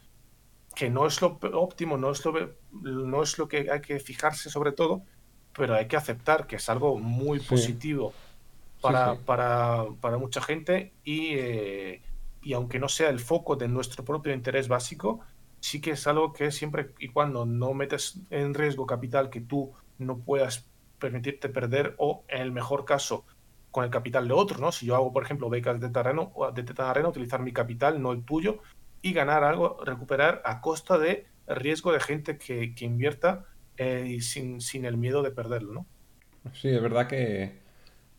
que 0.74 0.90
no 0.90 1.06
es 1.06 1.20
lo 1.20 1.38
óptimo, 1.54 1.96
no 1.96 2.10
es 2.10 2.24
lo, 2.24 2.32
no 2.82 3.22
es 3.22 3.38
lo 3.38 3.48
que 3.48 3.70
hay 3.70 3.80
que 3.80 3.98
fijarse 3.98 4.50
sobre 4.50 4.72
todo, 4.72 5.02
pero 5.52 5.74
hay 5.74 5.88
que 5.88 5.96
aceptar 5.96 6.46
que 6.46 6.56
es 6.56 6.68
algo 6.68 6.98
muy 6.98 7.40
positivo 7.40 8.12
para, 8.80 9.16
Para, 9.16 9.86
para, 10.00 10.16
mucha 10.16 10.40
gente 10.40 10.92
y, 11.04 11.34
eh, 11.34 12.02
y 12.42 12.54
aunque 12.54 12.78
no 12.78 12.88
sea 12.88 13.10
el 13.10 13.20
foco 13.20 13.56
de 13.56 13.68
nuestro 13.68 14.04
propio 14.04 14.32
interés 14.32 14.68
básico, 14.68 15.20
sí 15.60 15.80
que 15.80 15.92
es 15.92 16.06
algo 16.06 16.32
que 16.32 16.50
siempre 16.50 16.92
y 16.98 17.08
cuando 17.08 17.46
no 17.46 17.74
metes 17.74 18.20
en 18.30 18.54
riesgo 18.54 18.86
capital 18.86 19.30
que 19.30 19.40
tú 19.40 19.72
no 19.98 20.18
puedas 20.18 20.66
permitirte 20.98 21.48
perder 21.48 21.94
o 21.98 22.24
en 22.28 22.42
el 22.42 22.52
mejor 22.52 22.84
caso 22.84 23.24
con 23.70 23.84
el 23.84 23.90
capital 23.90 24.26
de 24.26 24.34
otro, 24.34 24.58
¿no? 24.58 24.72
Si 24.72 24.86
yo 24.86 24.96
hago, 24.96 25.12
por 25.12 25.22
ejemplo, 25.22 25.48
becas 25.48 25.80
de 25.80 25.90
terreno, 25.90 26.32
de 26.54 26.62
terreno, 26.62 27.08
utilizar 27.08 27.40
mi 27.40 27.52
capital, 27.52 28.02
no 28.02 28.12
el 28.12 28.24
tuyo, 28.24 28.58
y 29.02 29.12
ganar 29.12 29.44
algo, 29.44 29.78
recuperar 29.84 30.42
a 30.44 30.60
costa 30.60 30.98
de 30.98 31.26
riesgo 31.46 31.92
de 31.92 32.00
gente 32.00 32.38
que, 32.38 32.74
que 32.74 32.84
invierta 32.84 33.46
eh, 33.76 34.18
sin, 34.20 34.60
sin, 34.60 34.84
el 34.84 34.96
miedo 34.96 35.22
de 35.22 35.30
perderlo, 35.30 35.72
¿no? 35.72 35.86
Sí, 36.52 36.68
es 36.68 36.82
verdad 36.82 37.06
que, 37.06 37.60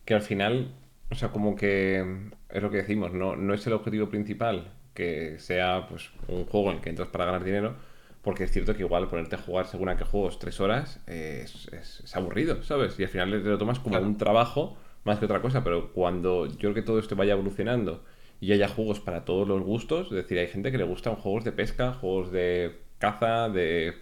que, 0.05 0.13
al 0.13 0.21
final, 0.21 0.73
o 1.11 1.15
sea, 1.15 1.29
como 1.29 1.55
que 1.55 2.29
es 2.49 2.61
lo 2.63 2.71
que 2.71 2.77
decimos, 2.77 3.11
no, 3.13 3.35
no 3.35 3.53
es 3.53 3.65
el 3.67 3.73
objetivo 3.73 4.09
principal 4.09 4.71
que 4.93 5.39
sea 5.39 5.87
pues 5.89 6.09
un 6.27 6.45
juego 6.45 6.71
en 6.71 6.77
el 6.77 6.81
que 6.81 6.89
entras 6.89 7.09
para 7.09 7.25
ganar 7.25 7.43
dinero, 7.43 7.75
porque 8.21 8.45
es 8.45 8.51
cierto 8.51 8.75
que 8.75 8.83
igual 8.83 9.07
ponerte 9.07 9.35
a 9.35 9.39
jugar 9.39 9.67
según 9.67 9.89
a 9.89 9.97
qué 9.97 10.03
juegos 10.03 10.39
tres 10.39 10.59
horas 10.59 11.01
eh, 11.07 11.41
es, 11.43 11.67
es, 12.03 12.15
aburrido, 12.15 12.63
¿sabes? 12.63 12.99
Y 12.99 13.03
al 13.03 13.09
final 13.09 13.29
te 13.31 13.49
lo 13.49 13.57
tomas 13.57 13.79
como 13.79 13.99
un 13.99 14.17
trabajo 14.17 14.77
más 15.03 15.19
que 15.19 15.25
otra 15.25 15.41
cosa, 15.41 15.63
pero 15.63 15.91
cuando 15.91 16.45
yo 16.45 16.57
creo 16.57 16.73
que 16.73 16.81
todo 16.81 16.99
esto 16.99 17.15
vaya 17.15 17.33
evolucionando 17.33 18.03
y 18.39 18.53
haya 18.53 18.67
juegos 18.67 18.99
para 18.99 19.25
todos 19.25 19.47
los 19.47 19.61
gustos, 19.61 20.07
es 20.07 20.13
decir, 20.13 20.37
hay 20.37 20.47
gente 20.47 20.71
que 20.71 20.77
le 20.77 20.83
gustan 20.83 21.15
juegos 21.15 21.43
de 21.43 21.51
pesca, 21.51 21.93
juegos 21.93 22.31
de 22.31 22.79
caza, 22.99 23.49
de 23.49 23.95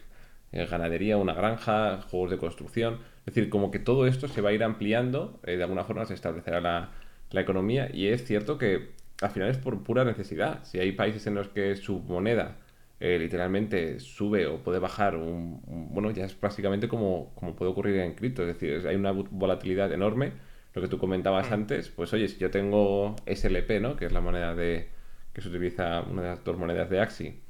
eh, 0.51 0.65
ganadería, 0.65 1.17
una 1.17 1.33
granja, 1.33 2.01
juegos 2.09 2.31
de 2.31 2.37
construcción, 2.37 2.99
es 3.25 3.33
decir, 3.33 3.49
como 3.49 3.71
que 3.71 3.79
todo 3.79 4.07
esto 4.07 4.27
se 4.27 4.41
va 4.41 4.49
a 4.49 4.53
ir 4.53 4.63
ampliando, 4.63 5.39
eh, 5.43 5.57
de 5.57 5.63
alguna 5.63 5.83
forma 5.83 6.05
se 6.05 6.13
establecerá 6.13 6.61
la, 6.61 6.89
la 7.31 7.41
economía 7.41 7.89
y 7.93 8.07
es 8.07 8.25
cierto 8.25 8.57
que 8.57 8.89
al 9.21 9.31
final 9.31 9.49
es 9.49 9.57
por 9.57 9.83
pura 9.83 10.05
necesidad. 10.05 10.63
Si 10.63 10.79
hay 10.79 10.93
países 10.93 11.27
en 11.27 11.35
los 11.35 11.49
que 11.49 11.75
su 11.75 11.99
moneda 11.99 12.55
eh, 12.99 13.17
literalmente 13.19 13.99
sube 13.99 14.47
o 14.47 14.59
puede 14.59 14.79
bajar, 14.79 15.15
un, 15.15 15.61
bueno, 15.91 16.11
ya 16.11 16.25
es 16.25 16.39
básicamente 16.39 16.87
como, 16.87 17.33
como 17.35 17.55
puede 17.55 17.71
ocurrir 17.71 17.97
en 17.97 18.15
cripto, 18.15 18.43
es 18.43 18.59
decir, 18.59 18.87
hay 18.87 18.95
una 18.95 19.11
volatilidad 19.11 19.91
enorme 19.93 20.33
lo 20.73 20.81
que 20.81 20.87
tú 20.87 20.97
comentabas 20.97 21.49
mm. 21.49 21.53
antes, 21.53 21.89
pues 21.89 22.13
oye, 22.13 22.27
si 22.27 22.37
yo 22.37 22.51
tengo 22.51 23.15
SLP, 23.25 23.79
¿no? 23.81 23.95
Que 23.95 24.05
es 24.05 24.11
la 24.11 24.21
moneda 24.21 24.55
de 24.55 24.89
que 25.33 25.41
se 25.41 25.49
utiliza, 25.49 26.01
una 26.01 26.21
de 26.21 26.27
las 26.29 26.43
dos 26.43 26.57
monedas 26.57 26.89
de 26.89 26.99
Axi, 26.99 27.41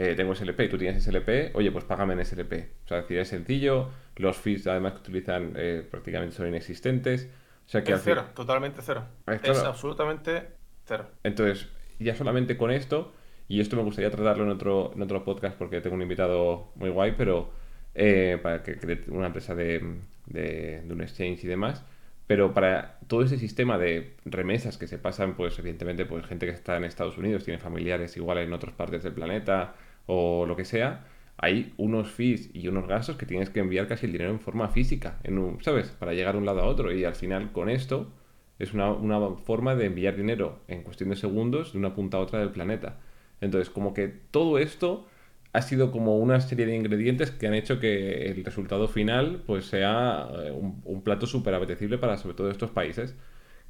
eh, 0.00 0.14
tengo 0.14 0.32
SLP 0.32 0.60
y 0.60 0.68
tú 0.68 0.78
tienes 0.78 1.02
SLP, 1.02 1.54
oye, 1.54 1.72
pues 1.72 1.84
págame 1.84 2.14
en 2.14 2.24
SLP. 2.24 2.52
O 2.84 2.88
sea, 2.88 2.98
es 2.98 3.04
decir, 3.04 3.18
es 3.18 3.26
sencillo, 3.26 3.90
los 4.14 4.36
fees 4.36 4.64
además 4.68 4.92
que 4.92 4.98
utilizan 5.00 5.54
eh, 5.56 5.84
prácticamente 5.90 6.36
son 6.36 6.46
inexistentes. 6.46 7.28
O 7.66 7.68
sea 7.68 7.82
que 7.82 7.92
es 7.92 8.00
cero, 8.04 8.26
totalmente 8.32 8.80
cero. 8.80 9.04
Es, 9.26 9.58
absolutamente 9.58 10.50
cero. 10.84 11.06
Entonces, 11.24 11.68
ya 11.98 12.14
solamente 12.14 12.56
con 12.56 12.70
esto, 12.70 13.12
y 13.48 13.60
esto 13.60 13.74
me 13.74 13.82
gustaría 13.82 14.08
tratarlo 14.08 14.44
en 14.44 14.50
otro, 14.50 14.92
en 14.94 15.02
otro 15.02 15.24
podcast 15.24 15.58
porque 15.58 15.80
tengo 15.80 15.96
un 15.96 16.02
invitado 16.02 16.70
muy 16.76 16.90
guay, 16.90 17.14
pero 17.18 17.50
eh, 17.96 18.38
para 18.40 18.62
que, 18.62 18.78
una 19.08 19.26
empresa 19.26 19.56
de, 19.56 19.96
de, 20.26 20.82
de 20.82 20.92
un 20.92 21.00
exchange 21.00 21.42
y 21.42 21.48
demás, 21.48 21.84
pero 22.28 22.54
para 22.54 23.00
todo 23.08 23.24
ese 23.24 23.36
sistema 23.36 23.78
de 23.78 24.14
remesas 24.24 24.78
que 24.78 24.86
se 24.86 24.96
pasan, 24.96 25.34
pues 25.34 25.58
evidentemente, 25.58 26.06
pues 26.06 26.24
gente 26.24 26.46
que 26.46 26.52
está 26.52 26.76
en 26.76 26.84
Estados 26.84 27.18
Unidos 27.18 27.42
tiene 27.42 27.58
familiares 27.58 28.16
igual 28.16 28.38
en 28.38 28.52
otras 28.52 28.74
partes 28.74 29.02
del 29.02 29.12
planeta 29.12 29.74
o 30.08 30.46
lo 30.46 30.56
que 30.56 30.64
sea, 30.64 31.06
hay 31.36 31.74
unos 31.76 32.10
fees 32.10 32.50
y 32.52 32.66
unos 32.68 32.88
gastos 32.88 33.16
que 33.16 33.26
tienes 33.26 33.50
que 33.50 33.60
enviar 33.60 33.86
casi 33.86 34.06
el 34.06 34.12
dinero 34.12 34.30
en 34.30 34.40
forma 34.40 34.68
física, 34.68 35.20
en 35.22 35.38
un, 35.38 35.62
¿sabes? 35.62 35.90
Para 35.90 36.14
llegar 36.14 36.34
de 36.34 36.40
un 36.40 36.46
lado 36.46 36.60
a 36.62 36.66
otro. 36.66 36.92
Y 36.92 37.04
al 37.04 37.14
final 37.14 37.52
con 37.52 37.70
esto 37.70 38.10
es 38.58 38.74
una, 38.74 38.90
una 38.92 39.20
forma 39.36 39.76
de 39.76 39.86
enviar 39.86 40.16
dinero 40.16 40.60
en 40.68 40.82
cuestión 40.82 41.10
de 41.10 41.16
segundos 41.16 41.72
de 41.72 41.78
una 41.78 41.94
punta 41.94 42.16
a 42.16 42.20
otra 42.20 42.40
del 42.40 42.50
planeta. 42.50 42.98
Entonces, 43.40 43.70
como 43.70 43.94
que 43.94 44.08
todo 44.08 44.58
esto 44.58 45.06
ha 45.52 45.62
sido 45.62 45.90
como 45.90 46.18
una 46.18 46.40
serie 46.40 46.66
de 46.66 46.76
ingredientes 46.76 47.30
que 47.30 47.46
han 47.46 47.54
hecho 47.54 47.80
que 47.80 48.26
el 48.30 48.44
resultado 48.44 48.88
final 48.88 49.42
pues 49.46 49.66
sea 49.66 50.28
eh, 50.44 50.50
un, 50.52 51.02
plato 51.02 51.26
súper 51.26 51.54
apetecible 51.54 51.98
para 51.98 52.16
sobre 52.16 52.34
todo 52.34 52.50
estos 52.50 52.70
países. 52.70 53.16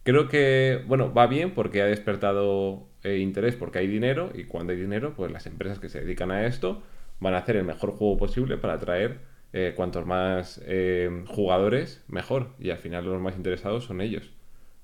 Creo 0.04 0.28
que, 0.28 0.84
bueno, 0.86 1.12
va 1.12 1.26
bien 1.26 1.52
porque 1.54 1.82
ha 1.82 1.86
despertado 1.86 2.87
eh, 3.04 3.18
interés 3.18 3.56
porque 3.56 3.78
hay 3.78 3.86
dinero 3.86 4.30
y 4.34 4.44
cuando 4.44 4.72
hay 4.72 4.78
dinero, 4.78 5.14
pues 5.14 5.30
las 5.30 5.46
empresas 5.46 5.78
que 5.78 5.88
se 5.88 6.00
dedican 6.00 6.30
a 6.30 6.46
esto 6.46 6.82
van 7.20 7.34
a 7.34 7.38
hacer 7.38 7.56
el 7.56 7.64
mejor 7.64 7.92
juego 7.92 8.16
posible 8.16 8.56
para 8.58 8.74
atraer 8.74 9.20
eh, 9.52 9.72
cuantos 9.76 10.06
más 10.06 10.60
jugadores, 11.26 12.04
mejor. 12.08 12.50
Y 12.58 12.70
al 12.70 12.78
final 12.78 13.04
los 13.04 13.20
más 13.20 13.36
interesados 13.36 13.84
son 13.84 14.00
ellos. 14.00 14.30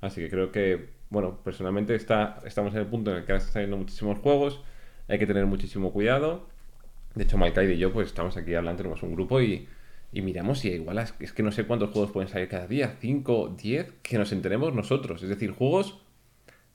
Así 0.00 0.20
que 0.20 0.31
creo 0.31 0.53
que, 0.53 0.90
bueno, 1.11 1.38
personalmente 1.44 1.94
está, 1.94 2.40
estamos 2.44 2.74
en 2.74 2.81
el 2.81 2.87
punto 2.87 3.11
en 3.11 3.18
el 3.18 3.24
que 3.24 3.35
están 3.35 3.53
saliendo 3.53 3.77
muchísimos 3.77 4.18
juegos, 4.18 4.62
hay 5.09 5.18
que 5.18 5.27
tener 5.27 5.46
muchísimo 5.46 5.92
cuidado 5.92 6.46
de 7.14 7.24
hecho, 7.24 7.38
Malkaid 7.38 7.70
y 7.70 7.79
yo 7.79 7.92
pues 7.92 8.09
estamos 8.09 8.37
aquí 8.37 8.55
hablando, 8.55 8.79
tenemos 8.79 9.03
un 9.03 9.14
grupo 9.14 9.40
y, 9.40 9.68
y 10.12 10.22
miramos 10.22 10.64
y 10.64 10.70
igual 10.70 10.98
es, 10.98 11.33
que 11.33 11.42
no 11.44 11.53
sé 11.53 11.64
cuántos 11.64 11.90
juegos 11.90 12.11
pueden 12.11 12.29
salir 12.29 12.48
cada 12.48 12.66
día, 12.66 12.96
5, 13.00 13.55
10, 13.57 13.92
que 14.03 14.18
nos 14.18 14.33
enteremos 14.33 14.74
nosotros. 14.74 15.22
Es 15.22 15.29
decir, 15.29 15.53
juegos 15.53 16.00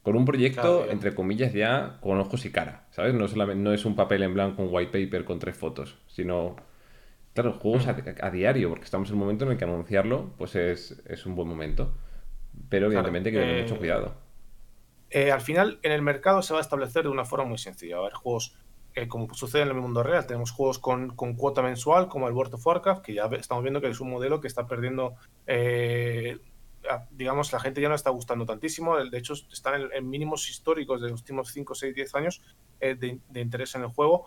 con 0.03 0.15
un 0.15 0.25
proyecto, 0.25 0.89
entre 0.89 1.13
comillas, 1.13 1.53
ya 1.53 1.97
con 2.01 2.19
ojos 2.19 2.45
y 2.45 2.51
cara, 2.51 2.87
¿sabes? 2.91 3.13
No, 3.13 3.27
solamente, 3.27 3.63
no 3.63 3.73
es 3.73 3.85
un 3.85 3.95
papel 3.95 4.23
en 4.23 4.33
blanco, 4.33 4.63
un 4.63 4.69
white 4.71 4.91
paper 4.91 5.25
con 5.25 5.39
tres 5.39 5.57
fotos, 5.57 5.97
sino, 6.07 6.55
claro, 7.33 7.53
juegos 7.53 7.87
a, 7.87 8.29
diario, 8.31 8.69
porque 8.69 8.85
estamos 8.85 9.09
en 9.09 9.15
un 9.15 9.19
momento 9.19 9.45
en 9.45 9.51
el 9.51 9.57
que 9.57 9.65
anunciarlo 9.65 10.31
pues 10.37 10.55
es, 10.55 11.01
es 11.07 11.25
un 11.25 11.35
buen 11.35 11.47
momento. 11.47 11.93
Pero 12.69 12.87
evidentemente 12.87 13.29
hay 13.29 13.35
que 13.35 13.41
tener 13.41 13.61
mucho 13.63 13.75
eh, 13.75 13.79
cuidado. 13.79 14.15
Eh, 15.11 15.31
al 15.31 15.41
final, 15.41 15.79
en 15.81 15.91
el 15.91 16.01
mercado 16.01 16.41
se 16.41 16.53
va 16.53 16.59
a 16.59 16.61
establecer 16.61 17.03
de 17.03 17.09
una 17.09 17.25
forma 17.25 17.45
muy 17.45 17.57
sencilla. 17.57 17.95
Va 17.95 18.03
a 18.03 18.05
haber 18.05 18.13
juegos 18.13 18.55
eh, 18.95 19.07
como 19.07 19.33
sucede 19.33 19.61
en 19.61 19.69
el 19.69 19.75
mundo 19.75 20.03
real. 20.03 20.25
Tenemos 20.25 20.51
juegos 20.51 20.79
con, 20.79 21.15
con, 21.15 21.35
cuota 21.35 21.61
mensual, 21.61 22.07
como 22.07 22.27
el 22.27 22.33
World 22.33 22.55
of 22.55 22.65
Warcraft, 22.65 23.03
que 23.03 23.13
ya 23.13 23.25
estamos 23.25 23.63
viendo 23.63 23.81
que 23.81 23.87
es 23.87 23.99
un 23.99 24.09
modelo 24.09 24.41
que 24.41 24.47
está 24.47 24.67
perdiendo, 24.67 25.15
eh, 25.47 26.37
digamos, 27.11 27.51
la 27.51 27.59
gente 27.59 27.81
ya 27.81 27.89
no 27.89 27.95
está 27.95 28.09
gustando 28.09 28.45
tantísimo. 28.45 28.97
De 28.97 29.17
hecho, 29.17 29.33
están 29.33 29.89
en, 29.93 30.09
mínimos 30.09 30.49
históricos 30.49 31.01
de 31.01 31.09
los 31.09 31.21
últimos 31.21 31.51
5, 31.51 31.75
6, 31.75 31.95
10 31.95 32.15
años 32.15 32.41
eh, 32.79 32.95
de, 32.95 33.39
interés 33.39 33.75
en 33.75 33.81
el 33.81 33.87
juego. 33.87 34.25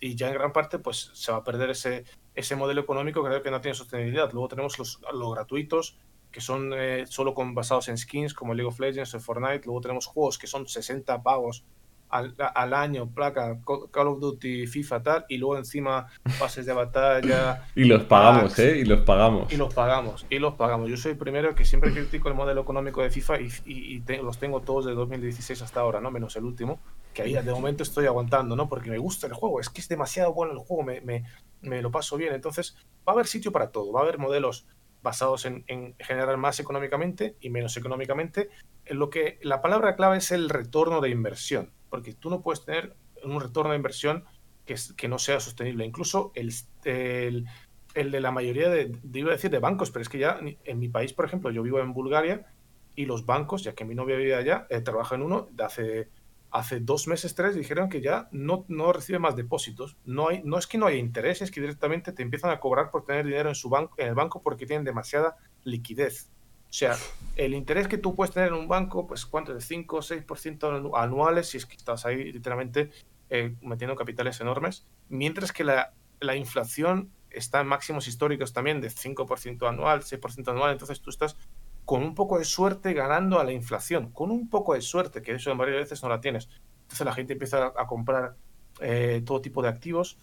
Y 0.00 0.14
ya 0.14 0.28
en 0.28 0.34
gran 0.34 0.52
parte, 0.52 0.78
pues 0.78 1.10
se 1.12 1.32
va 1.32 1.38
a 1.38 1.44
perder 1.44 1.70
ese, 1.70 2.04
ese 2.34 2.56
modelo 2.56 2.80
económico 2.80 3.22
que 3.22 3.28
creo 3.28 3.42
que 3.42 3.50
no 3.50 3.60
tiene 3.60 3.74
sostenibilidad. 3.74 4.32
Luego 4.32 4.48
tenemos 4.48 4.78
los, 4.78 5.00
los 5.12 5.34
gratuitos, 5.34 5.98
que 6.30 6.40
son 6.40 6.72
solo 7.06 7.34
con, 7.34 7.54
basados 7.54 7.88
en 7.88 7.98
skins, 7.98 8.32
como 8.32 8.54
League 8.54 8.68
of 8.68 8.80
Legends 8.80 9.14
o 9.14 9.20
Fortnite. 9.20 9.66
Luego 9.66 9.80
tenemos 9.80 10.06
juegos 10.06 10.38
que 10.38 10.46
son 10.46 10.66
60 10.66 11.22
pagos 11.22 11.64
al, 12.10 12.74
año, 12.74 13.08
placa, 13.08 13.58
Call 13.90 14.08
of 14.08 14.20
Duty, 14.20 14.66
FIFA, 14.66 15.02
tal, 15.02 15.26
y 15.28 15.38
luego 15.38 15.56
encima 15.56 16.08
pases 16.38 16.66
de 16.66 16.72
batalla. 16.72 17.68
y 17.74 17.84
los 17.84 18.02
pagamos, 18.04 18.58
¿eh? 18.58 18.78
Y 18.78 18.84
los 18.84 19.00
pagamos. 19.00 19.52
Y 19.52 19.56
los 19.56 19.72
pagamos, 19.72 20.26
y 20.28 20.38
los 20.38 20.54
pagamos. 20.54 20.90
Yo 20.90 20.96
soy 20.96 21.12
el 21.12 21.18
primero 21.18 21.54
que 21.54 21.64
siempre 21.64 21.92
critico 21.92 22.28
el 22.28 22.34
modelo 22.34 22.62
económico 22.62 23.02
de 23.02 23.10
FIFA 23.10 23.40
y, 23.40 24.02
los 24.22 24.38
tengo 24.38 24.60
todos 24.60 24.86
de 24.86 24.92
2016 24.92 25.62
hasta 25.62 25.80
ahora, 25.80 26.00
¿no? 26.00 26.10
Menos 26.10 26.34
el 26.36 26.44
último, 26.44 26.80
que 27.14 27.22
ahí 27.22 27.32
de 27.32 27.52
momento 27.52 27.82
estoy 27.82 28.06
aguantando, 28.06 28.56
¿no? 28.56 28.68
Porque 28.68 28.90
me 28.90 28.98
gusta 28.98 29.26
el 29.26 29.32
juego, 29.32 29.60
es 29.60 29.68
que 29.68 29.80
es 29.80 29.88
demasiado 29.88 30.34
bueno 30.34 30.52
el 30.52 30.58
juego, 30.58 30.82
me, 30.82 31.00
me, 31.00 31.24
me 31.62 31.80
lo 31.80 31.90
paso 31.90 32.16
bien. 32.16 32.34
Entonces, 32.34 32.76
va 33.06 33.12
a 33.12 33.14
haber 33.14 33.26
sitio 33.26 33.52
para 33.52 33.70
todo, 33.70 33.92
va 33.92 34.00
a 34.00 34.02
haber 34.02 34.18
modelos 34.18 34.66
basados 35.02 35.46
en, 35.46 35.64
en, 35.68 35.94
generar 35.98 36.36
más 36.36 36.60
económicamente 36.60 37.36
y 37.40 37.50
menos 37.50 37.76
económicamente. 37.76 38.50
En 38.84 38.98
lo 38.98 39.08
que 39.10 39.38
la 39.42 39.62
palabra 39.62 39.94
clave 39.94 40.18
es 40.18 40.32
el 40.32 40.48
retorno 40.48 41.00
de 41.00 41.10
inversión 41.10 41.70
porque 41.90 42.14
tú 42.14 42.30
no 42.30 42.40
puedes 42.40 42.64
tener 42.64 42.94
un 43.24 43.40
retorno 43.40 43.72
de 43.72 43.76
inversión 43.76 44.24
que, 44.64 45.08
no 45.08 45.18
sea 45.18 45.40
sostenible. 45.40 45.84
Incluso 45.84 46.32
el, 46.34 46.54
el, 46.84 48.10
de 48.10 48.20
la 48.20 48.30
mayoría 48.30 48.70
de, 48.70 48.96
iba 49.12 49.30
a 49.30 49.34
decir 49.34 49.50
de 49.50 49.58
bancos, 49.58 49.90
pero 49.90 50.02
es 50.02 50.08
que 50.08 50.18
ya 50.18 50.38
en 50.64 50.78
mi 50.78 50.88
país, 50.88 51.12
por 51.12 51.24
ejemplo, 51.24 51.50
yo 51.50 51.62
vivo 51.62 51.80
en 51.80 51.92
Bulgaria 51.92 52.46
y 52.94 53.06
los 53.06 53.26
bancos, 53.26 53.64
ya 53.64 53.74
que 53.74 53.84
mi 53.84 53.94
novia 53.94 54.16
vive 54.16 54.34
allá, 54.34 54.66
eh, 54.70 54.80
trabaja 54.80 55.14
en 55.14 55.22
uno, 55.22 55.48
de 55.52 55.64
hace, 55.64 56.08
hace 56.50 56.80
dos 56.80 57.08
meses, 57.08 57.34
tres, 57.34 57.54
dijeron 57.54 57.88
que 57.88 58.00
ya 58.00 58.28
no, 58.32 58.64
no 58.68 58.92
recibe 58.92 59.18
más 59.18 59.36
depósitos. 59.36 59.96
No, 60.04 60.28
hay, 60.28 60.42
no 60.44 60.58
es 60.58 60.66
que 60.66 60.78
no 60.78 60.86
haya 60.86 60.98
intereses, 60.98 61.42
es 61.42 61.50
que 61.50 61.60
directamente 61.60 62.12
te 62.12 62.22
empiezan 62.22 62.50
a 62.50 62.60
cobrar 62.60 62.90
por 62.90 63.04
tener 63.04 63.24
dinero 63.24 63.48
en, 63.48 63.54
su 63.54 63.68
banco, 63.68 63.94
en 63.98 64.08
el 64.08 64.14
banco 64.14 64.42
porque 64.42 64.66
tienen 64.66 64.84
demasiada 64.84 65.36
liquidez. 65.64 66.30
O 66.70 66.72
sea, 66.72 66.96
el 67.34 67.54
interés 67.54 67.88
que 67.88 67.98
tú 67.98 68.14
puedes 68.14 68.32
tener 68.32 68.50
en 68.50 68.54
un 68.54 68.68
banco, 68.68 69.04
pues 69.06 69.26
cuánto 69.26 69.52
de 69.52 69.60
5 69.60 69.96
o 69.96 70.00
6% 70.00 70.96
anuales, 70.96 71.48
si 71.48 71.56
es 71.56 71.66
que 71.66 71.74
estás 71.74 72.06
ahí 72.06 72.32
literalmente 72.32 72.90
eh, 73.28 73.56
metiendo 73.60 73.96
capitales 73.96 74.40
enormes, 74.40 74.86
mientras 75.08 75.52
que 75.52 75.64
la, 75.64 75.92
la, 76.20 76.36
inflación 76.36 77.10
está 77.30 77.60
en 77.60 77.66
máximos 77.66 78.06
históricos 78.06 78.52
también 78.52 78.80
de 78.80 78.88
5% 78.88 79.68
anual, 79.68 80.02
6% 80.02 80.48
anual, 80.48 80.70
entonces 80.70 81.00
tú 81.00 81.10
estás 81.10 81.36
con 81.84 82.04
un 82.04 82.14
poco 82.14 82.38
de 82.38 82.44
suerte 82.44 82.92
ganando 82.92 83.40
a 83.40 83.44
la 83.44 83.52
inflación, 83.52 84.12
con 84.12 84.30
un 84.30 84.48
poco 84.48 84.74
de 84.74 84.80
suerte, 84.80 85.22
que 85.22 85.32
eso 85.32 85.50
en 85.50 85.58
varias 85.58 85.78
veces 85.78 86.04
no 86.04 86.08
la 86.08 86.20
tienes. 86.20 86.48
Entonces 86.82 87.04
la 87.04 87.14
gente 87.14 87.32
empieza 87.32 87.72
a 87.76 87.86
comprar 87.88 88.36
eh, 88.78 89.22
todo 89.26 89.40
tipo 89.40 89.60
de 89.60 89.70
activos. 89.70 90.18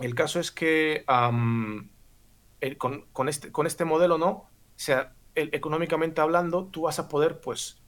El 0.00 0.14
caso 0.14 0.40
es 0.40 0.50
que 0.50 1.04
con, 2.78 3.28
este, 3.28 3.52
con 3.52 3.66
este 3.66 3.84
modelo, 3.84 4.16
¿no? 4.16 4.30
O 4.30 4.50
sea, 4.76 5.12
económicamente 5.34 6.20
hablando, 6.20 6.66
tú 6.66 6.82
vas 6.82 6.98
a 6.98 7.08
poder, 7.08 7.40
pues, 7.40 7.80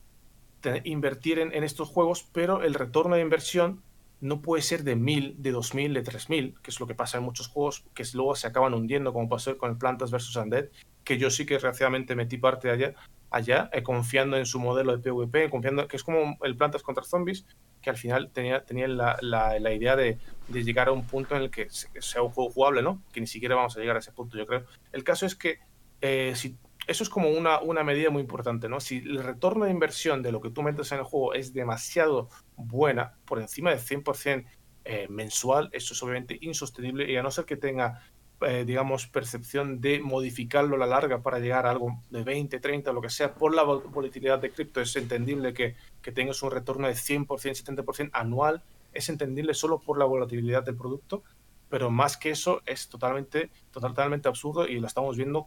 invertir 0.84 1.38
en, 1.38 1.64
estos 1.64 1.88
juegos, 1.88 2.28
pero 2.32 2.62
el 2.62 2.74
retorno 2.74 3.16
de 3.16 3.22
inversión 3.22 3.82
no 4.20 4.43
puede 4.43 4.62
ser 4.62 4.84
de 4.84 4.97
1000, 4.97 5.43
de 5.43 5.51
2000, 5.51 5.95
de 5.95 6.03
3000, 6.03 6.55
que 6.62 6.70
es 6.70 6.78
lo 6.78 6.86
que 6.86 6.95
pasa 6.95 7.18
en 7.18 7.24
muchos 7.24 7.49
juegos 7.49 7.84
que 7.95 8.05
luego 8.12 8.34
se 8.34 8.47
acaban 8.47 8.74
hundiendo, 8.74 9.12
como 9.12 9.28
pasó 9.28 9.57
con 9.57 9.70
el 9.70 9.78
Plantas 9.78 10.11
vs. 10.11 10.36
Undead, 10.36 10.66
que 11.05 11.16
yo 11.16 11.30
sí 11.30 11.47
que 11.47 11.55
desgraciadamente 11.55 12.14
metí 12.14 12.36
parte 12.36 12.68
de 12.68 12.74
allá, 12.74 12.95
allá 13.30 13.70
eh, 13.72 13.82
confiando 13.82 14.36
en 14.36 14.45
su 14.45 14.61
modelo 14.61 14.97
de 14.97 15.03
PvP, 15.03 15.49
confiando 15.49 15.88
que 15.88 15.97
es 15.97 16.05
como 16.05 16.36
el 16.43 16.57
Plantas 16.57 16.82
contra 16.82 17.05
Zombies, 17.05 17.47
que 17.80 17.88
al 17.88 17.97
final 17.97 18.30
tenía, 18.30 18.64
tenía 18.64 18.86
la, 18.88 19.16
la, 19.22 19.72
idea 19.72 19.97
de, 19.97 20.18
de, 20.49 20.64
llegar 20.64 20.88
a 20.88 20.93
un 20.93 21.07
punto 21.07 21.34
en 21.34 21.43
el 21.43 21.51
que 21.51 21.68
sea 21.70 22.20
un 22.20 22.30
juego 22.30 22.51
jugable, 22.51 22.82
¿no? 22.82 23.03
Que 23.12 23.20
ni 23.20 23.26
siquiera 23.26 23.55
vamos 23.55 23.74
a 23.76 23.80
llegar 23.80 23.97
a 23.97 24.01
ese 24.01 24.12
punto, 24.12 24.36
yo 24.36 24.47
creo. 24.47 24.66
El 24.93 25.03
caso 25.03 25.24
es 25.24 25.34
que 25.34 25.61
eh, 26.03 26.34
si 26.36 26.57
eso 26.91 27.05
es 27.05 27.09
como 27.09 27.30
una, 27.30 27.61
una 27.61 27.84
medida 27.84 28.11
muy 28.11 28.20
importante, 28.22 28.68
¿no? 28.68 28.80
Si 28.80 28.97
el 28.97 29.22
retorno 29.22 29.64
de 29.64 29.70
inversión 29.70 30.22
de 30.22 30.32
lo 30.32 30.41
que 30.41 30.51
tú 30.51 30.61
metes 30.62 30.91
en 30.91 30.99
el 30.99 31.05
juego 31.05 31.34
es 31.34 31.53
demasiado 31.53 32.28
buena, 32.57 33.14
por 33.26 33.41
encima 33.41 33.70
del 33.70 33.78
100% 33.78 34.45
eh, 34.84 35.07
mensual, 35.09 35.70
eso 35.72 35.95
es 35.95 36.03
obviamente 36.03 36.36
insostenible 36.41 37.09
y 37.09 37.16
a 37.16 37.22
no 37.22 37.30
ser 37.30 37.45
que 37.45 37.57
tenga, 37.57 38.03
eh, 38.41 38.64
digamos, 38.66 39.07
percepción 39.07 39.80
de 39.80 40.01
modificarlo 40.01 40.74
a 40.74 40.78
la 40.80 40.86
larga 40.86 41.22
para 41.22 41.38
llegar 41.38 41.64
a 41.64 41.70
algo 41.70 42.03
de 42.11 42.24
20, 42.24 42.59
30, 42.59 42.93
lo 42.93 43.01
que 43.01 43.09
sea, 43.09 43.34
por 43.36 43.55
la 43.55 43.62
volatilidad 43.62 44.41
de 44.41 44.51
cripto, 44.51 44.80
es 44.80 44.97
entendible 44.97 45.55
que, 45.55 45.76
que 46.03 46.11
tengas 46.11 46.43
un 46.43 46.51
retorno 46.51 46.88
de 46.88 46.95
100%, 46.95 47.26
70% 47.26 48.11
anual, 48.12 48.64
es 48.93 49.09
entendible 49.09 49.55
solo 49.55 49.78
por 49.78 49.97
la 49.97 50.07
volatilidad 50.07 50.64
del 50.64 50.74
producto, 50.74 51.22
pero 51.68 51.88
más 51.88 52.16
que 52.16 52.30
eso 52.30 52.62
es 52.66 52.88
totalmente, 52.88 53.49
totalmente 53.70 54.26
absurdo 54.26 54.66
y 54.66 54.80
lo 54.80 54.88
estamos 54.88 55.16
viendo 55.16 55.47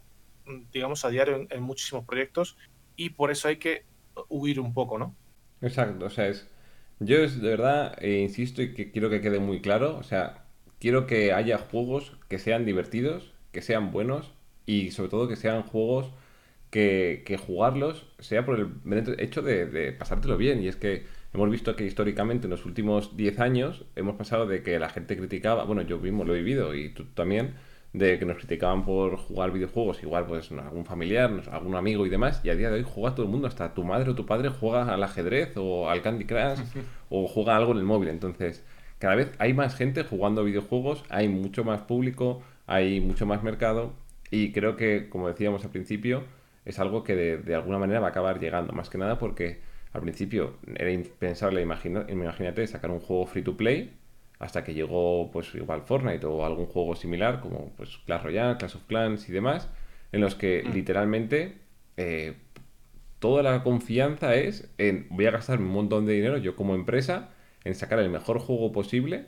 digamos, 0.71 1.05
a 1.05 1.09
diario 1.09 1.47
en, 1.49 1.63
muchísimos 1.63 2.05
proyectos 2.05 2.57
y 2.95 3.11
por 3.11 3.31
eso 3.31 3.47
hay 3.47 3.57
que 3.57 3.85
huir 4.29 4.59
un 4.59 4.73
poco, 4.73 4.97
¿no? 4.97 5.15
Exacto, 5.61 6.05
o 6.05 6.09
sea, 6.09 6.27
es... 6.27 6.49
Yo 6.99 7.17
de 7.27 7.49
verdad 7.49 7.97
eh, 8.01 8.19
insisto 8.19 8.61
y 8.61 8.73
que 8.73 8.91
quiero 8.91 9.09
que 9.09 9.19
quede 9.19 9.39
muy 9.39 9.61
claro, 9.61 9.97
o 9.97 10.03
sea, 10.03 10.45
quiero 10.79 11.07
que 11.07 11.33
haya 11.33 11.57
juegos 11.57 12.17
que 12.29 12.39
sean 12.39 12.65
divertidos, 12.65 13.33
que 13.51 13.61
sean 13.61 13.91
buenos 13.91 14.33
y 14.65 14.91
sobre 14.91 15.09
todo 15.09 15.27
que 15.27 15.35
sean 15.35 15.63
juegos 15.63 16.11
que, 16.73 17.21
que 17.25 17.37
jugarlos 17.37 18.07
sea 18.17 18.45
por 18.45 18.59
el 18.59 19.19
hecho 19.19 19.43
de, 19.43 19.67
de, 19.67 19.93
pasártelo 19.93 20.37
bien. 20.37 20.63
Y 20.63 20.67
es 20.67 20.75
que 20.75 21.05
hemos 21.31 21.49
visto 21.51 21.75
que 21.75 21.85
históricamente 21.85 22.47
en 22.47 22.51
los 22.51 22.65
últimos 22.65 23.15
10 23.15 23.39
años 23.39 23.85
hemos 23.95 24.15
pasado 24.15 24.47
de 24.47 24.63
que 24.63 24.79
la 24.79 24.89
gente 24.89 25.15
criticaba, 25.15 25.65
bueno, 25.65 25.83
yo 25.83 25.99
mismo 25.99 26.23
lo 26.25 26.33
he 26.35 26.39
vivido 26.39 26.73
y 26.73 26.89
tú 26.89 27.05
también, 27.05 27.53
de 27.93 28.17
que 28.17 28.25
nos 28.25 28.37
criticaban 28.37 28.83
por 28.83 29.17
jugar 29.17 29.51
videojuegos, 29.51 30.01
igual 30.01 30.25
pues 30.25 30.51
algún 30.51 30.83
familiar, 30.83 31.31
algún 31.51 31.75
amigo 31.75 32.05
y 32.05 32.09
demás, 32.09 32.41
y 32.43 32.49
a 32.49 32.55
día 32.55 32.69
de 32.69 32.77
hoy 32.77 32.85
juega 32.87 33.13
todo 33.13 33.27
el 33.27 33.31
mundo, 33.31 33.47
hasta 33.47 33.73
tu 33.73 33.83
madre 33.83 34.09
o 34.09 34.15
tu 34.15 34.25
padre 34.25 34.49
juega 34.49 34.91
al 34.91 35.03
ajedrez 35.03 35.55
o 35.57 35.89
al 35.89 36.01
Candy 36.01 36.25
Crush 36.25 36.59
o 37.09 37.27
juega 37.27 37.55
algo 37.55 37.71
en 37.73 37.77
el 37.77 37.83
móvil. 37.83 38.09
Entonces, 38.09 38.65
cada 38.97 39.15
vez 39.15 39.31
hay 39.37 39.53
más 39.53 39.75
gente 39.75 40.03
jugando 40.03 40.43
videojuegos, 40.43 41.03
hay 41.09 41.29
mucho 41.29 41.63
más 41.63 41.81
público, 41.81 42.41
hay 42.65 42.99
mucho 42.99 43.25
más 43.27 43.43
mercado. 43.43 43.93
Y 44.31 44.51
creo 44.51 44.75
que, 44.75 45.09
como 45.09 45.27
decíamos 45.27 45.63
al 45.63 45.69
principio, 45.69 46.23
es 46.65 46.79
algo 46.79 47.03
que 47.03 47.15
de, 47.15 47.55
alguna 47.55 47.77
manera 47.77 47.99
va 47.99 48.07
a 48.07 48.09
acabar 48.09 48.39
llegando, 48.39 48.73
más 48.73 48.89
que 48.89 48.97
nada 48.97 49.19
porque 49.19 49.59
al 49.91 50.01
principio 50.01 50.57
era 50.75 50.91
impensable, 50.91 51.61
imagínate, 51.61 52.65
sacar 52.65 52.89
un 52.89 52.99
juego 52.99 53.27
free 53.27 53.43
to 53.43 53.55
play 53.55 53.93
hasta 54.43 54.63
que 54.63 54.73
llegó 54.73 55.31
pues 55.31 55.55
igual 55.55 55.83
Fortnite 55.83 56.25
o 56.25 56.45
algún 56.45 56.65
juego 56.65 56.95
similar 56.95 57.39
como 57.39 57.71
pues 57.77 57.97
Clash 58.05 58.23
Royale, 58.23 58.57
Clash 58.57 58.75
of 58.75 58.83
Clans 58.87 59.29
y 59.29 59.31
demás, 59.31 59.69
en 60.11 60.19
los 60.19 60.35
que 60.35 60.63
mm. 60.65 60.73
literalmente 60.73 61.57
eh, 61.95 62.35
toda 63.19 63.41
la 63.41 63.63
confianza 63.63 64.35
es 64.35 64.69
en 64.77 65.07
voy 65.09 65.27
a 65.27 65.31
gastar 65.31 65.59
un 65.59 65.69
montón 65.69 66.05
de 66.05 66.13
dinero 66.13 66.37
yo 66.37 66.57
como 66.57 66.75
empresa 66.75 67.29
en 67.63 67.73
sacar 67.73 67.99
el 67.99 68.09
mejor 68.09 68.39
juego 68.39 68.73
posible 68.73 69.27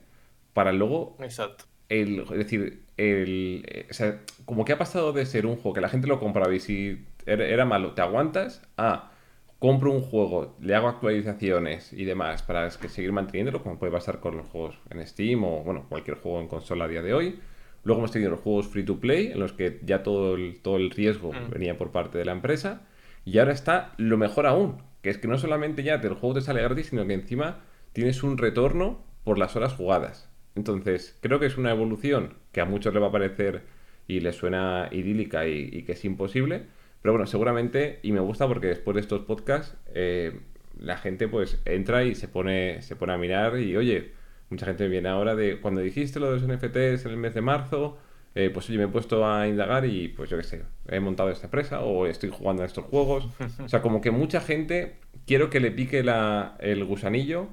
para 0.54 0.74
luego 0.74 1.16
Exacto. 1.22 1.64
El, 1.88 2.20
es 2.20 2.30
decir, 2.30 2.84
el, 2.98 3.64
eh, 3.68 3.88
o 3.90 3.94
sea, 3.94 4.22
como 4.44 4.66
que 4.66 4.74
ha 4.74 4.78
pasado 4.78 5.14
de 5.14 5.26
ser 5.26 5.46
un 5.46 5.56
juego 5.56 5.74
que 5.74 5.82
la 5.82 5.90
gente 5.90 6.08
lo 6.08 6.20
compraba 6.20 6.54
y 6.54 6.60
si 6.60 7.06
era, 7.26 7.46
era 7.46 7.64
malo, 7.64 7.94
te 7.94 8.02
aguantas, 8.02 8.64
a 8.76 9.12
compro 9.60 9.92
un 9.92 10.02
juego, 10.02 10.56
le 10.62 10.76
hago 10.76 10.88
actualizaciones 10.88 11.94
y 11.94 12.06
demás 12.06 12.44
para 12.44 12.70
que 12.70 12.90
seguir 12.90 13.12
manteniéndolo, 13.12 13.64
como 13.64 13.80
puede 13.80 13.92
pasar 13.92 14.20
con 14.20 14.38
los 14.38 14.48
juegos 14.48 14.80
en 14.90 15.06
Steam 15.06 15.44
o 15.44 15.64
bueno, 15.64 15.86
cualquier 15.88 16.18
juego 16.18 16.42
en 16.42 16.48
consola 16.48 16.86
a 16.86 16.88
día 16.88 17.02
de 17.02 17.14
hoy. 17.14 17.40
Luego 17.84 18.02
hemos 18.02 18.12
tenido 18.12 18.32
los 18.32 18.40
juegos 18.40 18.68
free 18.68 18.84
to 18.84 19.00
play, 19.00 19.28
en 19.28 19.40
los 19.40 19.54
que 19.54 19.80
ya 19.84 20.04
todo 20.04 20.36
el, 20.36 20.60
todo 20.62 20.78
el 20.78 20.90
riesgo 20.90 21.32
mm. 21.32 21.52
venía 21.52 21.78
por 21.78 21.92
parte 21.92 22.18
de 22.18 22.26
la 22.26 22.32
empresa. 22.32 22.82
Y 23.26 23.38
ahora 23.40 23.54
está 23.54 23.94
lo 23.98 24.18
mejor 24.18 24.48
aún, 24.48 24.82
que 25.02 25.10
es 25.10 25.18
que 25.18 25.28
no 25.28 25.38
solamente 25.38 25.84
ya 25.84 25.96
el 25.96 26.14
juego 26.14 26.36
te 26.36 26.42
sale 26.42 26.62
gratis, 26.62 26.88
sino 26.88 27.06
que 27.06 27.14
encima 27.14 27.62
tienes 27.94 28.24
un 28.24 28.38
retorno 28.38 29.04
por 29.24 29.38
las 29.38 29.56
horas 29.56 29.74
jugadas. 29.74 30.30
Entonces, 30.56 31.18
creo 31.22 31.40
que 31.40 31.46
es 31.46 31.58
una 31.58 31.72
evolución 31.72 32.36
que 32.52 32.62
a 32.62 32.66
muchos 32.66 32.94
le 32.94 33.00
va 33.00 33.08
a 33.08 33.12
parecer 33.12 33.64
y 34.08 34.20
les 34.20 34.36
suena 34.36 34.90
idílica 34.92 35.48
y 35.48 35.84
que 35.84 35.94
es 35.94 36.06
imposible, 36.06 36.68
pero 37.06 37.14
bueno, 37.14 37.28
seguramente, 37.28 38.00
y 38.02 38.14
me 38.14 38.20
gusta 38.20 38.48
porque 38.48 38.66
después 38.66 38.96
de 38.96 39.02
estos 39.02 39.22
podcasts, 39.26 39.78
eh, 39.94 40.40
la 40.80 40.98
gente 40.98 41.28
pues 41.28 41.62
entra 41.66 42.04
y 42.04 42.16
se 42.16 42.28
pone, 42.28 42.82
se 42.82 42.96
pone 42.96 43.14
a 43.14 43.18
mirar 43.20 43.60
y 43.60 43.78
oye, 43.78 44.14
mucha 44.50 44.66
gente 44.66 44.88
viene 44.88 45.08
ahora 45.10 45.36
de 45.36 45.60
cuando 45.62 45.82
dijiste 45.82 46.20
lo 46.20 46.32
de 46.32 46.40
los 46.40 46.50
NFTs 46.50 47.06
en 47.06 47.12
el 47.12 47.18
mes 47.18 47.36
de 47.36 47.42
marzo, 47.42 48.00
eh, 48.34 48.50
pues 48.52 48.68
oye, 48.70 48.80
me 48.80 48.86
he 48.86 48.88
puesto 48.88 49.24
a 49.24 49.48
indagar 49.48 49.86
y 49.86 50.08
pues 50.08 50.32
yo 50.32 50.38
qué 50.38 50.44
sé, 50.46 50.64
he 50.88 51.00
montado 51.00 51.30
esta 51.30 51.46
empresa 51.46 51.82
o 51.82 52.08
estoy 52.08 52.32
jugando 52.32 52.64
a 52.64 52.66
estos 52.66 52.86
juegos. 52.86 53.30
O 53.64 53.70
sea, 53.70 53.84
como 53.84 54.02
que 54.02 54.10
mucha 54.10 54.42
gente 54.42 54.96
quiero 55.28 55.52
que 55.52 55.60
le 55.60 55.70
pique 55.70 56.02
la, 56.02 56.58
el 56.60 56.86
gusanillo, 56.86 57.50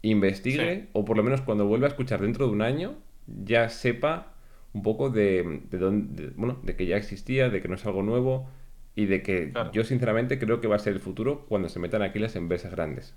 investigue 0.00 0.88
o 0.94 1.04
por 1.04 1.18
lo 1.18 1.22
menos 1.22 1.42
cuando 1.42 1.66
vuelva 1.66 1.88
a 1.88 1.90
escuchar 1.90 2.22
dentro 2.22 2.46
de 2.46 2.52
un 2.52 2.62
año 2.62 2.94
ya 3.26 3.68
sepa 3.68 4.32
un 4.72 4.80
poco 4.82 5.10
de, 5.10 5.60
de, 5.70 5.76
dónde, 5.76 6.30
bueno, 6.36 6.58
de 6.62 6.74
que 6.74 6.86
ya 6.86 6.96
existía, 6.96 7.50
de 7.50 7.60
que 7.60 7.68
no 7.68 7.74
es 7.74 7.84
algo 7.84 8.02
nuevo 8.02 8.48
y 8.96 9.06
de 9.06 9.22
que 9.22 9.52
yo 9.72 9.84
sinceramente 9.84 10.38
creo 10.38 10.60
que 10.60 10.68
va 10.68 10.76
a 10.76 10.78
ser 10.78 10.92
el 10.92 11.00
futuro 11.00 11.46
cuando 11.46 11.68
se 11.68 11.80
metan 11.80 12.02
aquí 12.02 12.18
las 12.18 12.36
empresas 12.36 12.70
grandes. 12.70 13.16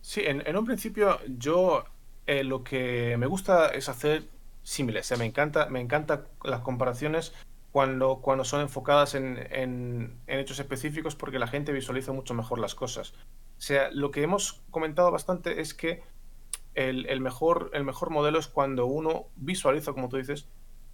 Sí, 0.00 0.22
en, 0.24 0.56
un 0.56 0.64
principio 0.64 1.18
yo 1.26 1.84
eh, 2.26 2.44
lo 2.44 2.62
que 2.62 3.16
me 3.18 3.26
gusta 3.26 3.68
es 3.68 3.88
hacer 3.88 4.24
símiles. 4.62 5.12
me 5.18 5.24
encanta, 5.24 5.68
me 5.68 5.80
encanta 5.80 6.26
las 6.44 6.60
comparaciones 6.60 7.34
cuando, 7.72 8.20
cuando 8.20 8.44
son 8.44 8.60
enfocadas 8.60 9.14
en, 9.14 9.38
en, 9.50 10.20
hechos 10.26 10.58
específicos 10.60 11.16
porque 11.16 11.38
la 11.38 11.48
gente 11.48 11.72
visualiza 11.72 12.12
mucho 12.12 12.34
mejor 12.34 12.60
las 12.60 12.74
cosas. 12.74 13.14
O 13.58 13.60
sea, 13.60 13.90
lo 13.90 14.12
que 14.12 14.22
hemos 14.22 14.62
comentado 14.70 15.10
bastante 15.10 15.60
es 15.60 15.74
que 15.74 16.02
el, 16.74 17.06
el 17.06 17.20
mejor, 17.20 17.70
el 17.72 17.82
mejor 17.82 18.10
modelo 18.10 18.38
es 18.38 18.46
cuando 18.46 18.86
uno 18.86 19.26
visualiza, 19.34 19.92
como 19.92 20.08
tú 20.08 20.16
dices, 20.16 20.48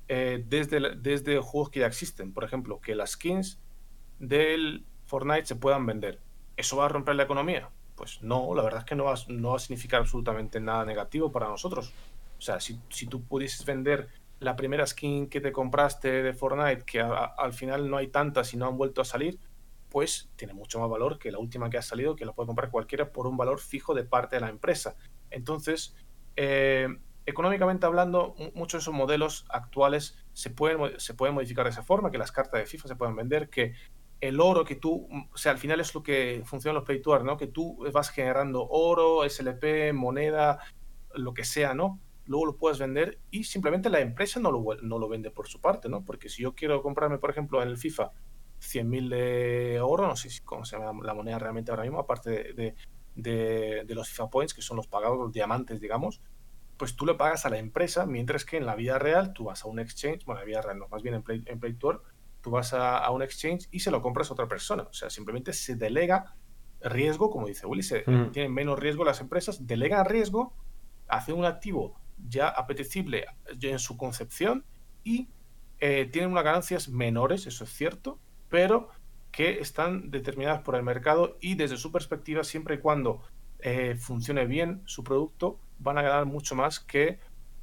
eh, 0.08 0.42
desde, 0.46 0.96
desde 0.96 1.38
juegos 1.40 1.70
que 1.70 1.80
ya 1.80 1.86
existen. 1.86 2.32
Por 2.32 2.44
ejemplo, 2.44 2.80
que 2.80 2.94
las 2.94 3.12
skins 3.12 3.60
del 4.28 4.84
Fortnite 5.06 5.46
se 5.46 5.56
puedan 5.56 5.86
vender. 5.86 6.20
¿Eso 6.56 6.76
va 6.76 6.86
a 6.86 6.88
romper 6.88 7.16
la 7.16 7.24
economía? 7.24 7.70
Pues 7.96 8.22
no, 8.22 8.54
la 8.54 8.62
verdad 8.62 8.80
es 8.80 8.86
que 8.86 8.94
no 8.94 9.04
va, 9.04 9.14
a 9.14 9.58
significar 9.58 10.00
absolutamente 10.00 10.60
nada 10.60 10.84
negativo 10.84 11.30
para 11.30 11.48
nosotros. 11.48 11.92
O 12.38 12.40
sea, 12.40 12.60
si, 12.60 12.78
tú 13.08 13.22
pudieses 13.22 13.64
vender 13.64 14.08
la 14.40 14.56
primera 14.56 14.86
skin 14.86 15.28
que 15.28 15.40
te 15.40 15.52
compraste 15.52 16.22
de 16.22 16.32
Fortnite, 16.34 16.84
que 16.84 17.00
al 17.00 17.52
final 17.52 17.88
no 17.88 17.96
hay 17.96 18.08
tantas 18.08 18.52
y 18.52 18.56
no 18.56 18.66
han 18.66 18.76
vuelto 18.76 19.00
a 19.00 19.04
salir, 19.04 19.38
pues 19.90 20.28
tiene 20.36 20.54
mucho 20.54 20.80
más 20.80 20.90
valor 20.90 21.18
que 21.18 21.30
la 21.30 21.38
última 21.38 21.70
que 21.70 21.78
ha 21.78 21.82
salido, 21.82 22.16
que 22.16 22.24
la 22.24 22.32
puede 22.32 22.48
comprar 22.48 22.70
cualquiera 22.70 23.12
por 23.12 23.26
un 23.26 23.36
valor 23.36 23.60
fijo 23.60 23.94
de 23.94 24.04
parte 24.04 24.36
de 24.36 24.40
la 24.40 24.48
empresa. 24.48 24.96
Entonces, 25.30 25.94
eh, 26.36 26.88
económicamente 27.26 27.86
hablando, 27.86 28.34
muchos 28.54 28.80
de 28.80 28.82
esos 28.82 28.94
modelos 28.94 29.46
actuales 29.48 30.18
se 30.32 30.50
pueden, 30.50 30.98
se 30.98 31.14
pueden 31.14 31.34
modificar 31.34 31.64
de 31.64 31.70
esa 31.70 31.82
forma, 31.82 32.10
que 32.10 32.18
las 32.18 32.32
cartas 32.32 32.60
de 32.60 32.66
FIFA 32.66 32.88
se 32.88 32.96
pueden 32.96 33.16
vender, 33.16 33.48
que 33.48 33.74
el 34.20 34.40
oro 34.40 34.64
que 34.64 34.76
tú, 34.76 35.08
o 35.32 35.36
sea, 35.36 35.52
al 35.52 35.58
final 35.58 35.80
es 35.80 35.94
lo 35.94 36.02
que 36.02 36.42
funciona 36.44 36.74
los 36.74 36.84
pay 36.84 37.00
to 37.02 37.18
¿no? 37.20 37.36
Que 37.36 37.46
tú 37.46 37.78
vas 37.92 38.10
generando 38.10 38.66
oro, 38.68 39.28
SLP, 39.28 39.92
moneda, 39.92 40.58
lo 41.14 41.34
que 41.34 41.44
sea, 41.44 41.74
¿no? 41.74 42.00
Luego 42.26 42.46
lo 42.46 42.56
puedes 42.56 42.78
vender 42.78 43.18
y 43.30 43.44
simplemente 43.44 43.90
la 43.90 44.00
empresa 44.00 44.40
no 44.40 44.50
lo, 44.50 44.64
no 44.82 44.98
lo 44.98 45.08
vende 45.08 45.30
por 45.30 45.46
su 45.46 45.60
parte, 45.60 45.88
¿no? 45.88 46.04
Porque 46.04 46.28
si 46.28 46.42
yo 46.42 46.54
quiero 46.54 46.82
comprarme, 46.82 47.18
por 47.18 47.30
ejemplo, 47.30 47.62
en 47.62 47.68
el 47.68 47.76
FIFA 47.76 48.12
100.000 48.60 49.08
de 49.08 49.80
oro, 49.80 50.06
no 50.06 50.16
sé 50.16 50.30
cómo 50.44 50.64
se 50.64 50.78
llama 50.78 51.04
la 51.04 51.14
moneda 51.14 51.38
realmente 51.38 51.70
ahora 51.70 51.82
mismo, 51.82 51.98
aparte 51.98 52.54
de, 52.54 52.74
de, 53.14 53.94
los 53.94 54.08
FIFA 54.08 54.30
Points, 54.30 54.54
que 54.54 54.62
son 54.62 54.76
los 54.76 54.86
pagados, 54.86 55.18
los 55.18 55.32
diamantes, 55.32 55.80
digamos, 55.80 56.20
pues 56.76 56.96
tú 56.96 57.06
le 57.06 57.14
pagas 57.14 57.46
a 57.46 57.50
la 57.50 57.58
empresa, 57.58 58.06
mientras 58.06 58.44
que 58.44 58.56
en 58.56 58.66
la 58.66 58.74
vida 58.74 58.98
real 58.98 59.32
tú 59.32 59.44
vas 59.44 59.64
a 59.64 59.68
un 59.68 59.78
exchange, 59.78 60.24
bueno, 60.24 60.40
en 60.40 60.46
la 60.46 60.46
vida 60.46 60.62
real 60.62 60.78
no, 60.78 60.88
más 60.88 61.02
bien 61.02 61.14
en 61.14 61.22
Play, 61.22 61.42
en 61.46 61.60
Play 61.60 61.74
tú 62.44 62.50
vas 62.50 62.74
a, 62.74 63.10
un 63.10 63.22
exchange 63.22 63.68
y 63.70 63.80
se 63.80 63.90
lo 63.90 64.02
compras 64.02 64.28
a 64.28 64.34
otra 64.34 64.46
persona. 64.46 64.82
O 64.82 64.92
sea, 64.92 65.08
simplemente 65.08 65.54
se 65.54 65.76
delega 65.76 66.36
riesgo, 66.82 67.30
como 67.30 67.46
dice 67.46 67.66
Willy, 67.66 67.82
se, 67.82 68.04
tienen 68.32 68.52
menos 68.52 68.78
riesgo 68.78 69.02
las 69.02 69.22
empresas, 69.22 69.66
delegan 69.66 70.04
riesgo, 70.04 70.54
hacen 71.08 71.36
un 71.36 71.46
activo 71.46 71.98
ya 72.28 72.48
apetecible 72.48 73.24
en 73.62 73.78
su 73.78 73.96
concepción 73.96 74.66
y 75.02 75.30
eh, 75.80 76.06
tienen 76.12 76.30
unas 76.30 76.44
ganancias 76.44 76.90
menores, 76.90 77.46
eso 77.46 77.64
es 77.64 77.70
cierto, 77.70 78.18
pero 78.50 78.90
que 79.32 79.60
están 79.60 80.10
determinadas 80.10 80.60
por 80.60 80.76
el 80.76 80.82
mercado 80.82 81.38
y 81.40 81.54
desde 81.54 81.78
su 81.78 81.90
perspectiva, 81.90 82.44
siempre 82.44 82.74
y 82.74 82.78
cuando 82.78 83.22
eh, 83.60 83.96
funcione 83.98 84.44
bien 84.44 84.82
su 84.84 85.02
producto, 85.02 85.58
van 85.78 85.96
a 85.96 86.02
ganar 86.02 86.26
mucho 86.26 86.54
más 86.54 86.78
que 86.78 87.18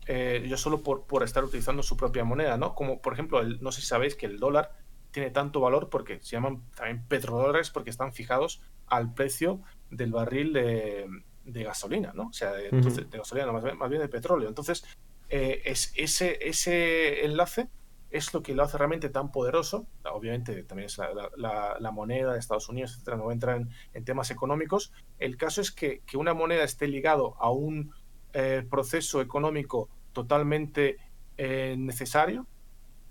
eh, 0.07 0.45
yo 0.47 0.57
solo 0.57 0.81
por, 0.81 1.05
por, 1.05 1.23
estar 1.23 1.43
utilizando 1.43 1.83
su 1.83 1.95
propia 1.95 2.23
moneda, 2.23 2.57
¿no? 2.57 2.73
Como 2.73 3.01
por 3.01 3.13
ejemplo, 3.13 3.39
el, 3.39 3.61
no 3.61 3.71
sé 3.71 3.81
si 3.81 3.87
sabéis 3.87 4.15
que 4.15 4.25
el 4.25 4.39
dólar 4.39 4.71
tiene 5.11 5.29
tanto 5.29 5.59
valor 5.59 5.89
porque 5.89 6.19
se 6.21 6.31
llaman 6.31 6.63
también 6.75 7.05
petrodólares 7.07 7.69
porque 7.69 7.89
están 7.89 8.13
fijados 8.13 8.61
al 8.87 9.13
precio 9.13 9.61
del 9.89 10.11
barril 10.11 10.53
de, 10.53 11.07
gasolina, 11.45 12.13
¿no? 12.13 12.27
O 12.27 12.33
sea, 12.33 12.51
de, 12.53 12.69
gasolina, 13.11 13.51
más, 13.51 13.89
bien, 13.89 14.01
de 14.01 14.07
petróleo. 14.07 14.47
Entonces, 14.47 14.85
eh, 15.29 15.61
es 15.65 15.93
ese, 15.95 16.39
ese 16.47 17.25
enlace 17.25 17.69
es 18.09 18.33
lo 18.33 18.43
que 18.43 18.53
lo 18.53 18.63
hace 18.63 18.77
realmente 18.77 19.09
tan 19.09 19.31
poderoso. 19.31 19.87
Obviamente 20.03 20.63
también 20.63 20.87
es 20.87 20.97
la, 20.97 21.91
moneda 21.91 22.33
de 22.33 22.39
Estados 22.39 22.67
Unidos, 22.69 22.93
etcétera, 22.93 23.17
no 23.17 23.31
entra 23.31 23.55
en, 23.55 23.69
en, 23.93 24.03
temas 24.03 24.31
económicos. 24.31 24.91
El 25.19 25.37
caso 25.37 25.61
es 25.61 25.71
que, 25.71 26.01
que 26.05 26.17
una 26.17 26.33
moneda 26.33 26.63
esté 26.63 26.87
ligado 26.87 27.35
a 27.39 27.51
un 27.51 27.93
eh, 28.33 28.65
proceso 28.69 29.21
económico 29.21 29.89
totalmente 30.13 30.97
eh, 31.37 31.75
necesario, 31.77 32.47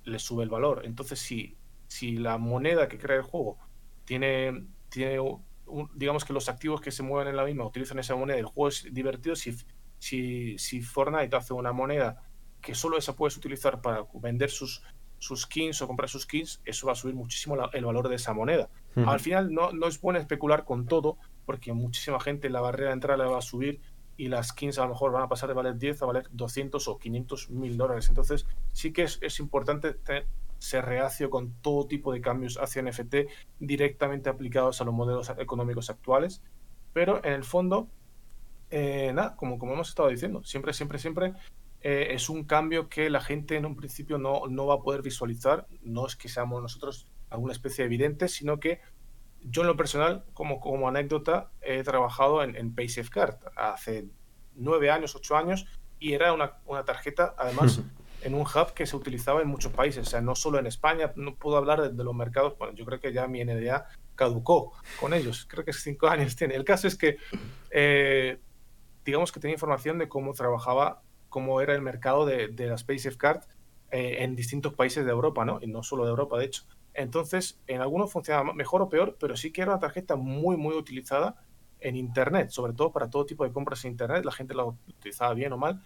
le 0.05 0.19
sube 0.19 0.45
el 0.45 0.51
valor. 0.51 0.83
Entonces, 0.85 1.19
si, 1.19 1.57
si 1.87 2.17
la 2.17 2.39
moneda 2.39 2.89
que 2.89 2.99
crea 2.99 3.17
el 3.17 3.23
juego 3.23 3.59
tiene, 4.05 4.65
tiene 4.89 5.19
digamos 5.95 6.25
que 6.25 6.33
los 6.33 6.49
activos 6.49 6.81
que 6.81 6.91
se 6.91 7.03
mueven 7.03 7.29
en 7.29 7.37
la 7.37 7.45
misma 7.45 7.65
utilizan 7.65 7.99
esa 7.99 8.17
moneda, 8.17 8.39
el 8.39 8.47
juego 8.47 8.69
es 8.69 8.87
divertido, 8.93 9.37
si, 9.37 9.57
si, 9.99 10.59
si 10.59 10.83
Fortnite 10.83 11.37
hace 11.37 11.55
una 11.55 11.73
moneda 11.73 12.23
que 12.61 12.75
solo 12.75 12.99
esa 12.99 13.15
puedes 13.15 13.37
utilizar 13.37 13.81
para 13.81 14.05
vender 14.15 14.51
sus, 14.51 14.83
sus 15.19 15.43
skins 15.43 15.81
o 15.81 15.87
comprar 15.87 16.09
sus 16.09 16.23
skins, 16.23 16.61
eso 16.65 16.87
va 16.87 16.93
a 16.93 16.97
subir 16.97 17.15
muchísimo 17.15 17.57
el 17.73 17.85
valor 17.85 18.09
de 18.09 18.17
esa 18.17 18.33
moneda. 18.33 18.69
Al 18.97 19.21
final 19.21 19.55
no, 19.55 19.73
no 19.73 19.87
es 19.87 20.01
bueno 20.01 20.19
especular 20.19 20.65
con 20.65 20.87
todo, 20.87 21.17
porque 21.47 21.73
muchísima 21.73 22.21
gente 22.21 22.51
la 22.51 22.61
barrera 22.61 22.89
de 22.89 22.95
entrada 22.95 23.25
la 23.25 23.31
va 23.31 23.39
a 23.39 23.43
subir 23.43 23.81
y 24.21 24.29
las 24.29 24.49
skins 24.49 24.79
a 24.79 24.83
lo 24.83 24.91
mejor 24.91 25.13
van 25.13 25.23
a 25.23 25.29
pasar 25.31 25.49
de 25.49 25.55
valer 25.55 25.79
10 25.79 26.03
a 26.03 26.05
valer 26.05 26.27
200 26.31 26.89
o 26.89 26.99
500 26.99 27.49
mil 27.49 27.79
dólares. 27.79 28.11
Entonces, 28.11 28.47
sí 28.71 28.93
que 28.93 29.05
es, 29.05 29.19
es 29.23 29.41
importante 29.41 29.97
ser 30.59 30.85
reacio 30.85 31.31
con 31.31 31.55
todo 31.63 31.87
tipo 31.87 32.13
de 32.13 32.21
cambios 32.21 32.59
hacia 32.59 32.83
NFT 32.83 33.15
directamente 33.61 34.29
aplicados 34.29 34.83
a 34.83 34.85
los 34.85 34.93
modelos 34.93 35.33
económicos 35.39 35.89
actuales. 35.89 36.43
Pero 36.93 37.25
en 37.25 37.33
el 37.33 37.45
fondo, 37.45 37.89
eh, 38.69 39.11
nada, 39.15 39.37
como, 39.37 39.59
como 39.59 39.73
hemos 39.73 39.89
estado 39.89 40.11
diciendo, 40.11 40.45
siempre, 40.45 40.75
siempre, 40.75 40.99
siempre 40.99 41.33
eh, 41.81 42.09
es 42.11 42.29
un 42.29 42.45
cambio 42.45 42.91
que 42.91 43.09
la 43.09 43.23
gente 43.23 43.57
en 43.57 43.65
un 43.65 43.75
principio 43.75 44.19
no, 44.19 44.43
no 44.51 44.67
va 44.67 44.75
a 44.75 44.83
poder 44.83 45.01
visualizar. 45.01 45.67
No 45.81 46.07
es 46.07 46.15
que 46.15 46.29
seamos 46.29 46.61
nosotros 46.61 47.09
alguna 47.31 47.55
especie 47.55 47.85
de 47.85 47.87
evidente, 47.87 48.29
sino 48.29 48.61
que 48.61 48.83
yo 49.43 49.63
en 49.63 49.69
lo 49.69 49.77
personal, 49.77 50.25
como, 50.35 50.61
como 50.61 50.89
anécdota, 50.89 51.51
he 51.63 51.83
trabajado 51.83 52.43
en, 52.43 52.57
en 52.57 52.75
PaySafeCard 52.75 53.37
hace 53.57 54.07
nueve 54.55 54.91
años, 54.91 55.15
ocho 55.15 55.37
años, 55.37 55.67
y 55.99 56.15
era 56.15 56.33
una, 56.33 56.59
una 56.67 56.85
tarjeta, 56.85 57.35
además, 57.39 57.81
en 58.23 58.35
un 58.35 58.43
hub 58.43 58.73
que 58.75 58.87
se 58.87 58.97
utilizaba 58.97 59.41
en 59.43 59.49
muchos 59.49 59.73
países, 59.73 60.07
o 60.07 60.11
sea, 60.11 60.21
no 60.21 60.35
solo 60.35 60.59
en 60.59 60.67
España, 60.67 61.13
no 61.17 61.37
puedo 61.37 61.57
hablar 61.57 61.93
de, 61.93 62.05
los 62.05 62.15
mercados, 62.15 62.57
bueno, 62.59 62.75
yo 62.75 62.85
creo 62.85 63.01
que 63.01 63.13
ya 63.13 63.27
mi 63.27 63.45
NDA 63.45 63.87
caducó 64.15 64.73
con 64.99 65.15
ellos, 65.15 65.47
creo 65.49 65.65
que 65.65 65.73
cinco 65.73 66.09
años 66.09 66.37
tiene. 66.37 66.55
El 66.55 66.65
caso 66.65 66.87
es 66.87 66.97
que, 66.97 67.17
eh, 67.71 68.39
digamos 69.05 69.33
que 69.33 69.41
tenía 69.41 69.55
información 69.55 69.99
de 69.99 70.09
cómo 70.09 70.33
trabajaba, 70.35 71.03
cómo 71.29 71.61
era 71.61 71.75
el 71.75 71.83
mercado 71.83 72.27
de, 72.27 72.49
de 72.49 72.67
las 72.67 72.85
PaySafeCard 72.85 73.45
eh, 73.91 74.23
en 74.23 74.37
distintos 74.37 74.75
países 74.75 75.05
de 75.05 75.11
Europa, 75.11 75.45
¿no? 75.45 75.59
Y 75.61 75.67
no 75.67 75.83
solo 75.83 76.05
de 76.05 76.11
Europa, 76.11 76.39
de 76.39 76.45
hecho. 76.45 76.65
Entonces, 76.95 77.61
en 77.67 77.81
algunos 77.81 78.13
funcionaba 78.13 78.53
mejor 78.53 78.83
o 78.83 78.89
peor, 78.89 79.17
pero 79.19 79.37
sí 79.37 79.53
que 79.53 79.63
era 79.63 79.73
una 79.73 79.81
tarjeta 79.81 80.17
muy, 80.17 80.57
muy 80.57 80.75
utilizada 80.75 81.37
en 81.81 81.97
Internet, 81.97 82.51
sobre 82.51 82.73
todo 82.73 82.93
para 82.93 83.09
todo 83.09 83.25
tipo 83.27 83.45
de 83.45 83.53
compras 83.53 83.85
en 83.85 83.93
Internet. 83.93 84.25
La 84.25 84.33
gente 84.33 84.55
la 84.55 84.65
utilizaba 84.65 85.35
bien 85.35 85.53
o 85.53 85.57
mal. 85.57 85.81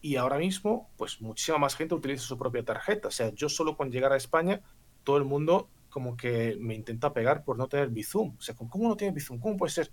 Y 0.00 0.16
ahora 0.16 0.38
mismo, 0.38 0.90
pues 0.96 1.20
muchísima 1.20 1.58
más 1.58 1.74
gente 1.74 1.94
utiliza 1.94 2.22
su 2.22 2.38
propia 2.38 2.64
tarjeta. 2.64 3.08
O 3.08 3.10
sea, 3.10 3.30
yo 3.34 3.48
solo 3.48 3.76
con 3.76 3.90
llegar 3.90 4.12
a 4.12 4.16
España, 4.16 4.60
todo 5.04 5.16
el 5.16 5.24
mundo 5.24 5.68
como 5.90 6.16
que 6.16 6.56
me 6.60 6.74
intenta 6.74 7.12
pegar 7.12 7.42
por 7.42 7.56
no 7.56 7.68
tener 7.68 7.88
Bizum. 7.88 8.34
O 8.38 8.40
sea, 8.40 8.54
¿cómo 8.54 8.88
no 8.88 8.96
tiene 8.96 9.14
Bizum? 9.14 9.38
¿Cómo 9.38 9.56
puede 9.56 9.72
ser? 9.72 9.90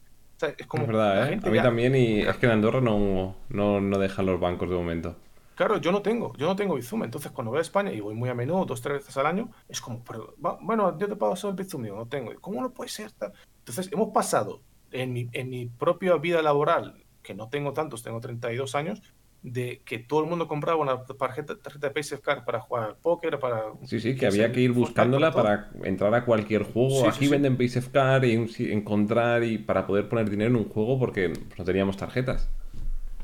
es 0.58 0.68
como... 0.68 0.86
verdad, 0.86 1.32
¿eh? 1.32 1.39
A 1.41 1.49
mí 1.49 1.62
también, 1.62 1.95
y 1.95 2.22
es 2.22 2.36
que 2.38 2.45
en 2.45 2.54
Andorra 2.54 2.82
no, 2.82 3.36
no, 3.49 3.80
no 3.80 3.97
dejan 3.97 4.26
los 4.26 4.39
bancos 4.39 4.70
de 4.70 4.76
momento. 4.76 5.16
Claro, 5.56 5.78
yo 5.78 5.91
no 5.91 6.01
tengo, 6.01 6.34
yo 6.38 6.47
no 6.47 6.56
tengo 6.56 6.76
Bizum. 6.76 7.04
Entonces, 7.04 7.32
cuando 7.32 7.51
voy 7.51 7.60
a 7.60 7.62
España 7.62 7.91
y 7.91 7.99
voy 7.99 8.16
muy 8.16 8.30
a 8.30 8.34
menudo, 8.34 8.66
dos, 8.66 8.82
tres 8.82 8.99
veces 8.99 9.16
al 9.18 9.26
año, 9.26 9.51
es 9.68 9.82
como, 9.82 10.04
pero, 10.04 10.36
bueno, 10.62 10.97
yo 10.97 11.08
te 11.08 11.16
pago 11.16 11.36
solo 11.36 11.51
el 11.51 11.64
Bizum, 11.64 11.86
yo 11.86 11.95
no 11.95 12.08
tengo. 12.08 12.32
¿Cómo 12.41 12.62
no 12.62 12.72
puede 12.72 12.89
ser? 12.89 13.12
Entonces, 13.60 13.91
hemos 13.91 14.10
pasado 14.10 14.62
en 14.91 15.14
mi, 15.14 15.30
en 15.32 15.49
mi 15.49 15.68
propia 15.68 16.16
vida 16.16 16.41
laboral, 16.41 17.04
que 17.22 17.34
no 17.34 17.49
tengo 17.49 17.74
tantos, 17.74 18.04
tengo 18.04 18.20
32 18.20 18.76
años, 18.76 19.01
de 19.43 19.82
que 19.86 19.99
todo 19.99 20.22
el 20.22 20.30
mundo 20.30 20.47
compraba 20.47 20.82
una 20.82 21.04
tarjeta, 21.04 21.58
tarjeta 21.58 21.88
de 21.88 21.93
PaySafeCard 21.93 22.45
para 22.45 22.62
jugar 22.62 22.84
al 22.86 22.95
póker, 22.95 23.39
para... 23.39 23.74
Sí, 23.84 23.99
sí, 23.99 24.16
que 24.16 24.26
había 24.26 24.51
que 24.51 24.62
ir 24.62 24.72
buscándola 24.72 25.32
para 25.32 25.70
entrar 25.84 26.14
a 26.16 26.24
cualquier 26.24 26.64
juego. 26.64 27.08
Aquí 27.08 27.28
venden 27.28 27.58
PaySafeCard 27.58 28.24
y 28.24 28.72
encontrar 28.72 29.43
y 29.43 29.58
para 29.58 29.86
poder 29.86 30.08
poner 30.08 30.30
dinero 30.30 30.49
en 30.51 30.56
un 30.56 30.70
juego 30.70 30.97
porque 30.97 31.34
no 31.58 31.64
teníamos 31.66 31.97
tarjetas. 31.97 32.49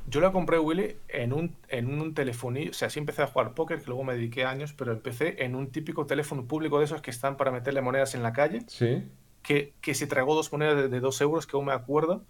Yo 0.10 0.22
la 0.22 0.32
compré, 0.32 0.58
Willy, 0.58 0.98
en 1.08 1.34
un, 1.34 1.56
en 1.68 2.02
un 2.02 2.16
telefonillo. 2.16 2.72
O 2.72 2.74
sea, 2.74 2.90
sí 2.90 3.00
empecé 3.00 3.22
a 3.22 3.28
jugar 3.28 3.54
póker, 3.54 3.80
que 3.80 3.86
luego 3.86 4.04
me 4.04 4.16
dediqué 4.16 4.44
años, 4.44 4.74
pero 4.74 4.92
empecé 4.92 5.44
en 5.44 5.56
un 5.56 5.72
típico 5.72 6.08
teléfono 6.08 6.46
público 6.46 6.80
de 6.80 6.86
esos 6.86 7.02
que 7.02 7.12
están 7.12 7.38
para 7.38 7.52
meterle 7.52 7.82
monedas 7.82 8.16
en 8.16 8.24
la 8.24 8.34
calle. 8.34 8.64
Sí. 8.68 9.04
Que, 9.44 9.74
que 9.82 9.94
se 9.94 10.08
tragó 10.08 10.34
dos 10.34 10.52
monedas 10.52 10.90
de, 10.90 11.00
dos 11.00 11.22
euros, 11.22 11.46
que 11.46 11.56
aún 11.56 11.66
me 11.66 11.74
acuerdo, 11.74 12.24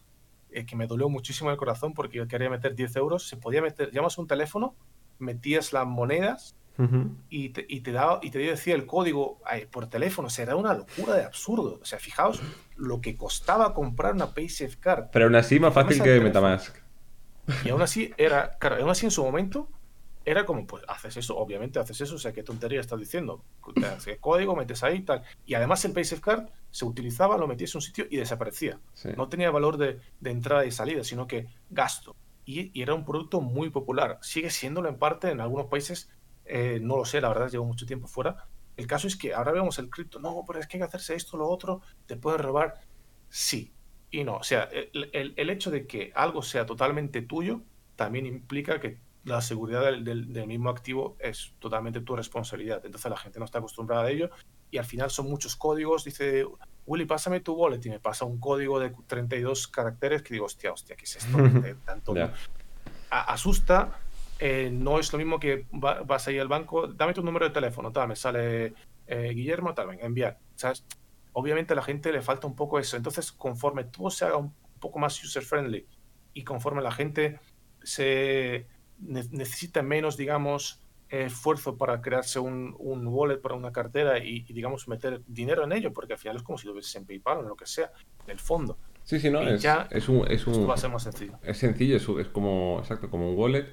eh, 0.52 0.66
que 0.66 0.76
me 0.76 0.88
dolió 0.88 1.08
muchísimo 1.08 1.52
el 1.52 1.58
corazón 1.58 1.94
porque 1.94 2.18
yo 2.18 2.28
quería 2.28 2.50
meter 2.50 2.76
10 2.76 2.98
euros. 2.98 3.28
Se 3.28 3.38
podía 3.38 3.62
meter, 3.62 3.92
llamas 3.92 4.18
un 4.18 4.28
teléfono, 4.28 4.76
metías 5.18 5.72
las 5.72 5.88
monedas 5.88 6.56
y, 7.30 7.50
te, 7.50 7.66
y, 7.68 7.82
te 7.82 7.92
daba, 7.92 8.20
y 8.22 8.30
te 8.30 8.40
decía 8.40 8.76
el 8.76 8.86
código 8.86 9.40
por 9.72 9.88
teléfono. 9.88 10.28
O 10.28 10.30
sea, 10.30 10.44
era 10.44 10.56
una 10.58 10.74
locura 10.74 11.16
de 11.16 11.24
absurdo. 11.24 11.80
O 11.82 11.86
sea, 11.86 11.98
fijaos 11.98 12.42
lo 12.76 13.00
que 13.00 13.16
costaba 13.16 13.74
comprar 13.74 14.14
una 14.14 14.34
PaySafeCard. 14.34 15.12
Pero 15.12 15.26
aún 15.26 15.36
así 15.36 15.60
más 15.60 15.74
fácil 15.74 16.04
que 16.04 16.20
Metamask. 16.20 16.89
Y 17.64 17.70
aún 17.70 17.82
así 17.82 18.14
era, 18.18 18.58
claro, 18.58 18.78
aún 18.78 18.90
así 18.90 19.06
en 19.06 19.12
su 19.12 19.24
momento 19.24 19.70
era 20.26 20.46
como, 20.46 20.68
pues 20.68 20.84
haces 20.88 21.18
eso, 21.18 21.38
obviamente 21.38 21.80
haces 21.80 22.02
eso, 22.02 22.16
o 22.16 22.20
sea, 22.20 22.34
qué 22.34 22.44
tontería 22.44 22.80
estás 22.80 23.00
diciendo. 23.00 23.44
¿Qué 24.06 24.18
código 24.18 24.56
metes 24.56 24.84
ahí 24.84 24.98
y 24.98 25.02
tal. 25.02 25.24
Y 25.46 25.54
además 25.56 25.84
el 25.86 25.94
PaySafeCard 25.94 26.50
se 26.70 26.86
utilizaba, 26.86 27.38
lo 27.38 27.48
metías 27.48 27.74
en 27.74 27.78
un 27.78 27.82
sitio 27.82 28.06
y 28.10 28.18
desaparecía. 28.18 28.80
No 29.18 29.30
tenía 29.30 29.50
valor 29.50 29.78
de, 29.78 30.00
entrada 30.24 30.66
y 30.66 30.72
salida, 30.72 31.04
sino 31.04 31.26
que 31.26 31.48
gasto. 31.70 32.16
Y, 32.46 32.80
era 32.80 32.94
un 32.94 33.06
producto 33.06 33.42
muy 33.42 33.70
popular. 33.70 34.20
Sigue 34.22 34.50
siéndolo 34.50 34.90
en 34.90 34.98
parte 34.98 35.32
en 35.32 35.40
algunos 35.40 35.68
países, 35.68 36.12
eh, 36.46 36.80
no 36.82 36.98
lo 36.98 37.06
sé, 37.06 37.22
la 37.22 37.30
verdad, 37.30 37.50
llevo 37.50 37.66
mucho 37.66 37.86
tiempo 37.86 38.08
fuera. 38.08 38.48
El 38.78 38.88
caso 38.88 39.08
es 39.08 39.16
que 39.16 39.34
ahora 39.34 39.52
vemos 39.52 39.80
el 39.80 39.90
cripto, 39.90 40.20
no, 40.20 40.44
pero 40.48 40.60
es 40.60 40.68
que 40.68 40.78
hay 40.78 40.82
que 40.82 40.86
hacerse 40.86 41.16
esto, 41.16 41.38
lo 41.38 41.48
otro, 41.48 41.82
te 42.06 42.16
pueden 42.18 42.40
robar. 42.40 42.82
Sí, 43.30 43.74
y 44.12 44.24
no. 44.24 44.38
O 44.38 44.44
sea, 44.44 44.70
el, 44.72 45.34
el, 45.36 45.50
hecho 45.50 45.72
de 45.72 45.86
que 45.86 46.12
algo 46.16 46.42
sea 46.42 46.66
totalmente 46.66 47.22
tuyo 47.22 47.62
también 47.96 48.26
implica 48.26 48.80
que 48.80 48.98
la 49.24 49.42
seguridad 49.42 49.84
del, 49.84 50.04
del, 50.04 50.48
mismo 50.48 50.70
activo 50.70 51.16
es 51.20 51.54
totalmente 51.60 52.02
tu 52.02 52.16
responsabilidad. 52.16 52.82
Entonces 52.86 53.12
la 53.12 53.18
gente 53.18 53.40
no 53.40 53.46
está 53.46 53.60
acostumbrada 53.60 54.06
a 54.06 54.10
ello 54.10 54.30
y 54.72 54.78
al 54.78 54.86
final 54.86 55.10
son 55.12 55.30
muchos 55.30 55.56
códigos. 55.56 56.04
Dice, 56.04 56.46
Willy, 56.86 57.06
pásame 57.06 57.40
tu 57.42 57.54
wallet 57.54 57.86
y 57.86 57.90
me 57.90 58.00
pasa 58.00 58.26
un 58.26 58.40
código 58.40 58.80
de 58.80 58.92
32 59.08 59.68
caracteres 59.68 60.24
que 60.24 60.34
digo, 60.34 60.46
hostia, 60.46 60.72
hostia, 60.72 60.96
¿qué 60.96 61.06
es 61.06 61.18
esto? 61.18 61.38
Tanto, 61.86 62.14
asusta. 63.10 64.00
Eh, 64.40 64.70
no 64.72 65.00
es 65.00 65.12
lo 65.12 65.20
mismo 65.20 65.38
que 65.38 65.66
vas 65.72 66.28
ahí 66.30 66.40
al 66.40 66.48
banco, 66.48 66.88
dame 66.88 67.14
tu 67.14 67.22
número 67.22 67.46
de 67.46 67.52
teléfono, 67.52 67.92
tal, 67.92 68.08
me 68.08 68.16
sale 68.16 68.74
eh, 69.06 69.32
Guillermo, 69.36 69.74
tal, 69.74 69.88
venga, 69.88 70.06
enviar. 70.06 70.40
¿Sabes? 70.56 70.86
Obviamente 71.40 71.74
a 71.74 71.76
la 71.76 71.82
gente 71.82 72.12
le 72.12 72.22
falta 72.22 72.48
un 72.48 72.56
poco 72.56 72.80
eso. 72.80 72.98
Entonces, 72.98 73.32
conforme 73.32 73.86
todo 73.86 74.10
se 74.10 74.26
haga 74.26 74.38
un 74.38 74.54
poco 74.80 75.00
más 75.00 75.24
user-friendly 75.24 75.86
y 76.34 76.44
conforme 76.44 76.82
la 76.82 76.92
gente 76.92 77.40
se 77.84 78.68
necesita 79.00 79.82
menos, 79.82 80.18
digamos, 80.18 80.82
esfuerzo 81.10 81.78
para 81.78 82.02
crearse 82.02 82.40
un, 82.40 82.76
wallet 82.78 83.38
para 83.38 83.56
una 83.56 83.72
cartera 83.72 84.20
y, 84.20 84.42
digamos, 84.42 84.88
meter 84.88 85.22
dinero 85.28 85.64
en 85.64 85.72
ello, 85.72 85.94
porque 85.94 86.14
al 86.14 86.20
final 86.20 86.38
es 86.38 86.44
como 86.44 86.58
si 86.58 86.68
lo 86.68 86.74
hubieses 86.74 86.96
en 86.96 87.06
PayPal 87.06 87.40
o 87.40 87.42
en 87.42 87.48
lo 87.48 87.56
que 87.56 87.66
sea, 87.66 87.92
en 88.26 88.32
el 88.32 88.40
fondo. 88.40 88.78
Sí, 89.04 89.20
sí, 89.20 89.32
no, 89.32 89.42
es, 89.42 89.66
es, 89.90 90.10
un, 90.10 90.28
es 90.30 90.46
un... 90.46 90.70
Va 90.70 90.76
a 90.76 90.78
ser 90.78 90.92
más 90.92 91.04
sencillo. 91.04 91.40
Es 91.42 91.58
sencillo, 91.58 91.96
es, 91.96 92.08
es 92.08 92.28
como, 92.28 92.78
exacto, 92.80 93.10
como 93.10 93.32
un 93.32 93.38
wallet. 93.38 93.66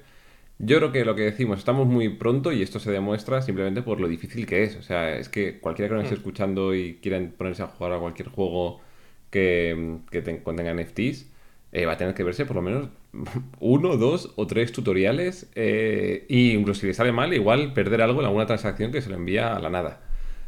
Yo 0.59 0.77
creo 0.77 0.91
que 0.91 1.05
lo 1.05 1.13
que 1.15 1.21
decimos, 1.21 1.59
estamos 1.59 1.85
muy 1.87 2.09
pronto 2.09 2.51
y 2.51 2.63
esto 2.63 2.79
se 2.79 2.91
demuestra 2.91 3.41
simplemente 3.43 3.83
por 3.83 3.99
lo 3.99 4.07
difícil 4.07 4.47
que 4.47 4.63
es. 4.63 4.75
O 4.75 4.81
sea, 4.81 5.15
es 5.17 5.29
que 5.29 5.59
cualquiera 5.59 5.89
que 5.89 5.95
nos 5.95 6.03
esté 6.05 6.15
Mm. 6.15 6.17
escuchando 6.19 6.73
y 6.75 6.95
quiera 6.95 7.21
ponerse 7.37 7.61
a 7.63 7.67
jugar 7.67 7.93
a 7.93 7.99
cualquier 7.99 8.29
juego 8.29 8.81
que, 9.29 9.97
que 10.09 10.21
te- 10.21 10.41
contenga 10.41 10.71
NFTs, 10.71 11.27
eh, 11.73 11.85
va 11.85 11.93
a 11.93 11.97
tener 11.97 12.13
que 12.15 12.23
verse 12.23 12.45
por 12.45 12.55
lo 12.55 12.61
menos 12.63 12.89
uno, 13.59 13.97
dos 13.97 14.33
o 14.35 14.47
tres 14.47 14.71
tutoriales. 14.71 15.47
eh, 15.55 16.25
y 16.27 16.51
incluso 16.53 16.81
si 16.81 16.87
le 16.87 16.93
sale 16.95 17.11
mal, 17.11 17.33
igual 17.35 17.73
perder 17.73 18.01
algo 18.01 18.19
en 18.21 18.25
alguna 18.25 18.45
transacción 18.47 18.91
que 18.91 19.01
se 19.01 19.09
lo 19.09 19.15
envía 19.15 19.55
a 19.55 19.59
la 19.59 19.69
nada. 19.69 20.01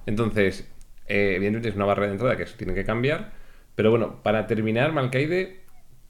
Entonces, 0.08 0.68
eh, 1.08 1.34
evidentemente 1.36 1.70
es 1.70 1.76
una 1.76 1.86
barrera 1.86 2.08
de 2.08 2.14
entrada 2.14 2.36
que 2.38 2.44
eso 2.44 2.56
tiene 2.58 2.74
que 2.74 2.84
cambiar. 2.86 3.34
Pero 3.76 3.92
bueno, 3.92 4.24
para 4.24 4.48
terminar, 4.48 4.92
Malcaide, 4.92 5.62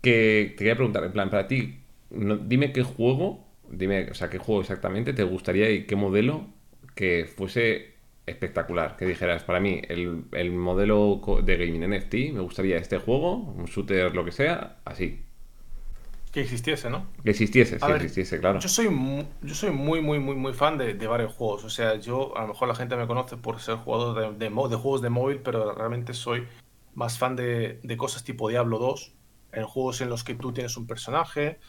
que 0.01 0.49
te 0.51 0.55
quería 0.55 0.75
preguntar, 0.75 1.03
en 1.03 1.11
plan, 1.11 1.29
para 1.29 1.47
ti, 1.47 1.79
no- 2.11 2.37
dime 2.37 2.71
qué 2.71 2.83
juego, 2.83 3.45
dime, 3.71 4.09
o 4.11 4.13
sea, 4.13 4.29
qué 4.29 4.37
juego 4.37 4.61
exactamente 4.61 5.13
te 5.13 5.23
gustaría 5.23 5.69
y 5.69 5.85
qué 5.85 5.95
modelo 5.95 6.47
que 6.95 7.25
fuese 7.25 7.95
espectacular. 8.25 8.95
Que 8.95 9.05
dijeras, 9.05 9.43
para 9.43 9.59
mí, 9.59 9.81
el, 9.87 10.25
el 10.31 10.51
modelo 10.51 11.21
de 11.43 11.57
gaming 11.57 11.89
NFT, 11.89 12.13
me 12.33 12.41
gustaría 12.41 12.77
este 12.77 12.97
juego, 12.97 13.35
un 13.35 13.65
shooter, 13.65 14.13
lo 14.15 14.23
que 14.25 14.31
sea, 14.31 14.77
así. 14.85 15.23
Que 16.31 16.41
existiese, 16.41 16.91
¿no? 16.91 17.07
Que 17.23 17.31
existiese, 17.31 17.79
si 17.79 17.85
ver, 17.85 17.95
existiese, 17.95 18.39
claro. 18.39 18.59
yo 18.59 18.69
soy, 18.69 18.87
yo 19.41 19.55
soy 19.55 19.71
muy, 19.71 19.99
muy, 19.99 20.19
muy, 20.19 20.35
muy 20.35 20.53
fan 20.53 20.77
de, 20.77 20.93
de 20.93 21.07
varios 21.07 21.33
juegos. 21.33 21.63
O 21.63 21.69
sea, 21.69 21.95
yo, 21.95 22.37
a 22.37 22.41
lo 22.41 22.49
mejor 22.49 22.67
la 22.67 22.75
gente 22.75 22.95
me 22.95 23.07
conoce 23.07 23.35
por 23.35 23.59
ser 23.59 23.77
jugador 23.77 24.37
de, 24.37 24.45
de 24.45 24.49
de 24.49 24.75
juegos 24.75 25.01
de 25.01 25.09
móvil, 25.09 25.39
pero 25.39 25.73
realmente 25.73 26.13
soy 26.13 26.47
más 26.93 27.17
fan 27.17 27.35
de, 27.35 27.79
de 27.81 27.97
cosas 27.97 28.23
tipo 28.23 28.47
Diablo 28.47 28.77
2, 28.77 29.13
en 29.53 29.63
juegos 29.65 30.01
en 30.01 30.09
los 30.09 30.23
que 30.23 30.35
tú 30.35 30.51
tienes 30.51 30.77
un 30.77 30.85
personaje, 30.85 31.59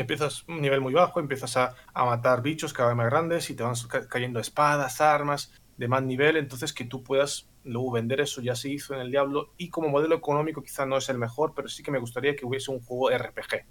empiezas 0.00 0.44
un 0.48 0.60
nivel 0.60 0.80
muy 0.80 0.92
bajo, 0.94 1.20
empiezas 1.20 1.56
a, 1.56 1.74
a 1.94 2.04
matar 2.04 2.42
bichos 2.42 2.72
cada 2.72 2.88
vez 2.90 2.96
más 2.96 3.06
grandes 3.10 3.50
y 3.50 3.54
te 3.56 3.62
van 3.62 3.74
ca- 3.88 4.08
cayendo 4.08 4.40
espadas, 4.40 5.00
armas 5.00 5.52
de 5.76 5.88
más 5.88 6.02
nivel, 6.02 6.36
entonces 6.36 6.72
que 6.72 6.84
tú 6.84 7.02
puedas 7.02 7.48
luego 7.64 7.92
vender 7.92 8.20
eso 8.20 8.40
ya 8.40 8.54
se 8.54 8.70
hizo 8.70 8.94
en 8.94 9.00
el 9.00 9.10
Diablo 9.10 9.52
y 9.58 9.68
como 9.70 9.88
modelo 9.88 10.14
económico 10.14 10.62
quizá 10.62 10.86
no 10.86 10.96
es 10.96 11.08
el 11.08 11.18
mejor, 11.18 11.52
pero 11.54 11.68
sí 11.68 11.82
que 11.82 11.90
me 11.90 11.98
gustaría 11.98 12.36
que 12.36 12.46
hubiese 12.46 12.70
un 12.70 12.80
juego 12.80 13.10
RPG 13.10 13.66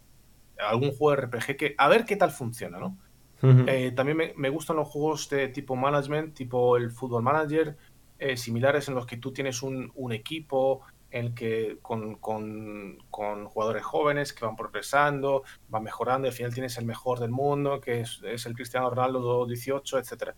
algún 0.58 0.92
juego 0.92 1.14
RPG 1.14 1.58
que 1.58 1.76
a 1.78 1.88
ver 1.90 2.06
qué 2.06 2.16
tal 2.16 2.32
funciona, 2.32 2.80
¿no? 2.80 2.98
Eh, 3.68 3.92
también 3.92 4.18
me, 4.18 4.34
me 4.38 4.50
gustan 4.50 4.78
los 4.78 4.88
juegos 4.88 5.30
de 5.30 5.50
tipo 5.50 5.76
management, 5.76 6.36
tipo 6.36 6.78
el 6.78 6.92
Football 6.92 7.24
Manager, 7.24 7.76
eh, 8.20 8.38
similares 8.38 8.88
en 8.88 8.96
los 8.96 9.06
que 9.06 9.18
tú 9.18 9.34
tienes 9.34 9.62
un, 9.64 9.92
un 9.96 10.14
equipo 10.14 10.82
en 11.16 11.34
que 11.34 11.80
con, 11.82 12.16
con- 12.16 12.98
con 13.10 13.46
jugadores 13.46 13.84
jóvenes 13.84 14.34
que 14.34 14.44
van 14.46 14.58
progresando, 14.58 15.44
van 15.70 15.84
mejorando, 15.84 16.28
y 16.28 16.30
al 16.32 16.36
final 16.36 16.54
tienes 16.54 16.78
el 16.78 16.86
mejor 16.86 17.20
del 17.20 17.32
mundo, 17.32 17.80
que 17.80 18.02
es, 18.02 18.22
es 18.26 18.46
el 18.46 18.54
Cristiano 18.54 18.90
Ronaldo 18.90 19.46
18, 19.46 19.98
etcétera. 19.98 20.36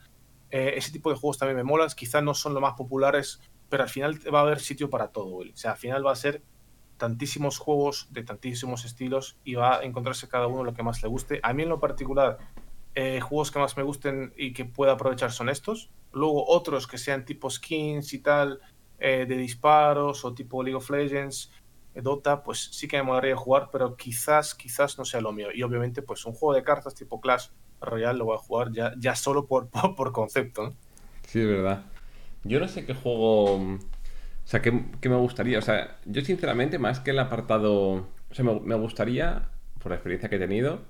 Eh, 0.51 0.73
ese 0.77 0.91
tipo 0.91 1.09
de 1.09 1.15
juegos 1.17 1.39
también 1.39 1.57
me 1.57 1.63
molan, 1.63 1.89
quizás 1.95 2.21
no 2.21 2.35
son 2.35 2.53
los 2.53 2.61
más 2.61 2.73
populares, 2.75 3.41
pero 3.69 3.81
al 3.83 3.89
final 3.89 4.19
va 4.33 4.39
a 4.39 4.41
haber 4.43 4.59
sitio 4.59 4.87
para 4.89 5.07
todo, 5.07 5.35
Will. 5.37 5.51
O 5.51 5.57
sea, 5.57 5.71
al 5.71 5.77
final 5.77 6.05
va 6.05 6.11
a 6.11 6.15
ser 6.15 6.43
tantísimos 6.97 7.57
juegos 7.57 8.07
de 8.11 8.23
tantísimos 8.23 8.85
estilos 8.85 9.39
y 9.43 9.55
va 9.55 9.79
a 9.79 9.83
encontrarse 9.83 10.27
cada 10.29 10.45
uno 10.47 10.63
lo 10.63 10.73
que 10.75 10.83
más 10.83 11.01
le 11.01 11.09
guste. 11.09 11.39
A 11.43 11.53
mí 11.53 11.63
en 11.63 11.69
lo 11.69 11.79
particular, 11.79 12.37
eh, 12.95 13.19
juegos 13.19 13.49
que 13.51 13.59
más 13.59 13.75
me 13.77 13.83
gusten 13.83 14.31
y 14.37 14.53
que 14.53 14.65
pueda 14.65 14.93
aprovechar 14.93 15.31
son 15.31 15.49
estos. 15.49 15.89
Luego 16.11 16.47
otros 16.47 16.85
que 16.87 16.97
sean 16.99 17.25
tipo 17.25 17.49
skins 17.49 18.13
y 18.13 18.19
tal, 18.19 18.59
eh, 18.99 19.25
de 19.27 19.37
disparos 19.37 20.25
o 20.25 20.33
tipo 20.33 20.63
League 20.63 20.75
of 20.75 20.89
Legends, 20.89 21.51
eh, 21.93 22.01
Dota, 22.01 22.43
pues 22.43 22.69
sí 22.71 22.87
que 22.87 22.97
me 22.97 23.03
molaría 23.03 23.35
jugar, 23.35 23.69
pero 23.71 23.95
quizás, 23.95 24.55
quizás 24.55 24.97
no 24.97 25.05
sea 25.05 25.21
lo 25.21 25.31
mío. 25.31 25.49
Y 25.53 25.61
obviamente, 25.61 26.01
pues 26.01 26.25
un 26.25 26.33
juego 26.33 26.55
de 26.55 26.63
cartas 26.63 26.95
tipo 26.95 27.21
Clash 27.21 27.49
Royale 27.79 28.17
lo 28.17 28.25
voy 28.25 28.35
a 28.35 28.39
jugar 28.39 28.71
ya, 28.71 28.93
ya 28.97 29.15
solo 29.15 29.45
por, 29.45 29.69
por, 29.95 30.11
concepto. 30.11 30.73
Sí, 31.27 31.41
es 31.41 31.47
verdad. 31.47 31.85
Yo 32.43 32.59
no 32.59 32.67
sé 32.67 32.85
qué 32.85 32.95
juego. 32.95 33.59
mm, 33.59 33.75
O 33.75 34.47
sea, 34.47 34.61
qué, 34.61 34.71
me 34.71 35.15
gustaría. 35.15 35.59
O 35.59 35.61
sea, 35.61 35.97
yo 36.05 36.21
sinceramente, 36.21 36.79
más 36.79 36.99
que 36.99 37.11
el 37.11 37.19
apartado. 37.19 38.07
O 38.29 38.33
sea, 38.33 38.45
me, 38.45 38.75
gustaría, 38.75 39.49
por 39.79 39.91
la 39.91 39.95
experiencia 39.95 40.27
que 40.29 40.35
he 40.37 40.39
tenido, 40.39 40.81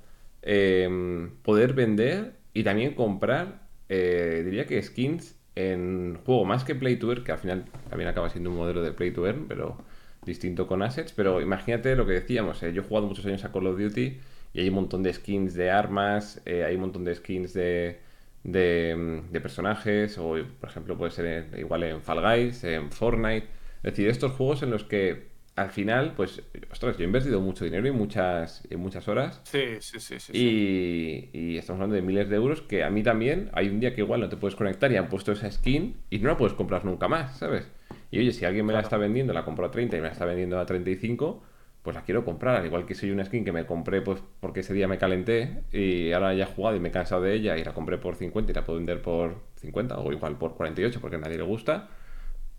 eh, 0.41 1.29
poder 1.43 1.73
vender 1.73 2.37
y 2.53 2.63
también 2.63 2.95
comprar, 2.95 3.67
diría 3.89 4.65
que 4.65 4.81
skins 4.81 5.36
en 5.57 6.19
juego 6.23 6.45
más 6.45 6.63
que 6.63 6.75
Play 6.75 6.97
to 6.97 7.09
Earn, 7.09 7.23
que 7.23 7.31
al 7.31 7.39
final 7.39 7.65
también 7.89 8.09
acaba 8.09 8.29
siendo 8.29 8.51
un 8.51 8.57
modelo 8.57 8.83
de 8.83 8.91
Play 8.91 9.11
to 9.11 9.25
Earn, 9.25 9.47
pero 9.47 9.77
distinto 10.25 10.67
con 10.67 10.83
assets. 10.83 11.13
Pero 11.13 11.41
imagínate 11.41 11.95
lo 11.95 12.05
que 12.05 12.13
decíamos, 12.13 12.61
eh, 12.63 12.73
yo 12.73 12.81
he 12.83 12.85
jugado 12.85 13.07
muchos 13.07 13.25
años 13.25 13.43
a 13.43 13.51
Call 13.51 13.67
of 13.67 13.79
Duty 13.79 14.19
y 14.53 14.59
hay 14.59 14.69
un 14.69 14.75
montón 14.75 15.03
de 15.03 15.13
skins 15.13 15.55
de 15.55 15.71
armas, 15.71 16.41
eh, 16.45 16.63
hay 16.63 16.75
un 16.75 16.81
montón 16.81 17.03
de 17.05 17.15
skins 17.15 17.53
de, 17.53 17.99
de, 18.43 18.95
mm, 19.31 19.31
personajes, 19.41 20.17
o 20.19 20.35
por 20.59 20.69
ejemplo 20.69 20.97
puede 20.97 21.11
ser 21.11 21.47
igual 21.57 21.83
en 21.83 22.01
Fall 22.01 22.21
Guys, 22.21 22.63
en 22.63 22.91
Fortnite. 22.91 23.47
Es 23.77 23.93
decir, 23.93 24.09
estos 24.09 24.33
juegos 24.33 24.63
en 24.63 24.71
los 24.71 24.83
que 24.83 25.26
al 25.57 25.71
final, 25.71 26.13
pues, 26.15 26.43
ostras, 26.71 26.97
yo 26.97 27.03
he 27.03 27.07
invertido 27.07 27.41
mucho 27.41 27.65
dinero 27.65 27.87
y 27.87 27.91
muchas, 27.91 28.63
y 28.69 28.75
muchas 28.75 29.07
horas. 29.07 29.41
Sí, 29.43 29.63
sí, 29.79 29.99
sí, 29.99 30.19
sí. 30.19 30.31
sí. 30.31 31.29
Y, 31.33 31.37
y 31.37 31.57
estamos 31.57 31.79
hablando 31.79 31.95
de 31.95 32.03
miles 32.03 32.29
de 32.29 32.35
euros 32.35 32.61
que 32.61 32.83
a 32.83 32.91
mí 32.91 33.01
también 33.01 33.49
hay 33.53 33.67
un 33.67 33.79
día 33.79 33.95
que 33.95 34.01
igual 34.01 34.21
no 34.21 34.29
te 34.29 34.37
puedes 34.37 34.55
conectar 34.55 34.91
y 34.91 34.97
han 34.97 35.09
puesto 35.09 35.31
esa 35.31 35.51
skin 35.51 35.97
y 36.11 36.19
no 36.19 36.29
la 36.29 36.37
puedes 36.37 36.53
comprar 36.53 36.85
nunca 36.85 37.07
más, 37.07 37.39
¿sabes? 37.39 37.67
Y 38.11 38.19
oye, 38.19 38.33
si 38.33 38.45
alguien 38.45 38.67
me 38.67 38.73
la 38.73 38.81
está 38.81 38.97
vendiendo, 38.97 39.33
la 39.33 39.43
compró 39.45 39.65
a 39.65 39.71
30 39.71 39.97
y 39.97 39.99
me 39.99 40.05
la 40.05 40.13
está 40.13 40.25
vendiendo 40.25 40.59
a 40.59 40.65
35, 40.67 41.43
pues 41.81 41.95
la 41.95 42.03
quiero 42.03 42.23
comprar. 42.23 42.57
Al 42.57 42.65
igual 42.67 42.85
que 42.85 42.93
soy 42.93 43.09
una 43.09 43.25
skin 43.25 43.43
que 43.43 43.51
me 43.51 43.65
compré 43.65 44.01
pues 44.01 44.21
porque 44.39 44.59
ese 44.59 44.75
día 44.75 44.87
me 44.87 44.99
calenté 44.99 45.63
y 45.73 46.11
ahora 46.11 46.35
ya 46.35 46.43
he 46.43 46.47
jugado 46.47 46.75
y 46.75 46.79
me 46.79 46.89
he 46.89 46.91
cansado 46.91 47.23
de 47.23 47.33
ella 47.33 47.57
y 47.57 47.63
la 47.63 47.73
compré 47.73 47.97
por 47.97 48.15
50 48.15 48.51
y 48.51 48.53
la 48.55 48.63
puedo 48.63 48.77
vender 48.77 49.01
por 49.01 49.41
50 49.55 49.97
o 49.97 50.11
igual 50.11 50.37
por 50.37 50.55
48 50.55 51.01
porque 51.01 51.15
a 51.15 51.19
nadie 51.19 51.37
le 51.37 51.43
gusta, 51.43 51.89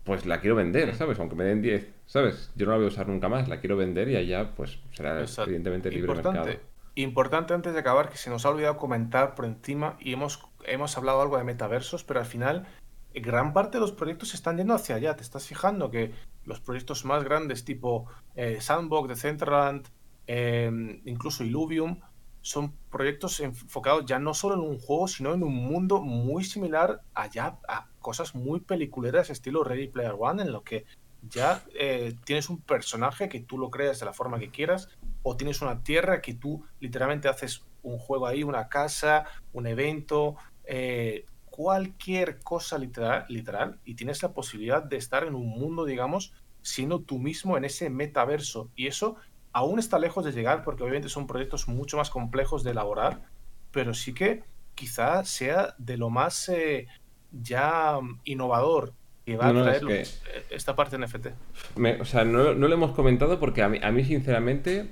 pues 0.03 0.25
la 0.25 0.39
quiero 0.39 0.55
vender, 0.55 0.93
Mm. 0.93 0.95
¿sabes? 0.97 1.19
Aunque 1.19 1.35
me 1.35 1.43
den 1.43 1.61
10, 1.61 1.87
¿sabes? 2.05 2.51
Yo 2.55 2.65
no 2.65 2.71
la 2.71 2.77
voy 2.77 2.85
a 2.85 2.89
usar 2.89 3.07
nunca 3.07 3.29
más, 3.29 3.47
la 3.47 3.59
quiero 3.59 3.77
vender 3.77 4.09
y 4.09 4.15
allá 4.15 4.53
pues 4.55 4.79
será 4.93 5.19
Exacto. 5.21 5.43
evidentemente 5.49 5.89
libre 5.91 6.11
Importante, 6.11 6.39
mercado. 6.39 6.69
importante 6.95 7.53
antes 7.53 7.73
de 7.73 7.79
acabar, 7.79 8.09
que 8.09 8.17
se 8.17 8.29
nos 8.29 8.45
ha 8.45 8.49
olvidado 8.49 8.77
comentar 8.77 9.35
por 9.35 9.45
encima 9.45 9.97
y 9.99 10.13
hemos, 10.13 10.41
hemos 10.65 10.97
hablado 10.97 11.21
algo 11.21 11.37
de 11.37 11.43
metaversos, 11.43 12.03
pero 12.03 12.19
al 12.19 12.25
final 12.25 12.65
eh, 13.13 13.19
gran 13.21 13.53
parte 13.53 13.77
de 13.77 13.81
los 13.81 13.91
proyectos 13.91 14.29
se 14.29 14.35
están 14.37 14.57
yendo 14.57 14.73
hacia 14.73 14.95
allá. 14.95 15.15
Te 15.15 15.21
estás 15.23 15.45
fijando 15.45 15.91
que 15.91 16.11
los 16.45 16.59
proyectos 16.59 17.05
más 17.05 17.23
grandes 17.23 17.63
tipo 17.65 18.07
eh, 18.35 18.57
Sandbox, 18.61 19.09
Decentraland, 19.09 19.87
eh, 20.27 21.01
incluso 21.05 21.43
Illuvium, 21.43 21.99
son 22.41 22.73
proyectos 22.89 23.39
enfocados 23.41 24.05
ya 24.05 24.17
no 24.17 24.33
solo 24.33 24.55
en 24.55 24.61
un 24.61 24.79
juego, 24.79 25.07
sino 25.09 25.33
en 25.33 25.43
un 25.43 25.53
mundo 25.53 26.01
muy 26.01 26.43
similar 26.45 27.01
allá 27.13 27.57
a 27.67 27.88
cosas 27.99 28.35
muy 28.35 28.59
peliculeras 28.59 29.29
estilo 29.29 29.63
Ready 29.63 29.87
Player 29.87 30.15
One, 30.17 30.43
en 30.43 30.51
lo 30.51 30.63
que 30.63 30.85
ya 31.21 31.63
eh, 31.73 32.15
tienes 32.23 32.49
un 32.49 32.59
personaje 32.61 33.29
que 33.29 33.41
tú 33.41 33.57
lo 33.57 33.69
creas 33.69 33.99
de 33.99 34.05
la 34.05 34.13
forma 34.13 34.39
que 34.39 34.49
quieras, 34.49 34.89
o 35.23 35.35
tienes 35.35 35.61
una 35.61 35.83
tierra 35.83 36.21
que 36.21 36.33
tú 36.33 36.63
literalmente 36.79 37.27
haces 37.27 37.63
un 37.83 37.97
juego 37.97 38.27
ahí, 38.27 38.43
una 38.43 38.69
casa, 38.69 39.25
un 39.53 39.67
evento, 39.67 40.35
eh, 40.65 41.25
cualquier 41.49 42.39
cosa 42.39 42.77
literal, 42.77 43.25
literal, 43.27 43.79
y 43.83 43.95
tienes 43.95 44.23
la 44.23 44.33
posibilidad 44.33 44.81
de 44.83 44.97
estar 44.97 45.23
en 45.23 45.35
un 45.35 45.47
mundo, 45.47 45.85
digamos, 45.85 46.33
siendo 46.61 47.01
tú 47.01 47.19
mismo 47.19 47.57
en 47.57 47.65
ese 47.65 47.89
metaverso. 47.89 48.69
Y 48.75 48.87
eso 48.87 49.17
aún 49.51 49.79
está 49.79 49.99
lejos 49.99 50.23
de 50.23 50.31
llegar 50.31 50.63
porque 50.63 50.83
obviamente 50.83 51.09
son 51.09 51.27
proyectos 51.27 51.67
mucho 51.67 51.97
más 51.97 52.09
complejos 52.09 52.63
de 52.63 52.71
elaborar, 52.71 53.23
pero 53.71 53.93
sí 53.93 54.13
que 54.13 54.43
quizá 54.75 55.25
sea 55.25 55.75
de 55.77 55.97
lo 55.97 56.09
más 56.09 56.47
eh, 56.49 56.87
ya 57.31 57.99
mm, 58.01 58.21
innovador 58.25 58.93
que 59.25 59.37
va 59.37 59.45
No, 59.45 59.49
a 59.49 59.53
no, 59.53 59.63
traer 59.63 59.91
es 59.91 60.21
que- 60.49 60.55
esta 60.55 60.75
parte 60.75 60.97
NFT. 60.97 61.27
Me- 61.75 62.01
o 62.01 62.05
sea, 62.05 62.23
no, 62.25 62.53
no 62.53 62.67
lo 62.67 62.73
hemos 62.73 62.91
comentado 62.91 63.39
porque 63.39 63.61
a 63.61 63.69
mí, 63.69 63.79
a 63.81 63.91
mí 63.91 64.03
sinceramente, 64.03 64.87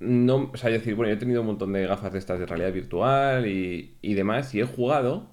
no, 0.00 0.50
o 0.52 0.56
sea, 0.56 0.70
es 0.70 0.80
decir, 0.80 0.94
bueno, 0.94 1.10
yo 1.10 1.16
he 1.16 1.18
tenido 1.18 1.40
un 1.42 1.46
montón 1.46 1.72
de 1.72 1.86
gafas 1.86 2.12
de 2.12 2.18
estas 2.18 2.38
de 2.40 2.46
realidad 2.46 2.72
virtual 2.72 3.46
y, 3.46 3.96
y 4.02 4.14
demás 4.14 4.52
y 4.54 4.60
he 4.60 4.64
jugado, 4.66 5.28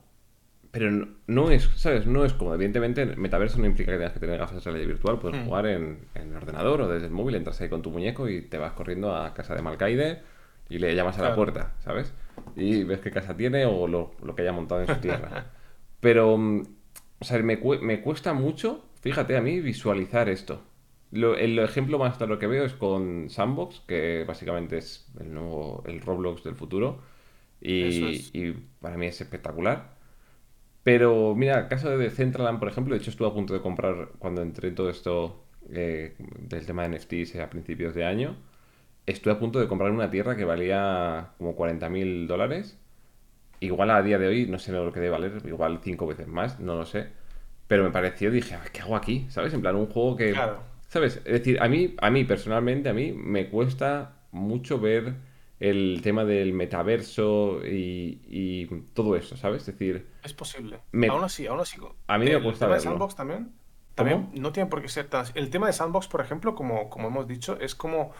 pero 0.71 0.91
no, 0.91 1.07
no 1.25 1.49
es, 1.49 1.63
¿sabes? 1.75 2.05
No 2.05 2.23
es 2.23 2.33
como, 2.33 2.53
evidentemente, 2.53 3.01
el 3.01 3.17
metaverso 3.17 3.57
no 3.57 3.65
implica 3.65 3.91
que 3.91 3.97
tengas 3.97 4.13
que 4.13 4.19
tener 4.19 4.37
gafas 4.37 4.63
de 4.63 4.71
realidad 4.71 4.87
virtual, 4.87 5.17
puedes 5.19 5.41
Mm. 5.41 5.45
jugar 5.45 5.65
en, 5.65 5.99
en 6.13 6.29
el 6.29 6.35
ordenador 6.35 6.81
o 6.81 6.87
desde 6.87 7.07
el 7.07 7.11
móvil, 7.11 7.35
entras 7.35 7.59
ahí 7.61 7.69
con 7.69 7.81
tu 7.81 7.89
muñeco 7.89 8.29
y 8.29 8.41
te 8.43 8.57
vas 8.59 8.73
corriendo 8.73 9.15
a 9.15 9.33
casa 9.33 9.55
de 9.55 9.63
Malcaide 9.63 10.21
y 10.69 10.77
le 10.77 10.93
llamas 10.95 11.17
a 11.17 11.21
la 11.23 11.27
Claro. 11.29 11.35
puerta, 11.35 11.73
¿sabes? 11.83 12.13
Y 12.55 12.83
ves 12.83 12.99
qué 12.99 13.09
casa 13.09 13.35
tiene 13.35 13.65
o 13.65 13.87
lo, 13.87 14.11
lo 14.23 14.35
que 14.35 14.43
haya 14.43 14.51
montado 14.51 14.81
en 14.81 14.87
su 14.87 14.95
tierra. 15.01 15.45
Pero, 15.99 16.37
mm, 16.37 16.63
o 17.19 17.25
sea, 17.25 17.39
me, 17.43 17.57
me 17.81 18.01
cuesta 18.01 18.33
mucho, 18.33 18.85
fíjate 19.01 19.37
a 19.37 19.41
mí, 19.41 19.59
visualizar 19.61 20.29
esto. 20.29 20.61
Lo- 21.11 21.35
el 21.35 21.59
ejemplo 21.59 21.97
más 21.99 22.17
claro 22.17 22.39
que 22.39 22.47
veo 22.47 22.65
es 22.65 22.73
con 22.73 23.29
Sandbox, 23.29 23.81
que 23.87 24.25
básicamente 24.27 24.77
es 24.77 25.07
el 25.19 25.33
nuevo, 25.33 25.83
el 25.87 26.01
Roblox 26.01 26.43
del 26.43 26.55
futuro. 26.55 27.01
Y, 27.61 27.71
es. 28.09 28.31
y 28.33 28.51
para 28.81 28.97
mí 28.97 29.07
es 29.07 29.21
espectacular. 29.21 29.97
Pero 30.83 31.35
mira, 31.35 31.59
el 31.59 31.67
caso 31.67 31.89
de 31.89 31.97
Decentraland, 31.97 32.59
por 32.59 32.69
ejemplo, 32.69 32.93
de 32.95 32.99
hecho 33.01 33.11
estuve 33.11 33.27
a 33.27 33.33
punto 33.33 33.53
de 33.53 33.61
comprar 33.61 34.09
cuando 34.19 34.41
entré 34.41 34.69
en 34.69 34.75
todo 34.75 34.89
esto 34.89 35.43
eh, 35.71 36.15
del 36.39 36.65
tema 36.65 36.83
de 36.83 36.89
NFTs 36.89 37.35
a 37.41 37.49
principios 37.49 37.93
de 37.95 38.05
año. 38.05 38.37
estuve 39.05 39.33
a 39.33 39.39
punto 39.39 39.59
de 39.59 39.67
comprar 39.67 39.91
una 39.91 40.11
tierra 40.11 40.37
que 40.37 40.45
valía 40.45 41.33
como 41.37 41.55
40 41.55 41.89
mil 41.89 42.27
dólares. 42.27 42.79
Igual 43.59 43.91
a 43.91 44.01
día 44.01 44.17
de 44.17 44.27
hoy, 44.27 44.45
no 44.45 44.59
sé 44.59 44.71
lo 44.71 44.91
que 44.91 44.99
debe 44.99 45.11
valer, 45.11 45.41
igual 45.45 45.79
cinco 45.83 46.07
veces 46.07 46.27
más, 46.27 46.59
no 46.59 46.75
lo 46.75 46.85
sé. 46.85 47.09
Pero 47.67 47.83
me 47.83 47.91
pareció, 47.91 48.31
dije, 48.31 48.57
¿qué 48.71 48.81
hago 48.81 48.95
aquí? 48.95 49.27
¿Sabes? 49.29 49.53
En 49.53 49.61
plan, 49.61 49.75
un 49.75 49.87
juego 49.87 50.15
que... 50.15 50.33
¿Sabes? 50.87 51.17
Es 51.17 51.33
decir, 51.33 51.61
a 51.61 51.67
mí, 51.67 51.95
a 51.99 52.09
mí 52.09 52.23
personalmente, 52.23 52.89
a 52.89 52.93
mí 52.93 53.11
me 53.11 53.49
cuesta 53.49 54.15
mucho 54.31 54.79
ver 54.79 55.13
el 55.59 55.99
tema 56.01 56.25
del 56.25 56.53
metaverso 56.53 57.61
y, 57.63 58.65
todo 58.93 59.15
eso, 59.15 59.37
¿sabes? 59.37 59.67
Es 59.67 59.77
decir... 59.77 60.07
Es 60.23 60.33
posible. 60.33 60.79
Aún 61.09 61.23
así, 61.23 61.45
aún 61.45 61.59
así... 61.59 61.77
A 62.07 62.17
mí 62.17 62.25
me 62.25 62.41
cuesta 62.41 62.65
verlo. 62.65 62.81
Sandbox 62.81 63.15
también 63.15 63.59
también 63.99 64.29
no 64.33 64.51
tiene 64.51 64.69
por 64.69 64.81
qué 64.81 64.87
ser 64.87 65.07
tan... 65.07 65.25
El 65.35 65.49
tema 65.49 65.67
de 65.67 65.73
Sandbox, 65.73 66.07
por 66.07 66.21
ejemplo, 66.21 66.55
como, 66.55 66.89
como 66.89 67.09
hemos 67.09 67.27
dicho, 67.27 67.59
es 67.59 67.75
como... 67.75 68.13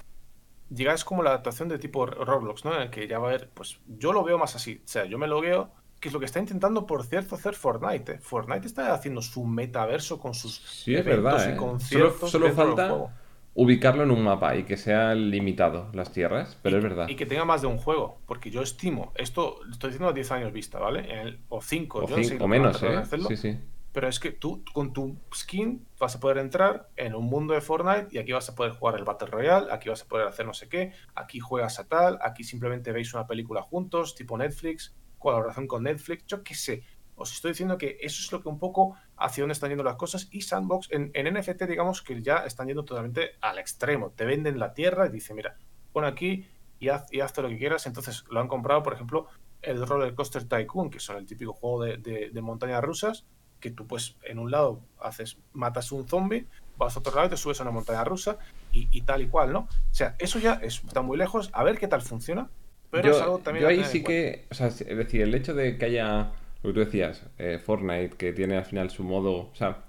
Llega, 0.69 0.93
es 0.93 1.03
como 1.03 1.23
la 1.23 1.31
adaptación 1.31 1.69
de 1.69 1.79
tipo 1.79 2.05
Roblox, 2.05 2.65
¿no? 2.65 2.75
En 2.75 2.83
el 2.83 2.89
que 2.89 3.07
ya 3.07 3.19
va 3.19 3.27
a 3.27 3.29
haber... 3.29 3.49
Pues 3.49 3.79
yo 3.87 4.13
lo 4.13 4.23
veo 4.23 4.37
más 4.37 4.55
así. 4.55 4.81
O 4.83 4.87
sea, 4.87 5.05
yo 5.05 5.17
me 5.17 5.27
lo 5.27 5.41
veo... 5.41 5.71
Que 5.99 6.07
es 6.07 6.13
lo 6.13 6.19
que 6.21 6.27
está 6.27 6.39
intentando, 6.39 6.85
por 6.85 7.03
cierto, 7.03 7.35
hacer 7.35 7.55
Fortnite. 7.55 8.13
¿eh? 8.13 8.19
Fortnite 8.19 8.65
está 8.65 8.93
haciendo 8.93 9.21
su 9.21 9.43
metaverso 9.43 10.17
con 10.17 10.33
sus 10.33 10.55
sí, 10.55 10.95
es 10.95 11.03
verdad, 11.03 11.49
¿eh? 11.49 11.57
Solo, 11.79 12.11
solo 12.25 12.53
falta 12.53 13.11
ubicarlo 13.53 14.03
en 14.03 14.11
un 14.11 14.23
mapa 14.23 14.55
y 14.55 14.63
que 14.63 14.77
sea 14.77 15.13
limitado 15.13 15.89
las 15.93 16.13
tierras, 16.13 16.57
pero 16.61 16.77
es 16.77 16.83
verdad. 16.83 17.09
Y 17.09 17.15
que 17.15 17.25
tenga 17.25 17.43
más 17.43 17.61
de 17.61 17.67
un 17.67 17.77
juego, 17.77 18.21
porque 18.25 18.49
yo 18.51 18.61
estimo, 18.61 19.11
esto 19.15 19.59
estoy 19.69 19.89
diciendo 19.89 20.09
a 20.09 20.13
10 20.13 20.31
años 20.31 20.53
vista, 20.53 20.79
¿vale? 20.79 21.39
o 21.49 21.61
5, 21.61 21.99
o, 21.99 22.05
o 22.39 22.47
menos, 22.47 22.81
¿eh? 22.83 23.03
Sí, 23.27 23.35
sí. 23.35 23.59
Pero 23.91 24.07
es 24.07 24.19
que 24.19 24.31
tú 24.31 24.63
con 24.73 24.93
tu 24.93 25.19
skin 25.33 25.87
vas 25.99 26.15
a 26.15 26.19
poder 26.19 26.37
entrar 26.37 26.89
en 26.95 27.15
un 27.15 27.25
mundo 27.25 27.53
de 27.53 27.61
Fortnite 27.61 28.07
y 28.11 28.19
aquí 28.19 28.31
vas 28.31 28.47
a 28.49 28.55
poder 28.55 28.73
jugar 28.73 28.95
el 28.95 29.03
Battle 29.03 29.29
Royale, 29.29 29.71
aquí 29.71 29.89
vas 29.89 30.03
a 30.03 30.07
poder 30.07 30.27
hacer 30.27 30.45
no 30.45 30.53
sé 30.53 30.69
qué, 30.69 30.93
aquí 31.15 31.39
juegas 31.39 31.79
a 31.79 31.87
tal, 31.87 32.19
aquí 32.21 32.43
simplemente 32.43 32.91
veis 32.91 33.13
una 33.13 33.25
película 33.25 33.63
juntos, 33.63 34.15
tipo 34.15 34.37
Netflix, 34.37 34.95
colaboración 35.17 35.67
con 35.67 35.83
Netflix, 35.83 36.25
yo 36.27 36.43
qué 36.43 36.53
sé. 36.53 36.83
Os 37.15 37.33
estoy 37.33 37.51
diciendo 37.51 37.77
que 37.77 37.97
eso 37.99 38.21
es 38.21 38.31
lo 38.31 38.41
que 38.41 38.47
un 38.47 38.59
poco 38.59 38.95
hacia 39.17 39.41
dónde 39.41 39.53
están 39.53 39.69
yendo 39.69 39.83
las 39.83 39.97
cosas 39.97 40.29
y 40.31 40.41
Sandbox 40.41 40.87
en, 40.91 41.11
NFT 41.11 41.63
digamos 41.63 42.01
que 42.01 42.21
ya 42.21 42.45
están 42.45 42.67
yendo 42.67 42.85
totalmente 42.85 43.31
al 43.41 43.57
extremo. 43.57 44.11
Te 44.11 44.23
venden 44.23 44.59
la 44.59 44.73
tierra 44.73 45.07
y 45.07 45.09
dicen, 45.09 45.35
mira, 45.35 45.57
pon 45.91 46.05
aquí 46.05 46.47
y 46.79 46.87
haz, 46.87 47.11
y 47.11 47.19
haz 47.19 47.37
lo 47.37 47.49
que 47.49 47.57
quieras. 47.57 47.87
Entonces 47.87 48.23
lo 48.29 48.39
han 48.39 48.47
comprado, 48.47 48.83
por 48.83 48.93
ejemplo, 48.93 49.27
el 49.61 49.85
Roller 49.85 50.15
Coaster 50.15 50.47
Tycoon, 50.47 50.89
que 50.89 51.01
son 51.01 51.17
el 51.17 51.25
típico 51.25 51.51
juego 51.51 51.83
de, 51.83 51.97
de 51.97 52.41
montañas 52.41 52.81
rusas 52.81 53.25
que 53.59 53.71
tú 53.71 53.87
pues 53.87 54.15
en 54.23 54.39
un 54.39 54.51
lado 54.51 54.81
haces, 54.99 55.37
matas 55.53 55.91
un 55.91 56.07
zombie, 56.07 56.45
vas 56.77 56.95
a 56.95 56.99
otro 56.99 57.13
lado 57.13 57.27
y 57.27 57.29
te 57.29 57.37
subes 57.37 57.59
a 57.59 57.63
una 57.63 57.71
montaña 57.71 58.03
rusa 58.03 58.37
y, 58.71 59.01
tal 59.01 59.21
y 59.21 59.27
cual, 59.27 59.51
¿no? 59.51 59.59
O 59.59 59.93
sea, 59.93 60.15
eso 60.19 60.39
ya 60.39 60.53
está 60.63 61.01
muy 61.01 61.17
lejos, 61.17 61.49
a 61.53 61.63
ver 61.63 61.77
qué 61.77 61.87
tal 61.87 62.01
funciona, 62.01 62.49
pero 62.91 63.11
es 63.11 63.21
algo 63.21 63.39
también... 63.39 63.63
Yo 63.63 63.69
ahí 63.69 63.83
sí 63.83 64.03
que, 64.03 64.45
o 64.49 64.53
sea, 64.53 64.67
es 64.67 64.79
decir, 64.79 65.21
el 65.21 65.35
hecho 65.35 65.53
de 65.53 65.77
que 65.77 65.85
haya, 65.85 66.31
lo 66.63 66.69
que 66.69 66.73
tú 66.73 66.79
decías, 66.79 67.25
eh, 67.37 67.59
Fortnite, 67.63 68.15
que 68.15 68.31
tiene 68.31 68.57
al 68.57 68.65
final 68.65 68.89
su 68.89 69.03
modo, 69.03 69.49
o 69.51 69.55
sea, 69.55 69.83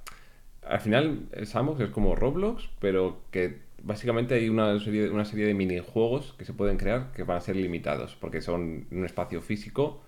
al 0.67 0.81
final 0.81 1.29
Sandbox 1.45 1.81
es 1.81 1.91
como 1.91 2.15
Roblox, 2.17 2.69
pero 2.81 3.23
que 3.31 3.61
básicamente 3.83 4.35
hay 4.35 4.49
una 4.49 4.79
serie, 4.79 5.11
una 5.11 5.25
serie 5.25 5.47
de 5.47 5.55
minijuegos 5.55 6.35
que 6.39 6.45
se 6.45 6.53
pueden 6.53 6.77
crear 6.77 7.13
que 7.13 7.23
van 7.23 7.39
a 7.39 7.41
ser 7.41 7.57
limitados, 7.57 8.17
porque 8.21 8.41
son 8.41 8.87
un 8.91 9.05
espacio 9.05 9.41
físico, 9.41 10.03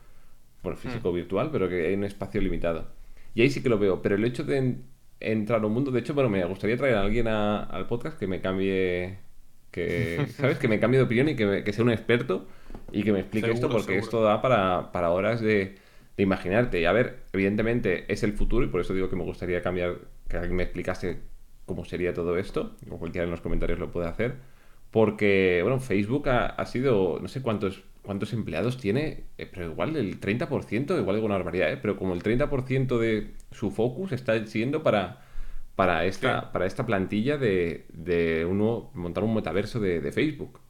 bueno, 0.62 0.78
físico 0.78 1.10
mm. 1.10 1.14
virtual, 1.14 1.50
pero 1.50 1.68
que 1.68 1.86
hay 1.86 1.94
un 1.94 2.04
espacio 2.04 2.40
limitado. 2.40 2.88
Y 3.35 3.43
ahí 3.43 3.51
sí 3.51 3.62
que 3.62 3.68
lo 3.68 3.78
veo. 3.78 4.03
Pero 4.03 4.16
el 4.16 4.24
hecho 4.24 4.45
de 4.45 4.76
entrar 5.20 5.62
a 5.62 5.66
un 5.66 5.72
mundo, 5.72 5.91
de 5.91 6.01
hecho, 6.01 6.14
bueno, 6.14 6.28
me 6.28 6.45
gustaría 6.45 6.76
traer 6.76 6.97
a 6.97 7.03
alguien 7.03 7.28
al 7.28 7.87
podcast 7.87 8.18
que 8.18 8.26
me 8.26 8.41
cambie, 8.41 9.18
que, 9.70 10.26
¿sabes? 10.37 10.59
Que 10.59 10.68
me 10.68 10.80
cambie 10.80 10.99
de 10.99 11.05
opinión 11.05 11.28
y 11.28 11.37
que, 11.37 11.72
sea 11.72 11.85
un 11.85 11.91
experto 11.91 12.47
y 12.91 13.03
que 13.03 13.12
me 13.12 13.20
explique 13.20 13.51
esto, 13.51 13.68
porque 13.68 13.99
esto 13.99 14.22
da 14.22 14.43
para, 14.43 15.11
horas 15.11 15.41
de, 15.41 15.76
imaginarte. 16.16 16.80
Y 16.80 16.85
a 16.85 16.93
ver, 16.93 17.20
evidentemente 17.33 18.12
es 18.12 18.22
el 18.22 18.33
futuro 18.35 18.64
y 18.66 18.68
por 18.68 18.80
eso 18.80 18.95
digo 18.95 19.09
que 19.09 19.16
me 19.16 19.24
gustaría 19.24 19.62
cambiar, 19.62 19.97
que 20.28 20.37
alguien 20.37 20.57
me 20.57 20.62
explicase 20.64 21.20
cómo 21.64 21.85
sería 21.85 22.12
todo 22.12 22.37
esto, 22.37 22.76
o 22.91 22.99
cualquiera 22.99 23.24
en 23.24 23.30
los 23.30 23.41
comentarios 23.41 23.78
lo 23.78 23.91
puede 23.91 24.09
hacer. 24.09 24.35
Porque, 24.91 25.61
bueno, 25.62 25.80
Facebook 25.80 26.28
ha, 26.28 26.47
ha 26.47 26.66
sido, 26.66 27.18
no 27.20 27.28
sé 27.28 27.41
cuántos 27.41 27.83
¿Cuántos 28.03 28.32
empleados 28.32 28.78
tiene? 28.78 29.24
Eh, 29.38 29.46
pero 29.46 29.66
igual 29.66 29.96
el 29.96 30.20
30%, 30.20 30.98
igual 30.98 31.16
alguna 31.16 31.36
barbaridad, 31.36 31.72
¿eh? 31.72 31.76
Pero 31.76 31.96
como 31.96 32.14
el 32.14 32.22
30% 32.22 32.98
de 32.98 33.34
su 33.53 33.70
focus 33.70 34.11
está 34.12 34.44
siendo 34.46 34.82
para, 34.82 35.24
para, 35.76 36.05
esta, 36.05 36.50
para 36.50 36.66
esta 36.66 36.84
plantilla 36.84 37.38
de, 37.38 37.86
de 37.92 38.44
uno, 38.44 38.90
montar 38.94 39.22
un 39.22 39.34
metaverso 39.34 39.78
de, 39.78 40.12
Facebook. 40.12 40.61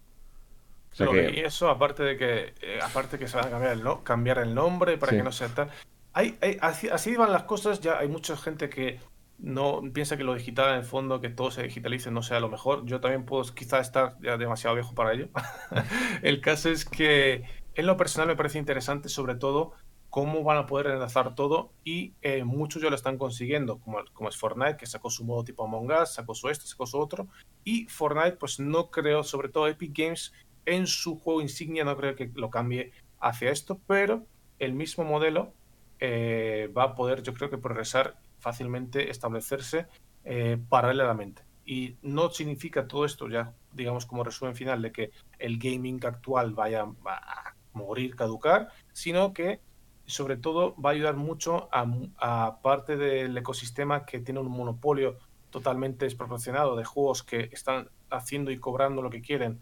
Y 0.98 1.40
eso, 1.40 1.70
aparte 1.70 2.02
de 2.02 2.18
que 2.18 2.52
eh, 2.60 2.78
aparte 2.82 3.18
que 3.18 3.26
se 3.26 3.38
va 3.38 3.44
a 3.46 3.50
cambiar 3.50 3.72
el, 3.72 3.82
no, 3.82 4.04
cambiar 4.04 4.38
el 4.38 4.54
nombre 4.54 4.98
para 4.98 5.12
que 5.12 5.22
no 5.22 5.32
sea 5.32 5.48
tal. 5.48 5.70
Hay, 6.12 6.36
así, 6.60 6.90
así 6.90 7.16
van 7.16 7.32
las 7.32 7.44
cosas, 7.44 7.80
ya 7.80 7.98
hay 7.98 8.08
mucha 8.08 8.36
gente 8.36 8.68
que 8.68 9.00
no 9.42 9.82
piensa 9.92 10.16
que 10.16 10.24
lo 10.24 10.34
digital 10.34 10.70
en 10.70 10.76
el 10.76 10.84
fondo, 10.84 11.20
que 11.20 11.28
todo 11.28 11.50
se 11.50 11.64
digitalice, 11.64 12.10
no 12.10 12.22
sea 12.22 12.40
lo 12.40 12.48
mejor. 12.48 12.86
Yo 12.86 13.00
también 13.00 13.24
puedo 13.24 13.42
quizá 13.54 13.80
estar 13.80 14.16
ya 14.22 14.36
demasiado 14.36 14.76
viejo 14.76 14.94
para 14.94 15.12
ello. 15.12 15.28
el 16.22 16.40
caso 16.40 16.70
es 16.70 16.84
que 16.84 17.42
en 17.74 17.86
lo 17.86 17.96
personal 17.96 18.28
me 18.28 18.36
parece 18.36 18.58
interesante 18.58 19.08
sobre 19.08 19.34
todo 19.34 19.72
cómo 20.10 20.44
van 20.44 20.58
a 20.58 20.66
poder 20.66 20.86
enlazar 20.88 21.34
todo 21.34 21.72
y 21.84 22.12
eh, 22.22 22.44
muchos 22.44 22.82
ya 22.82 22.90
lo 22.90 22.96
están 22.96 23.18
consiguiendo, 23.18 23.78
como, 23.80 23.98
como 24.12 24.28
es 24.28 24.36
Fortnite, 24.36 24.76
que 24.76 24.86
sacó 24.86 25.10
su 25.10 25.24
modo 25.24 25.42
tipo 25.42 25.64
Among 25.64 25.90
Us, 25.90 26.14
sacó 26.14 26.34
su 26.34 26.48
esto, 26.48 26.66
sacó 26.66 26.86
su 26.86 26.98
otro. 26.98 27.26
Y 27.64 27.86
Fortnite, 27.86 28.36
pues 28.36 28.60
no 28.60 28.90
creo, 28.90 29.24
sobre 29.24 29.48
todo 29.48 29.66
Epic 29.66 29.92
Games, 29.96 30.32
en 30.66 30.86
su 30.86 31.18
juego 31.18 31.42
insignia 31.42 31.84
no 31.84 31.96
creo 31.96 32.14
que 32.14 32.30
lo 32.34 32.50
cambie 32.50 32.92
hacia 33.20 33.50
esto, 33.50 33.80
pero 33.88 34.24
el 34.60 34.74
mismo 34.74 35.02
modelo 35.02 35.52
eh, 35.98 36.70
va 36.76 36.84
a 36.84 36.94
poder, 36.94 37.22
yo 37.22 37.34
creo 37.34 37.50
que 37.50 37.58
progresar 37.58 38.16
fácilmente 38.42 39.10
establecerse 39.10 39.86
eh, 40.24 40.58
paralelamente. 40.68 41.42
Y 41.64 41.96
no 42.02 42.28
significa 42.30 42.88
todo 42.88 43.04
esto, 43.04 43.28
ya 43.28 43.54
digamos 43.72 44.04
como 44.04 44.24
resumen 44.24 44.56
final, 44.56 44.82
de 44.82 44.92
que 44.92 45.10
el 45.38 45.58
gaming 45.58 46.04
actual 46.04 46.52
vaya 46.52 46.82
a 47.06 47.54
morir, 47.72 48.16
caducar, 48.16 48.68
sino 48.92 49.32
que 49.32 49.60
sobre 50.04 50.36
todo 50.36 50.74
va 50.76 50.90
a 50.90 50.92
ayudar 50.92 51.16
mucho 51.16 51.68
a, 51.72 52.58
parte 52.62 52.96
del 52.96 53.36
ecosistema 53.38 54.04
que 54.04 54.18
tiene 54.18 54.40
un 54.40 54.50
monopolio 54.50 55.16
totalmente 55.50 56.04
desproporcionado 56.04 56.76
de 56.76 56.84
juegos 56.84 57.22
que 57.22 57.48
están 57.52 57.88
haciendo 58.10 58.50
y 58.50 58.58
cobrando 58.58 59.00
lo 59.00 59.10
que 59.10 59.22
quieren 59.22 59.60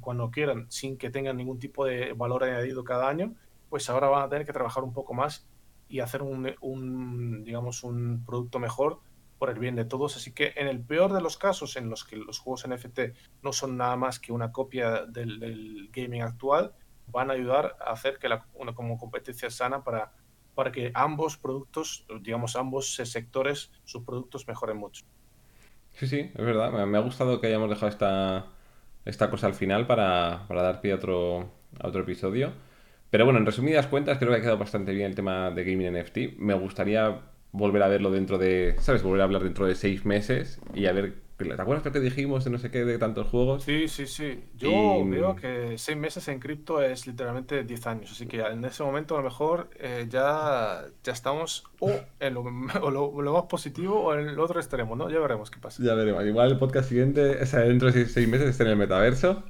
cuando 0.00 0.30
quieran 0.30 0.66
sin 0.70 0.96
que 0.96 1.10
tengan 1.10 1.36
ningún 1.36 1.58
tipo 1.58 1.84
de 1.84 2.12
valor 2.14 2.44
añadido 2.44 2.82
cada 2.82 3.08
año, 3.08 3.34
pues 3.68 3.88
ahora 3.90 4.08
van 4.08 4.24
a 4.24 4.28
tener 4.28 4.46
que 4.46 4.52
trabajar 4.52 4.82
un 4.82 4.92
poco 4.92 5.14
más 5.14 5.46
y 5.92 6.00
hacer 6.00 6.22
un, 6.22 7.44
digamos, 7.44 7.84
un 7.84 8.24
producto 8.24 8.58
mejor 8.58 9.00
por 9.38 9.50
el 9.50 9.58
bien 9.58 9.76
de 9.76 9.84
todos. 9.84 10.16
Así 10.16 10.32
que 10.32 10.54
en 10.56 10.66
el 10.66 10.80
peor 10.80 11.12
de 11.12 11.20
los 11.20 11.36
casos 11.36 11.76
en 11.76 11.90
los 11.90 12.02
que 12.04 12.16
los 12.16 12.38
juegos 12.38 12.66
NFT 12.66 13.00
no 13.42 13.52
son 13.52 13.76
nada 13.76 13.94
más 13.96 14.18
que 14.18 14.32
una 14.32 14.52
copia 14.52 15.04
del, 15.04 15.90
gaming 15.92 16.22
actual, 16.22 16.72
van 17.08 17.30
a 17.30 17.34
ayudar 17.34 17.76
a 17.78 17.92
hacer 17.92 18.18
que 18.18 18.30
la, 18.30 18.46
una 18.54 18.74
como 18.74 18.96
competencia 18.96 19.50
sana 19.50 19.84
para, 19.84 20.12
para 20.54 20.72
que 20.72 20.92
ambos 20.94 21.36
productos, 21.36 22.06
digamos, 22.22 22.56
ambos 22.56 22.94
sectores, 22.94 23.70
sus 23.84 24.02
productos 24.02 24.48
mejoren 24.48 24.78
mucho. 24.78 25.04
Sí, 25.90 26.06
sí, 26.06 26.20
es 26.20 26.44
verdad. 26.44 26.86
Me, 26.86 26.96
ha 26.96 27.02
gustado 27.02 27.38
que 27.38 27.48
hayamos 27.48 27.68
dejado 27.68 27.88
esta, 27.88 28.46
esta 29.04 29.28
cosa 29.28 29.46
al 29.46 29.54
final 29.54 29.86
para, 29.86 30.46
para 30.48 30.62
dar 30.62 30.80
pie 30.80 30.92
a 30.92 30.94
otro, 30.94 31.50
a 31.78 31.86
otro 31.86 32.00
episodio. 32.00 32.54
Pero 33.12 33.26
bueno, 33.26 33.40
en 33.40 33.44
resumidas 33.44 33.88
cuentas, 33.88 34.16
creo 34.16 34.30
que 34.30 34.38
ha 34.38 34.40
quedado 34.40 34.56
bastante 34.56 34.94
bien 34.94 35.08
el 35.08 35.14
tema 35.14 35.50
de 35.50 35.64
Gaming 35.64 35.92
NFT. 35.92 36.38
Me 36.38 36.54
gustaría 36.54 37.20
volver 37.50 37.82
a 37.82 37.88
verlo 37.88 38.10
dentro 38.10 38.38
de, 38.38 38.74
¿sabes? 38.78 39.02
Volver 39.02 39.20
a 39.20 39.24
hablar 39.24 39.42
dentro 39.42 39.66
de 39.66 39.74
seis 39.74 40.06
meses 40.06 40.58
y 40.72 40.86
a 40.86 40.92
ver 40.92 41.20
¿Te 41.36 41.60
acuerdas 41.60 41.84
lo 41.84 41.92
que 41.92 42.00
dijimos 42.00 42.44
de 42.44 42.50
no 42.50 42.58
sé 42.58 42.70
qué 42.70 42.84
de 42.84 42.98
tantos 42.98 43.26
juegos? 43.26 43.64
Sí, 43.64 43.88
sí, 43.88 44.06
sí. 44.06 44.44
Yo 44.56 45.04
veo 45.04 45.36
que 45.36 45.76
seis 45.76 45.98
meses 45.98 46.26
en 46.28 46.38
cripto 46.38 46.80
es 46.80 47.06
literalmente 47.06 47.64
10 47.64 47.86
años. 47.86 48.12
Así 48.12 48.26
que 48.26 48.40
en 48.40 48.64
ese 48.64 48.82
momento 48.84 49.16
a 49.16 49.18
lo 49.18 49.24
mejor 49.24 49.68
eh, 49.78 50.06
ya, 50.08 50.84
ya 51.02 51.12
estamos 51.12 51.64
o 51.80 51.90
en 52.20 52.34
lo, 52.34 52.44
más 52.44 53.42
positivo 53.48 54.04
o 54.04 54.14
en 54.14 54.28
el 54.28 54.38
otro 54.38 54.60
extremo, 54.60 54.94
¿no? 54.94 55.10
Ya 55.10 55.18
veremos 55.18 55.50
qué 55.50 55.58
pasa. 55.58 55.82
Ya 55.82 55.94
veremos. 55.94 56.24
Igual 56.24 56.52
el 56.52 56.58
podcast 56.58 56.88
siguiente, 56.88 57.42
o 57.42 57.46
sea, 57.46 57.60
dentro 57.60 57.90
de 57.90 58.06
seis 58.06 58.28
meses 58.28 58.48
está 58.48 58.62
en 58.62 58.70
el 58.70 58.76
metaverso 58.76 59.42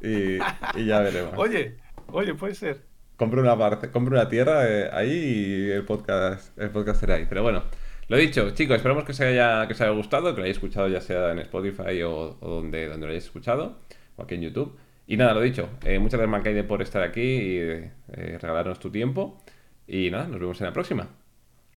y, 0.00 0.36
y 0.76 0.86
ya 0.86 1.00
veremos. 1.00 1.34
oye, 1.36 1.76
oye, 2.06 2.34
puede 2.34 2.54
ser 2.54 2.91
compro 3.22 3.40
una 3.40 3.56
parte, 3.56 3.88
compro 3.92 4.16
una 4.16 4.28
tierra 4.28 4.68
eh, 4.68 4.90
ahí 4.92 5.12
y 5.12 5.70
el 5.70 5.84
podcast, 5.84 6.58
el 6.58 6.70
podcast 6.70 6.98
será 6.98 7.14
ahí. 7.14 7.26
Pero 7.28 7.44
bueno, 7.44 7.62
lo 8.08 8.16
dicho, 8.16 8.50
chicos, 8.50 8.78
esperamos 8.78 9.04
que 9.04 9.12
os 9.12 9.20
haya, 9.20 9.64
que 9.68 9.74
os 9.74 9.80
haya 9.80 9.92
gustado, 9.92 10.34
que 10.34 10.40
lo 10.40 10.42
hayáis 10.42 10.56
escuchado 10.56 10.88
ya 10.88 11.00
sea 11.00 11.30
en 11.30 11.38
Spotify 11.38 12.02
o, 12.02 12.36
donde, 12.40 12.88
donde 12.88 13.06
lo 13.06 13.10
hayáis 13.12 13.26
escuchado, 13.26 13.78
o 14.16 14.22
aquí 14.24 14.34
en 14.34 14.42
YouTube. 14.42 14.76
Y 15.06 15.16
nada, 15.16 15.34
lo 15.34 15.40
dicho, 15.40 15.68
eh, 15.84 16.00
muchas 16.00 16.18
gracias 16.18 16.32
Mancaide 16.32 16.64
por 16.64 16.82
estar 16.82 17.02
aquí 17.02 17.20
y 17.20 17.58
eh, 17.58 17.92
regalarnos 18.08 18.80
tu 18.80 18.90
tiempo. 18.90 19.40
Y 19.86 20.10
nada, 20.10 20.26
nos 20.26 20.40
vemos 20.40 20.60
en 20.60 20.66
la 20.66 20.72
próxima. 20.72 21.21